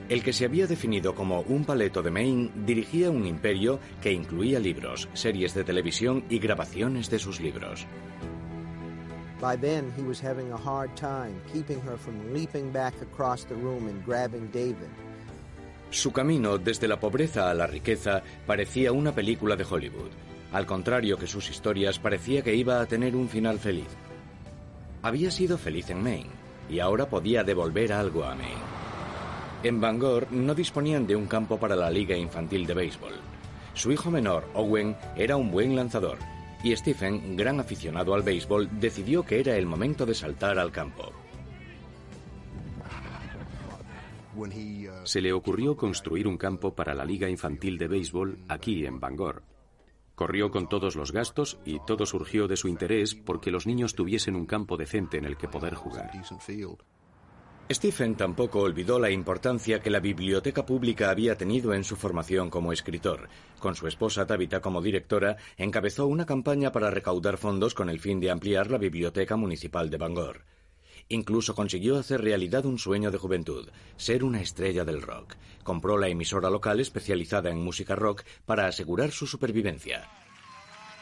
El 0.09 0.23
que 0.23 0.31
se 0.31 0.45
había 0.45 0.67
definido 0.67 1.15
como 1.15 1.41
un 1.41 1.65
paleto 1.65 2.01
de 2.01 2.11
Maine 2.11 2.51
dirigía 2.65 3.09
un 3.09 3.25
imperio 3.25 3.79
que 4.01 4.13
incluía 4.13 4.59
libros, 4.59 5.09
series 5.13 5.53
de 5.53 5.63
televisión 5.63 6.23
y 6.29 6.39
grabaciones 6.39 7.09
de 7.09 7.19
sus 7.19 7.41
libros. 7.41 7.85
By 9.41 9.55
then, 9.55 9.91
he 9.95 10.01
was 10.01 10.19
having 10.19 10.51
a 10.51 10.57
hard 10.57 10.95
time 10.95 11.39
keeping 11.53 11.79
her 11.81 11.97
from 11.97 12.33
leaping 12.33 12.71
back 12.71 12.93
across 13.01 13.43
the 13.43 13.55
room 13.55 13.87
and 13.87 14.03
grabbing 14.03 14.49
David. 14.51 14.89
Su 15.89 16.11
camino 16.11 16.57
desde 16.57 16.87
la 16.87 16.99
pobreza 16.99 17.49
a 17.49 17.53
la 17.53 17.67
riqueza 17.67 18.21
parecía 18.45 18.91
una 18.91 19.13
película 19.13 19.55
de 19.55 19.65
Hollywood, 19.69 20.11
al 20.51 20.65
contrario 20.65 21.17
que 21.17 21.27
sus 21.27 21.49
historias 21.49 21.99
parecía 21.99 22.41
que 22.41 22.55
iba 22.55 22.81
a 22.81 22.85
tener 22.85 23.15
un 23.15 23.29
final 23.29 23.59
feliz. 23.59 23.87
Había 25.01 25.31
sido 25.31 25.57
feliz 25.57 25.89
en 25.89 26.03
Maine 26.03 26.29
y 26.69 26.79
ahora 26.79 27.07
podía 27.07 27.43
devolver 27.43 27.93
algo 27.93 28.25
a 28.25 28.35
Maine. 28.35 28.77
En 29.63 29.79
Bangor 29.79 30.31
no 30.31 30.53
disponían 30.53 31.07
de 31.07 31.15
un 31.15 31.25
campo 31.25 31.57
para 31.57 31.75
la 31.75 31.89
liga 31.89 32.15
infantil 32.15 32.67
de 32.67 32.73
béisbol. 32.73 33.13
Su 33.73 33.91
hijo 33.91 34.11
menor, 34.11 34.45
Owen, 34.53 34.95
era 35.15 35.37
un 35.37 35.51
buen 35.51 35.75
lanzador 35.75 36.17
y 36.63 36.75
Stephen, 36.75 37.37
gran 37.37 37.59
aficionado 37.59 38.13
al 38.13 38.23
béisbol, 38.23 38.69
decidió 38.79 39.23
que 39.23 39.39
era 39.39 39.55
el 39.55 39.65
momento 39.65 40.05
de 40.05 40.15
saltar 40.15 40.59
al 40.59 40.71
campo. 40.71 41.11
Se 45.03 45.21
le 45.21 45.33
ocurrió 45.33 45.75
construir 45.75 46.27
un 46.27 46.37
campo 46.37 46.75
para 46.75 46.93
la 46.93 47.05
Liga 47.05 47.29
Infantil 47.29 47.77
de 47.77 47.87
Béisbol 47.87 48.37
aquí 48.47 48.85
en 48.85 48.99
Bangor. 48.99 49.43
Corrió 50.15 50.51
con 50.51 50.67
todos 50.67 50.95
los 50.95 51.11
gastos 51.11 51.59
y 51.65 51.79
todo 51.85 52.05
surgió 52.05 52.47
de 52.47 52.57
su 52.57 52.67
interés 52.67 53.15
porque 53.15 53.51
los 53.51 53.67
niños 53.67 53.95
tuviesen 53.95 54.35
un 54.35 54.45
campo 54.45 54.77
decente 54.77 55.17
en 55.17 55.25
el 55.25 55.37
que 55.37 55.47
poder 55.47 55.75
jugar. 55.75 56.11
Stephen 57.71 58.15
tampoco 58.15 58.61
olvidó 58.61 58.97
la 58.97 59.09
importancia 59.09 59.79
que 59.79 59.89
la 59.89 59.99
biblioteca 59.99 60.65
pública 60.65 61.09
había 61.09 61.35
tenido 61.35 61.73
en 61.73 61.83
su 61.83 61.95
formación 61.95 62.49
como 62.49 62.71
escritor. 62.71 63.29
Con 63.59 63.75
su 63.75 63.87
esposa 63.87 64.25
Tabitha 64.25 64.61
como 64.61 64.81
directora, 64.81 65.37
encabezó 65.57 66.07
una 66.07 66.25
campaña 66.25 66.71
para 66.71 66.89
recaudar 66.91 67.37
fondos 67.37 67.73
con 67.73 67.89
el 67.89 67.99
fin 67.99 68.19
de 68.19 68.31
ampliar 68.31 68.71
la 68.71 68.77
biblioteca 68.77 69.35
municipal 69.35 69.89
de 69.89 69.97
Bangor 69.97 70.45
Incluso 71.09 71.55
consiguió 71.55 71.97
hacer 71.97 72.21
realidad 72.21 72.65
un 72.65 72.77
sueño 72.77 73.11
de 73.11 73.17
juventud, 73.17 73.69
ser 73.95 74.23
una 74.23 74.41
estrella 74.41 74.83
del 74.83 75.01
rock. 75.01 75.35
Compró 75.63 75.97
la 75.97 76.09
emisora 76.09 76.49
local 76.49 76.79
especializada 76.79 77.49
en 77.49 77.63
música 77.63 77.95
rock 77.95 78.23
para 78.45 78.67
asegurar 78.67 79.11
su 79.11 79.25
supervivencia. 79.25 80.09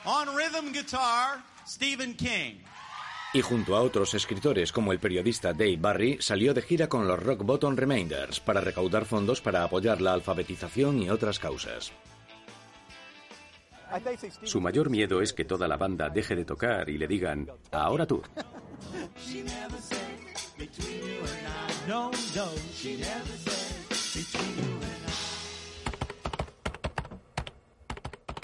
On 0.06 0.28
rhythm 0.28 0.72
guitar, 0.72 1.43
Stephen 1.68 2.16
King. 2.16 2.64
Y 3.34 3.41
junto 3.41 3.76
a 3.76 3.82
otros 3.82 4.14
escritores 4.14 4.72
como 4.72 4.93
el 4.93 4.99
periodista 4.99 5.51
Dave 5.51 5.78
Barry, 5.78 6.18
salió 6.22 6.53
de 6.53 6.62
gira 6.62 6.88
con 6.88 7.08
los 7.08 7.22
Rock 7.22 7.43
Bottom 7.43 7.76
Remainders 7.76 8.39
para 8.39 8.62
recaudar 8.62 9.06
fondos 9.06 9.41
para 9.41 9.64
apoyar 9.64 9.99
la 9.99 10.14
alfabetización 10.14 11.01
y 11.01 11.10
otras 11.10 11.39
causas. 11.39 11.91
Su 14.44 14.62
mayor 14.62 14.90
miedo 14.90 15.22
es 15.22 15.34
que 15.34 15.46
toda 15.46 15.68
la 15.68 15.78
banda 15.78 16.10
deje 16.10 16.36
de 16.36 16.46
tocar 16.46 16.90
y 16.90 16.98
le 16.98 17.08
digan, 17.08 17.48
ahora 17.72 18.06
tú. 18.06 18.22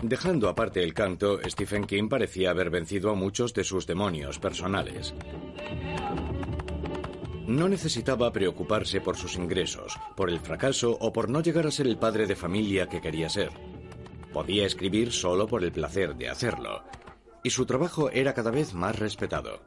Dejando 0.04 0.50
aparte 0.50 0.84
el 0.84 0.94
canto, 0.96 1.39
Stephen 1.48 1.86
King 1.86 2.10
parecía 2.10 2.50
haber 2.50 2.72
vencido 2.72 3.12
a 3.12 3.16
muchos 3.16 3.54
de 3.54 3.64
sus 3.64 3.86
demonios 3.86 4.39
personales. 4.39 5.14
No 7.46 7.70
necesitaba 7.70 8.32
preocuparse 8.32 9.02
por 9.02 9.16
sus 9.16 9.36
ingresos, 9.36 10.00
por 10.16 10.30
el 10.30 10.39
fracaso 10.39 10.98
o 11.00 11.14
por 11.14 11.30
no 11.30 11.42
llegar 11.42 11.68
a 11.68 11.72
ser 11.72 11.86
el 11.86 11.98
padre 11.98 12.26
de 12.26 12.36
familia 12.36 12.88
que 12.88 13.02
quería 13.02 13.30
ser. 13.30 13.70
Podía 14.34 14.66
escribir 14.66 15.12
solo 15.12 15.48
por 15.48 15.64
el 15.64 15.72
placer 15.72 16.16
de 16.16 16.30
hacerlo, 16.30 16.84
y 17.44 17.50
su 17.50 17.66
trabajo 17.66 18.10
era 18.10 18.34
cada 18.34 18.50
vez 18.50 18.74
más 18.74 18.98
respetado. 18.98 19.62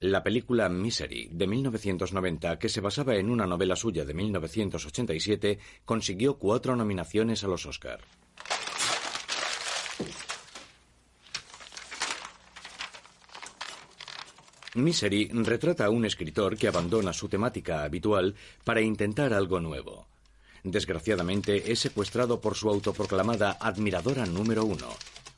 La 0.00 0.22
película 0.22 0.68
Misery 0.68 1.28
de 1.32 1.46
1990, 1.46 2.58
que 2.58 2.68
se 2.68 2.80
basaba 2.80 3.16
en 3.16 3.28
una 3.28 3.46
novela 3.46 3.76
suya 3.76 4.04
de 4.04 4.14
1987, 4.14 5.58
consiguió 5.84 6.38
cuatro 6.38 6.76
nominaciones 6.76 7.44
a 7.44 7.48
los 7.48 7.66
Oscar. 7.66 8.00
Misery 14.74 15.28
retrata 15.32 15.86
a 15.86 15.90
un 15.90 16.04
escritor 16.04 16.56
que 16.56 16.68
abandona 16.68 17.12
su 17.12 17.28
temática 17.28 17.82
habitual 17.82 18.36
para 18.64 18.80
intentar 18.80 19.32
algo 19.32 19.60
nuevo. 19.60 20.06
Desgraciadamente 20.64 21.70
es 21.70 21.78
secuestrado 21.78 22.40
por 22.40 22.56
su 22.56 22.68
autoproclamada 22.68 23.56
admiradora 23.60 24.26
número 24.26 24.64
uno, 24.64 24.88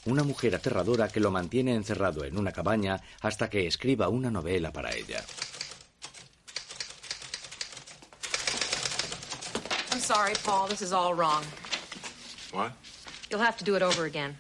una 0.06 0.22
mujer 0.22 0.54
aterradora 0.54 1.08
que 1.08 1.20
lo 1.20 1.30
mantiene 1.30 1.74
encerrado 1.74 2.24
en 2.24 2.38
una 2.38 2.52
cabaña 2.52 3.00
hasta 3.20 3.50
que 3.50 3.66
escriba 3.66 4.08
una 4.08 4.30
novela 4.30 4.72
para 4.72 4.94
ella. 4.94 5.24
I'm 9.92 10.00
sorry, 10.00 10.34
Paul. 10.44 10.68
This 10.68 10.82
is 10.82 10.92
all 10.92 11.14
wrong. 11.14 11.44
What? 12.52 12.72
You'll 13.30 13.40
have 13.40 13.56
to 13.58 13.64
do 13.64 13.76
it 13.76 13.82
over 13.82 14.06
again. 14.06 14.36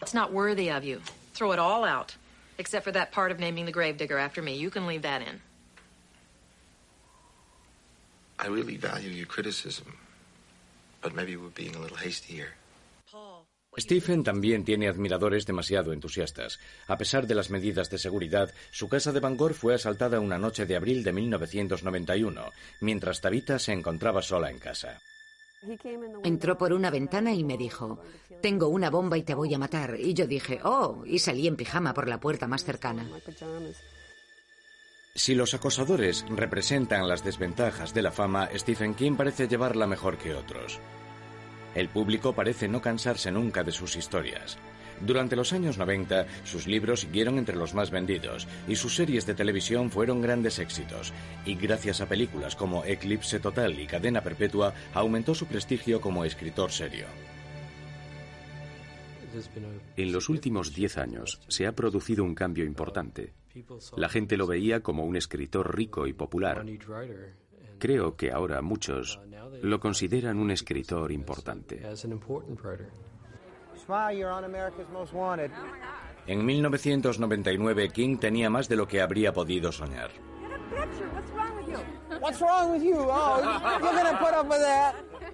It's 0.00 0.14
not 0.14 0.32
worthy 0.32 0.70
of 0.70 0.84
you. 0.84 1.00
Throw 1.34 1.52
it 1.52 1.58
all 1.58 1.84
out. 1.84 2.16
Except 2.58 2.84
for 2.84 2.92
that 2.92 3.12
part 3.12 3.30
of 3.30 3.38
naming 3.38 3.66
the 3.66 3.72
gravedigger 3.72 4.18
after 4.18 4.42
me. 4.42 4.56
You 4.56 4.70
can 4.70 4.86
leave 4.86 5.02
that 5.02 5.22
in. 5.22 5.40
I 8.38 8.48
really 8.48 8.76
value 8.76 9.10
your 9.10 9.26
criticism, 9.26 9.86
but 11.00 11.14
maybe 11.14 11.36
we're 11.36 11.54
being 11.54 11.76
a 11.76 11.80
little 11.80 11.96
hasty 11.96 12.34
here. 12.34 12.54
Stephen 13.76 14.22
también 14.22 14.64
tiene 14.64 14.86
admiradores 14.86 15.46
demasiado 15.46 15.94
entusiastas. 15.94 16.58
A 16.88 16.98
pesar 16.98 17.26
de 17.26 17.34
las 17.34 17.48
medidas 17.48 17.88
de 17.88 17.96
seguridad, 17.96 18.52
su 18.70 18.88
casa 18.88 19.12
de 19.12 19.20
Bangor 19.20 19.54
fue 19.54 19.74
asaltada 19.74 20.20
una 20.20 20.36
noche 20.36 20.66
de 20.66 20.76
abril 20.76 21.02
de 21.02 21.12
1991, 21.14 22.50
mientras 22.80 23.22
Tabitha 23.22 23.58
se 23.58 23.72
encontraba 23.72 24.20
sola 24.20 24.50
en 24.50 24.58
casa. 24.58 25.00
Entró 26.24 26.58
por 26.58 26.72
una 26.72 26.90
ventana 26.90 27.32
y 27.32 27.44
me 27.44 27.56
dijo, 27.56 28.00
tengo 28.42 28.68
una 28.68 28.90
bomba 28.90 29.16
y 29.16 29.22
te 29.22 29.34
voy 29.34 29.54
a 29.54 29.58
matar. 29.58 29.96
Y 29.98 30.12
yo 30.12 30.26
dije, 30.26 30.60
oh, 30.64 31.04
y 31.06 31.20
salí 31.20 31.46
en 31.46 31.56
pijama 31.56 31.94
por 31.94 32.08
la 32.08 32.20
puerta 32.20 32.46
más 32.46 32.64
cercana. 32.64 33.08
Si 35.14 35.34
los 35.34 35.52
acosadores 35.52 36.24
representan 36.30 37.06
las 37.06 37.22
desventajas 37.22 37.92
de 37.92 38.00
la 38.00 38.12
fama, 38.12 38.48
Stephen 38.54 38.94
King 38.94 39.12
parece 39.14 39.46
llevarla 39.46 39.86
mejor 39.86 40.16
que 40.16 40.34
otros. 40.34 40.80
El 41.74 41.90
público 41.90 42.34
parece 42.34 42.66
no 42.66 42.80
cansarse 42.80 43.30
nunca 43.30 43.62
de 43.62 43.72
sus 43.72 43.94
historias. 43.96 44.56
Durante 45.02 45.36
los 45.36 45.52
años 45.52 45.76
90, 45.76 46.26
sus 46.44 46.66
libros 46.66 47.00
siguieron 47.00 47.36
entre 47.36 47.56
los 47.56 47.74
más 47.74 47.90
vendidos 47.90 48.48
y 48.66 48.76
sus 48.76 48.94
series 48.94 49.26
de 49.26 49.34
televisión 49.34 49.90
fueron 49.90 50.22
grandes 50.22 50.58
éxitos, 50.58 51.12
y 51.44 51.56
gracias 51.56 52.00
a 52.00 52.08
películas 52.08 52.56
como 52.56 52.84
Eclipse 52.84 53.38
Total 53.38 53.78
y 53.78 53.86
Cadena 53.86 54.22
Perpetua, 54.22 54.72
aumentó 54.94 55.34
su 55.34 55.46
prestigio 55.46 56.00
como 56.00 56.24
escritor 56.24 56.72
serio. 56.72 57.06
En 59.96 60.12
los 60.12 60.30
últimos 60.30 60.74
10 60.74 60.98
años 60.98 61.40
se 61.48 61.66
ha 61.66 61.72
producido 61.72 62.24
un 62.24 62.34
cambio 62.34 62.64
importante. 62.64 63.32
La 63.96 64.08
gente 64.08 64.36
lo 64.36 64.46
veía 64.46 64.82
como 64.82 65.04
un 65.04 65.16
escritor 65.16 65.76
rico 65.76 66.06
y 66.06 66.12
popular. 66.12 66.64
Creo 67.78 68.16
que 68.16 68.30
ahora 68.30 68.62
muchos 68.62 69.20
lo 69.62 69.80
consideran 69.80 70.38
un 70.38 70.50
escritor 70.50 71.10
importante. 71.12 71.82
En 76.26 76.46
1999, 76.46 77.88
King 77.88 78.18
tenía 78.18 78.48
más 78.48 78.68
de 78.68 78.76
lo 78.76 78.86
que 78.86 79.00
habría 79.00 79.32
podido 79.32 79.72
soñar. 79.72 80.10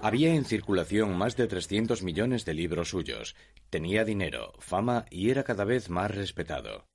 Había 0.00 0.34
en 0.34 0.44
circulación 0.44 1.18
más 1.18 1.36
de 1.36 1.46
300 1.46 2.02
millones 2.02 2.44
de 2.46 2.54
libros 2.54 2.88
suyos. 2.88 3.36
Tenía 3.68 4.04
dinero, 4.04 4.54
fama 4.58 5.04
y 5.10 5.30
era 5.30 5.44
cada 5.44 5.64
vez 5.64 5.90
más 5.90 6.10
respetado. 6.14 6.86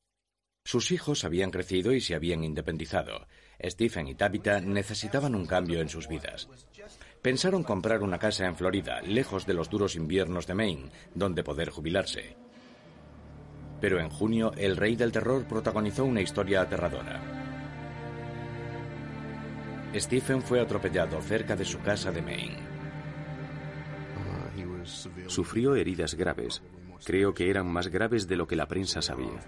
Sus 0.74 0.92
hijos 0.92 1.24
habían 1.24 1.52
crecido 1.52 1.94
y 1.94 2.02
se 2.02 2.16
habían 2.16 2.44
independizado. 2.44 3.28
Stephen 3.64 4.08
y 4.08 4.16
Tabitha 4.16 4.60
necesitaban 4.60 5.36
un 5.36 5.46
cambio 5.46 5.80
en 5.82 5.88
sus 5.88 6.08
vidas. 6.08 6.50
Pensaron 7.22 7.62
comprar 7.62 8.02
una 8.02 8.18
casa 8.18 8.48
en 8.48 8.56
Florida, 8.56 9.00
lejos 9.04 9.46
de 9.46 9.54
los 9.54 9.70
duros 9.70 9.96
inviernos 9.96 10.48
de 10.48 10.56
Maine, 10.56 10.90
donde 11.14 11.44
poder 11.44 11.70
jubilarse. 11.70 12.36
Pero 13.82 14.00
en 14.00 14.10
junio, 14.10 14.52
el 14.58 14.76
rey 14.76 14.96
del 14.96 15.12
terror 15.12 15.46
protagonizó 15.48 16.06
una 16.06 16.22
historia 16.22 16.62
aterradora. 16.62 17.22
Stephen 19.94 20.42
fue 20.42 20.60
atropellado 20.60 21.22
cerca 21.22 21.56
de 21.56 21.66
su 21.66 21.82
casa 21.82 22.12
de 22.12 22.24
Maine. 22.24 22.58
Sufrió 25.28 25.76
heridas 25.76 26.16
graves. 26.16 26.64
Creo 27.06 27.36
que 27.36 27.52
eran 27.52 27.72
más 27.72 27.90
graves 27.90 28.28
de 28.28 28.38
lo 28.38 28.48
que 28.48 28.56
la 28.56 28.68
prensa 28.68 29.04
sabía. 29.04 29.40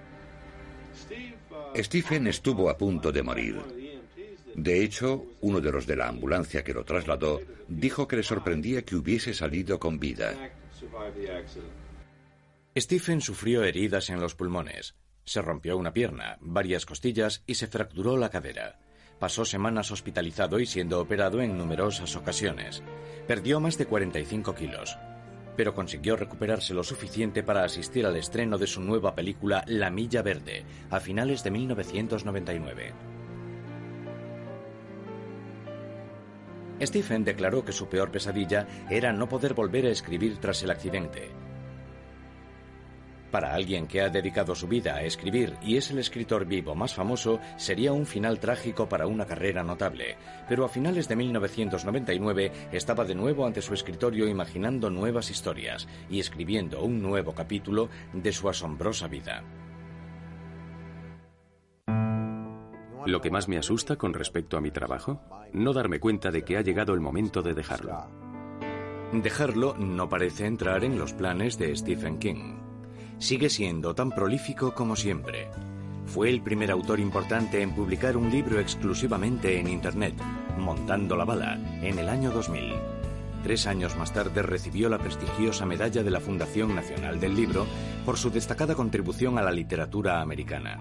Stephen 1.76 2.28
estuvo 2.28 2.70
a 2.70 2.78
punto 2.78 3.12
de 3.12 3.24
morir. 3.24 3.62
De 4.56 4.84
hecho, 4.84 5.26
uno 5.42 5.60
de 5.60 5.72
los 5.72 5.86
de 5.86 5.98
la 5.98 6.08
ambulancia 6.08 6.64
que 6.64 6.74
lo 6.74 6.86
trasladó 6.86 7.42
dijo 7.68 8.08
que 8.08 8.16
le 8.16 8.24
sorprendía 8.24 8.84
que 8.84 8.96
hubiese 8.96 9.34
salido 9.34 9.80
con 9.80 10.00
vida. 10.00 10.34
Stephen 12.78 13.22
sufrió 13.22 13.64
heridas 13.64 14.10
en 14.10 14.22
los 14.22 14.36
pulmones. 14.36 14.96
Se 15.26 15.42
rompió 15.42 15.78
una 15.78 15.94
pierna, 15.94 16.38
varias 16.40 16.86
costillas 16.86 17.44
y 17.48 17.56
se 17.56 17.68
fracturó 17.68 18.16
la 18.16 18.30
cadera. 18.30 18.80
Pasó 19.20 19.44
semanas 19.44 19.92
hospitalizado 19.92 20.60
y 20.60 20.66
siendo 20.66 21.00
operado 21.00 21.42
en 21.42 21.58
numerosas 21.58 22.16
ocasiones. 22.16 22.84
Perdió 23.28 23.60
más 23.60 23.78
de 23.78 23.86
45 23.86 24.56
kilos, 24.56 24.98
pero 25.56 25.74
consiguió 25.74 26.16
recuperarse 26.16 26.74
lo 26.74 26.84
suficiente 26.84 27.44
para 27.44 27.64
asistir 27.64 28.06
al 28.06 28.16
estreno 28.16 28.58
de 28.58 28.68
su 28.68 28.82
nueva 28.82 29.16
película 29.16 29.64
La 29.68 29.90
Milla 29.90 30.22
Verde, 30.22 30.66
a 30.90 31.00
finales 31.00 31.44
de 31.44 31.52
1999. 31.52 32.94
Stephen 36.82 37.24
declaró 37.24 37.64
que 37.64 37.72
su 37.72 37.88
peor 37.88 38.12
pesadilla 38.12 38.68
era 38.90 39.14
no 39.14 39.30
poder 39.30 39.54
volver 39.54 39.86
a 39.86 39.92
escribir 39.92 40.38
tras 40.38 40.62
el 40.64 40.72
accidente. 40.72 41.45
Para 43.32 43.54
alguien 43.54 43.88
que 43.88 44.02
ha 44.02 44.10
dedicado 44.10 44.56
su 44.56 44.68
vida 44.68 44.96
a 44.96 45.04
escribir 45.04 45.56
y 45.62 45.78
es 45.78 45.92
el 45.92 46.00
escritor 46.00 46.46
vivo 46.46 46.76
más 46.76 46.94
famoso, 46.94 47.40
sería 47.58 47.92
un 47.92 48.06
final 48.06 48.40
trágico 48.40 48.88
para 48.88 49.08
una 49.08 49.26
carrera 49.26 49.64
notable. 49.64 50.18
Pero 50.48 50.64
a 50.66 50.70
finales 50.70 51.08
de 51.08 51.16
1999 51.16 52.52
estaba 52.72 53.04
de 53.04 53.16
nuevo 53.16 53.46
ante 53.46 53.62
su 53.62 53.74
escritorio 53.74 54.28
imaginando 54.28 54.90
nuevas 54.90 55.30
historias 55.30 55.88
y 56.10 56.20
escribiendo 56.20 56.84
un 56.84 57.02
nuevo 57.02 57.34
capítulo 57.34 57.90
de 58.14 58.32
su 58.32 58.48
asombrosa 58.48 59.08
vida. 59.08 59.44
Lo 63.06 63.22
que 63.22 63.30
más 63.30 63.48
me 63.48 63.58
asusta 63.58 63.98
con 63.98 64.14
respecto 64.14 64.58
a 64.58 64.62
mi 64.62 64.72
trabajo, 64.72 65.22
no 65.54 65.74
darme 65.74 66.00
cuenta 66.00 66.32
de 66.32 66.44
que 66.44 66.58
ha 66.58 66.62
llegado 66.62 66.94
el 66.94 67.02
momento 67.02 67.44
de 67.44 67.54
dejarlo. 67.54 68.10
Dejarlo 69.14 69.76
no 69.78 70.10
parece 70.10 70.48
entrar 70.48 70.84
en 70.84 70.98
los 70.98 71.14
planes 71.14 71.60
de 71.60 71.76
Stephen 71.76 72.18
King. 72.18 72.65
Sigue 73.20 73.50
siendo 73.50 73.96
tan 73.96 74.12
prolífico 74.12 74.76
como 74.76 74.96
siempre. 74.96 75.48
Fue 76.06 76.30
el 76.30 76.42
primer 76.42 76.70
autor 76.70 77.00
importante 77.00 77.62
en 77.62 77.74
publicar 77.74 78.18
un 78.18 78.30
libro 78.30 78.60
exclusivamente 78.60 79.58
en 79.60 79.70
Internet, 79.70 80.16
Montando 80.58 81.16
la 81.16 81.26
Bala, 81.26 81.56
en 81.82 81.98
el 81.98 82.10
año 82.10 82.32
2000. 82.32 82.74
Tres 83.42 83.68
años 83.68 83.96
más 83.96 84.14
tarde 84.14 84.42
recibió 84.42 84.90
la 84.90 84.98
prestigiosa 84.98 85.66
medalla 85.66 86.04
de 86.04 86.12
la 86.12 86.20
Fundación 86.20 86.76
Nacional 86.76 87.20
del 87.20 87.36
Libro 87.36 87.66
por 88.06 88.18
su 88.18 88.32
destacada 88.32 88.76
contribución 88.76 89.38
a 89.38 89.44
la 89.44 89.52
literatura 89.52 90.22
americana. 90.22 90.80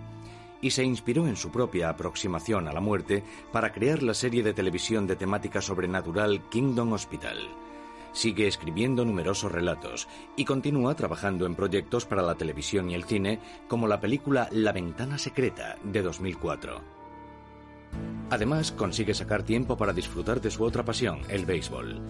Y 0.60 0.70
se 0.70 0.82
inspiró 0.82 1.28
en 1.28 1.36
su 1.36 1.52
propia 1.52 1.88
aproximación 1.88 2.66
a 2.66 2.72
la 2.72 2.80
muerte 2.80 3.22
para 3.52 3.72
crear 3.72 4.02
la 4.02 4.14
serie 4.14 4.42
de 4.42 4.54
televisión 4.54 5.06
de 5.06 5.16
temática 5.16 5.60
sobrenatural 5.60 6.42
Kingdom 6.50 6.94
Hospital 6.94 7.38
sigue 8.14 8.46
escribiendo 8.46 9.04
numerosos 9.04 9.52
relatos 9.52 10.08
y 10.36 10.46
continúa 10.46 10.94
trabajando 10.94 11.44
en 11.44 11.54
proyectos 11.54 12.06
para 12.06 12.22
la 12.22 12.36
televisión 12.36 12.88
y 12.88 12.94
el 12.94 13.04
cine, 13.04 13.38
como 13.68 13.86
la 13.86 14.00
película 14.00 14.48
La 14.50 14.72
Ventana 14.72 15.18
Secreta 15.18 15.76
de 15.84 16.00
2004. 16.00 16.80
Además, 18.30 18.72
consigue 18.72 19.12
sacar 19.12 19.42
tiempo 19.42 19.76
para 19.76 19.92
disfrutar 19.92 20.40
de 20.40 20.50
su 20.50 20.64
otra 20.64 20.84
pasión, 20.84 21.20
el 21.28 21.44
béisbol. 21.44 22.00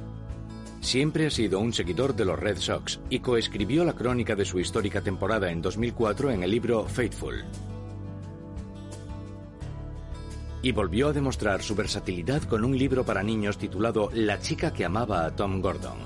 Siempre 0.81 1.27
ha 1.27 1.31
sido 1.31 1.59
un 1.61 1.73
seguidor 1.73 2.15
de 2.15 2.27
los 2.27 2.39
Red 2.39 2.59
Sox 2.59 3.01
y 3.09 3.21
coescribió 3.21 3.85
la 3.85 3.95
crónica 3.95 4.37
de 4.37 4.45
su 4.45 4.61
histórica 4.61 5.01
temporada 5.01 5.51
en 5.51 5.63
2004 5.63 6.31
en 6.31 6.43
el 6.43 6.51
libro 6.51 6.85
Faithful. 6.85 7.43
Y 10.65 10.73
volvió 10.73 11.09
a 11.09 11.12
demostrar 11.12 11.62
su 11.62 11.75
versatilidad 11.75 12.43
con 12.45 12.65
un 12.65 12.77
libro 12.77 13.05
para 13.05 13.23
niños 13.23 13.59
titulado 13.59 14.09
La 14.15 14.41
chica 14.41 14.73
que 14.73 14.87
amaba 14.87 15.27
a 15.27 15.37
Tom 15.37 15.61
Gordon. 15.61 15.99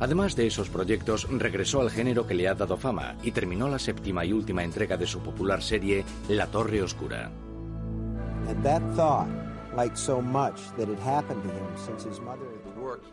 Además 0.00 0.34
de 0.34 0.48
esos 0.48 0.68
proyectos, 0.68 1.28
regresó 1.30 1.80
al 1.80 1.90
género 1.90 2.26
que 2.26 2.34
le 2.34 2.48
ha 2.48 2.54
dado 2.54 2.76
fama 2.76 3.16
y 3.22 3.30
terminó 3.30 3.68
la 3.68 3.78
séptima 3.78 4.24
y 4.24 4.32
última 4.32 4.64
entrega 4.64 4.96
de 4.96 5.06
su 5.06 5.20
popular 5.20 5.62
serie 5.62 6.04
La 6.28 6.48
Torre 6.48 6.82
Oscura. 6.82 7.30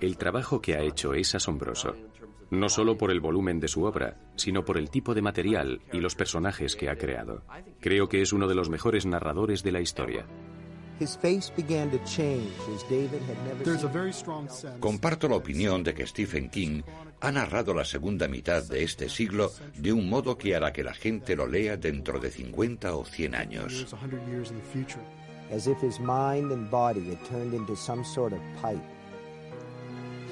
El 0.01 0.17
trabajo 0.17 0.59
que 0.59 0.73
ha 0.75 0.81
hecho 0.81 1.13
es 1.13 1.35
asombroso, 1.35 1.93
no 2.49 2.67
solo 2.67 2.97
por 2.97 3.11
el 3.11 3.19
volumen 3.19 3.59
de 3.59 3.67
su 3.67 3.83
obra, 3.83 4.17
sino 4.35 4.65
por 4.65 4.75
el 4.79 4.89
tipo 4.89 5.13
de 5.13 5.21
material 5.21 5.81
y 5.93 5.99
los 5.99 6.15
personajes 6.15 6.75
que 6.75 6.89
ha 6.89 6.95
creado. 6.95 7.43
Creo 7.79 8.09
que 8.09 8.23
es 8.23 8.33
uno 8.33 8.47
de 8.47 8.55
los 8.55 8.71
mejores 8.71 9.05
narradores 9.05 9.61
de 9.61 9.71
la 9.71 9.81
historia. 9.81 10.25
Comparto 14.79 15.29
la 15.29 15.35
opinión 15.35 15.83
de 15.83 15.93
que 15.93 16.05
Stephen 16.05 16.49
King 16.49 16.81
ha 17.21 17.31
narrado 17.31 17.73
la 17.73 17.85
segunda 17.85 18.27
mitad 18.27 18.63
de 18.63 18.83
este 18.83 19.09
siglo 19.09 19.51
de 19.77 19.93
un 19.93 20.09
modo 20.09 20.37
que 20.37 20.55
hará 20.55 20.73
que 20.73 20.83
la 20.83 20.93
gente 20.93 21.35
lo 21.35 21.47
lea 21.47 21.77
dentro 21.77 22.19
de 22.19 22.31
50 22.31 22.95
o 22.95 23.05
100 23.05 23.35
años. 23.35 23.95
As 25.51 25.65
if 25.65 25.81
his 25.81 25.99
mind 25.99 26.51
and 26.51 26.69
body 26.69 27.09
had 27.09 27.17
turned 27.25 27.55
into 27.55 27.75
some 27.75 28.03
sort 28.03 28.33
of 28.33 28.39
pipe. 28.61 28.83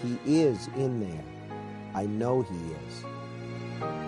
He 0.04 0.44
is 0.44 0.68
in 0.78 1.00
there. 1.00 1.24
I 1.96 2.06
know 2.06 2.44
he 2.44 2.56
is. 2.56 4.07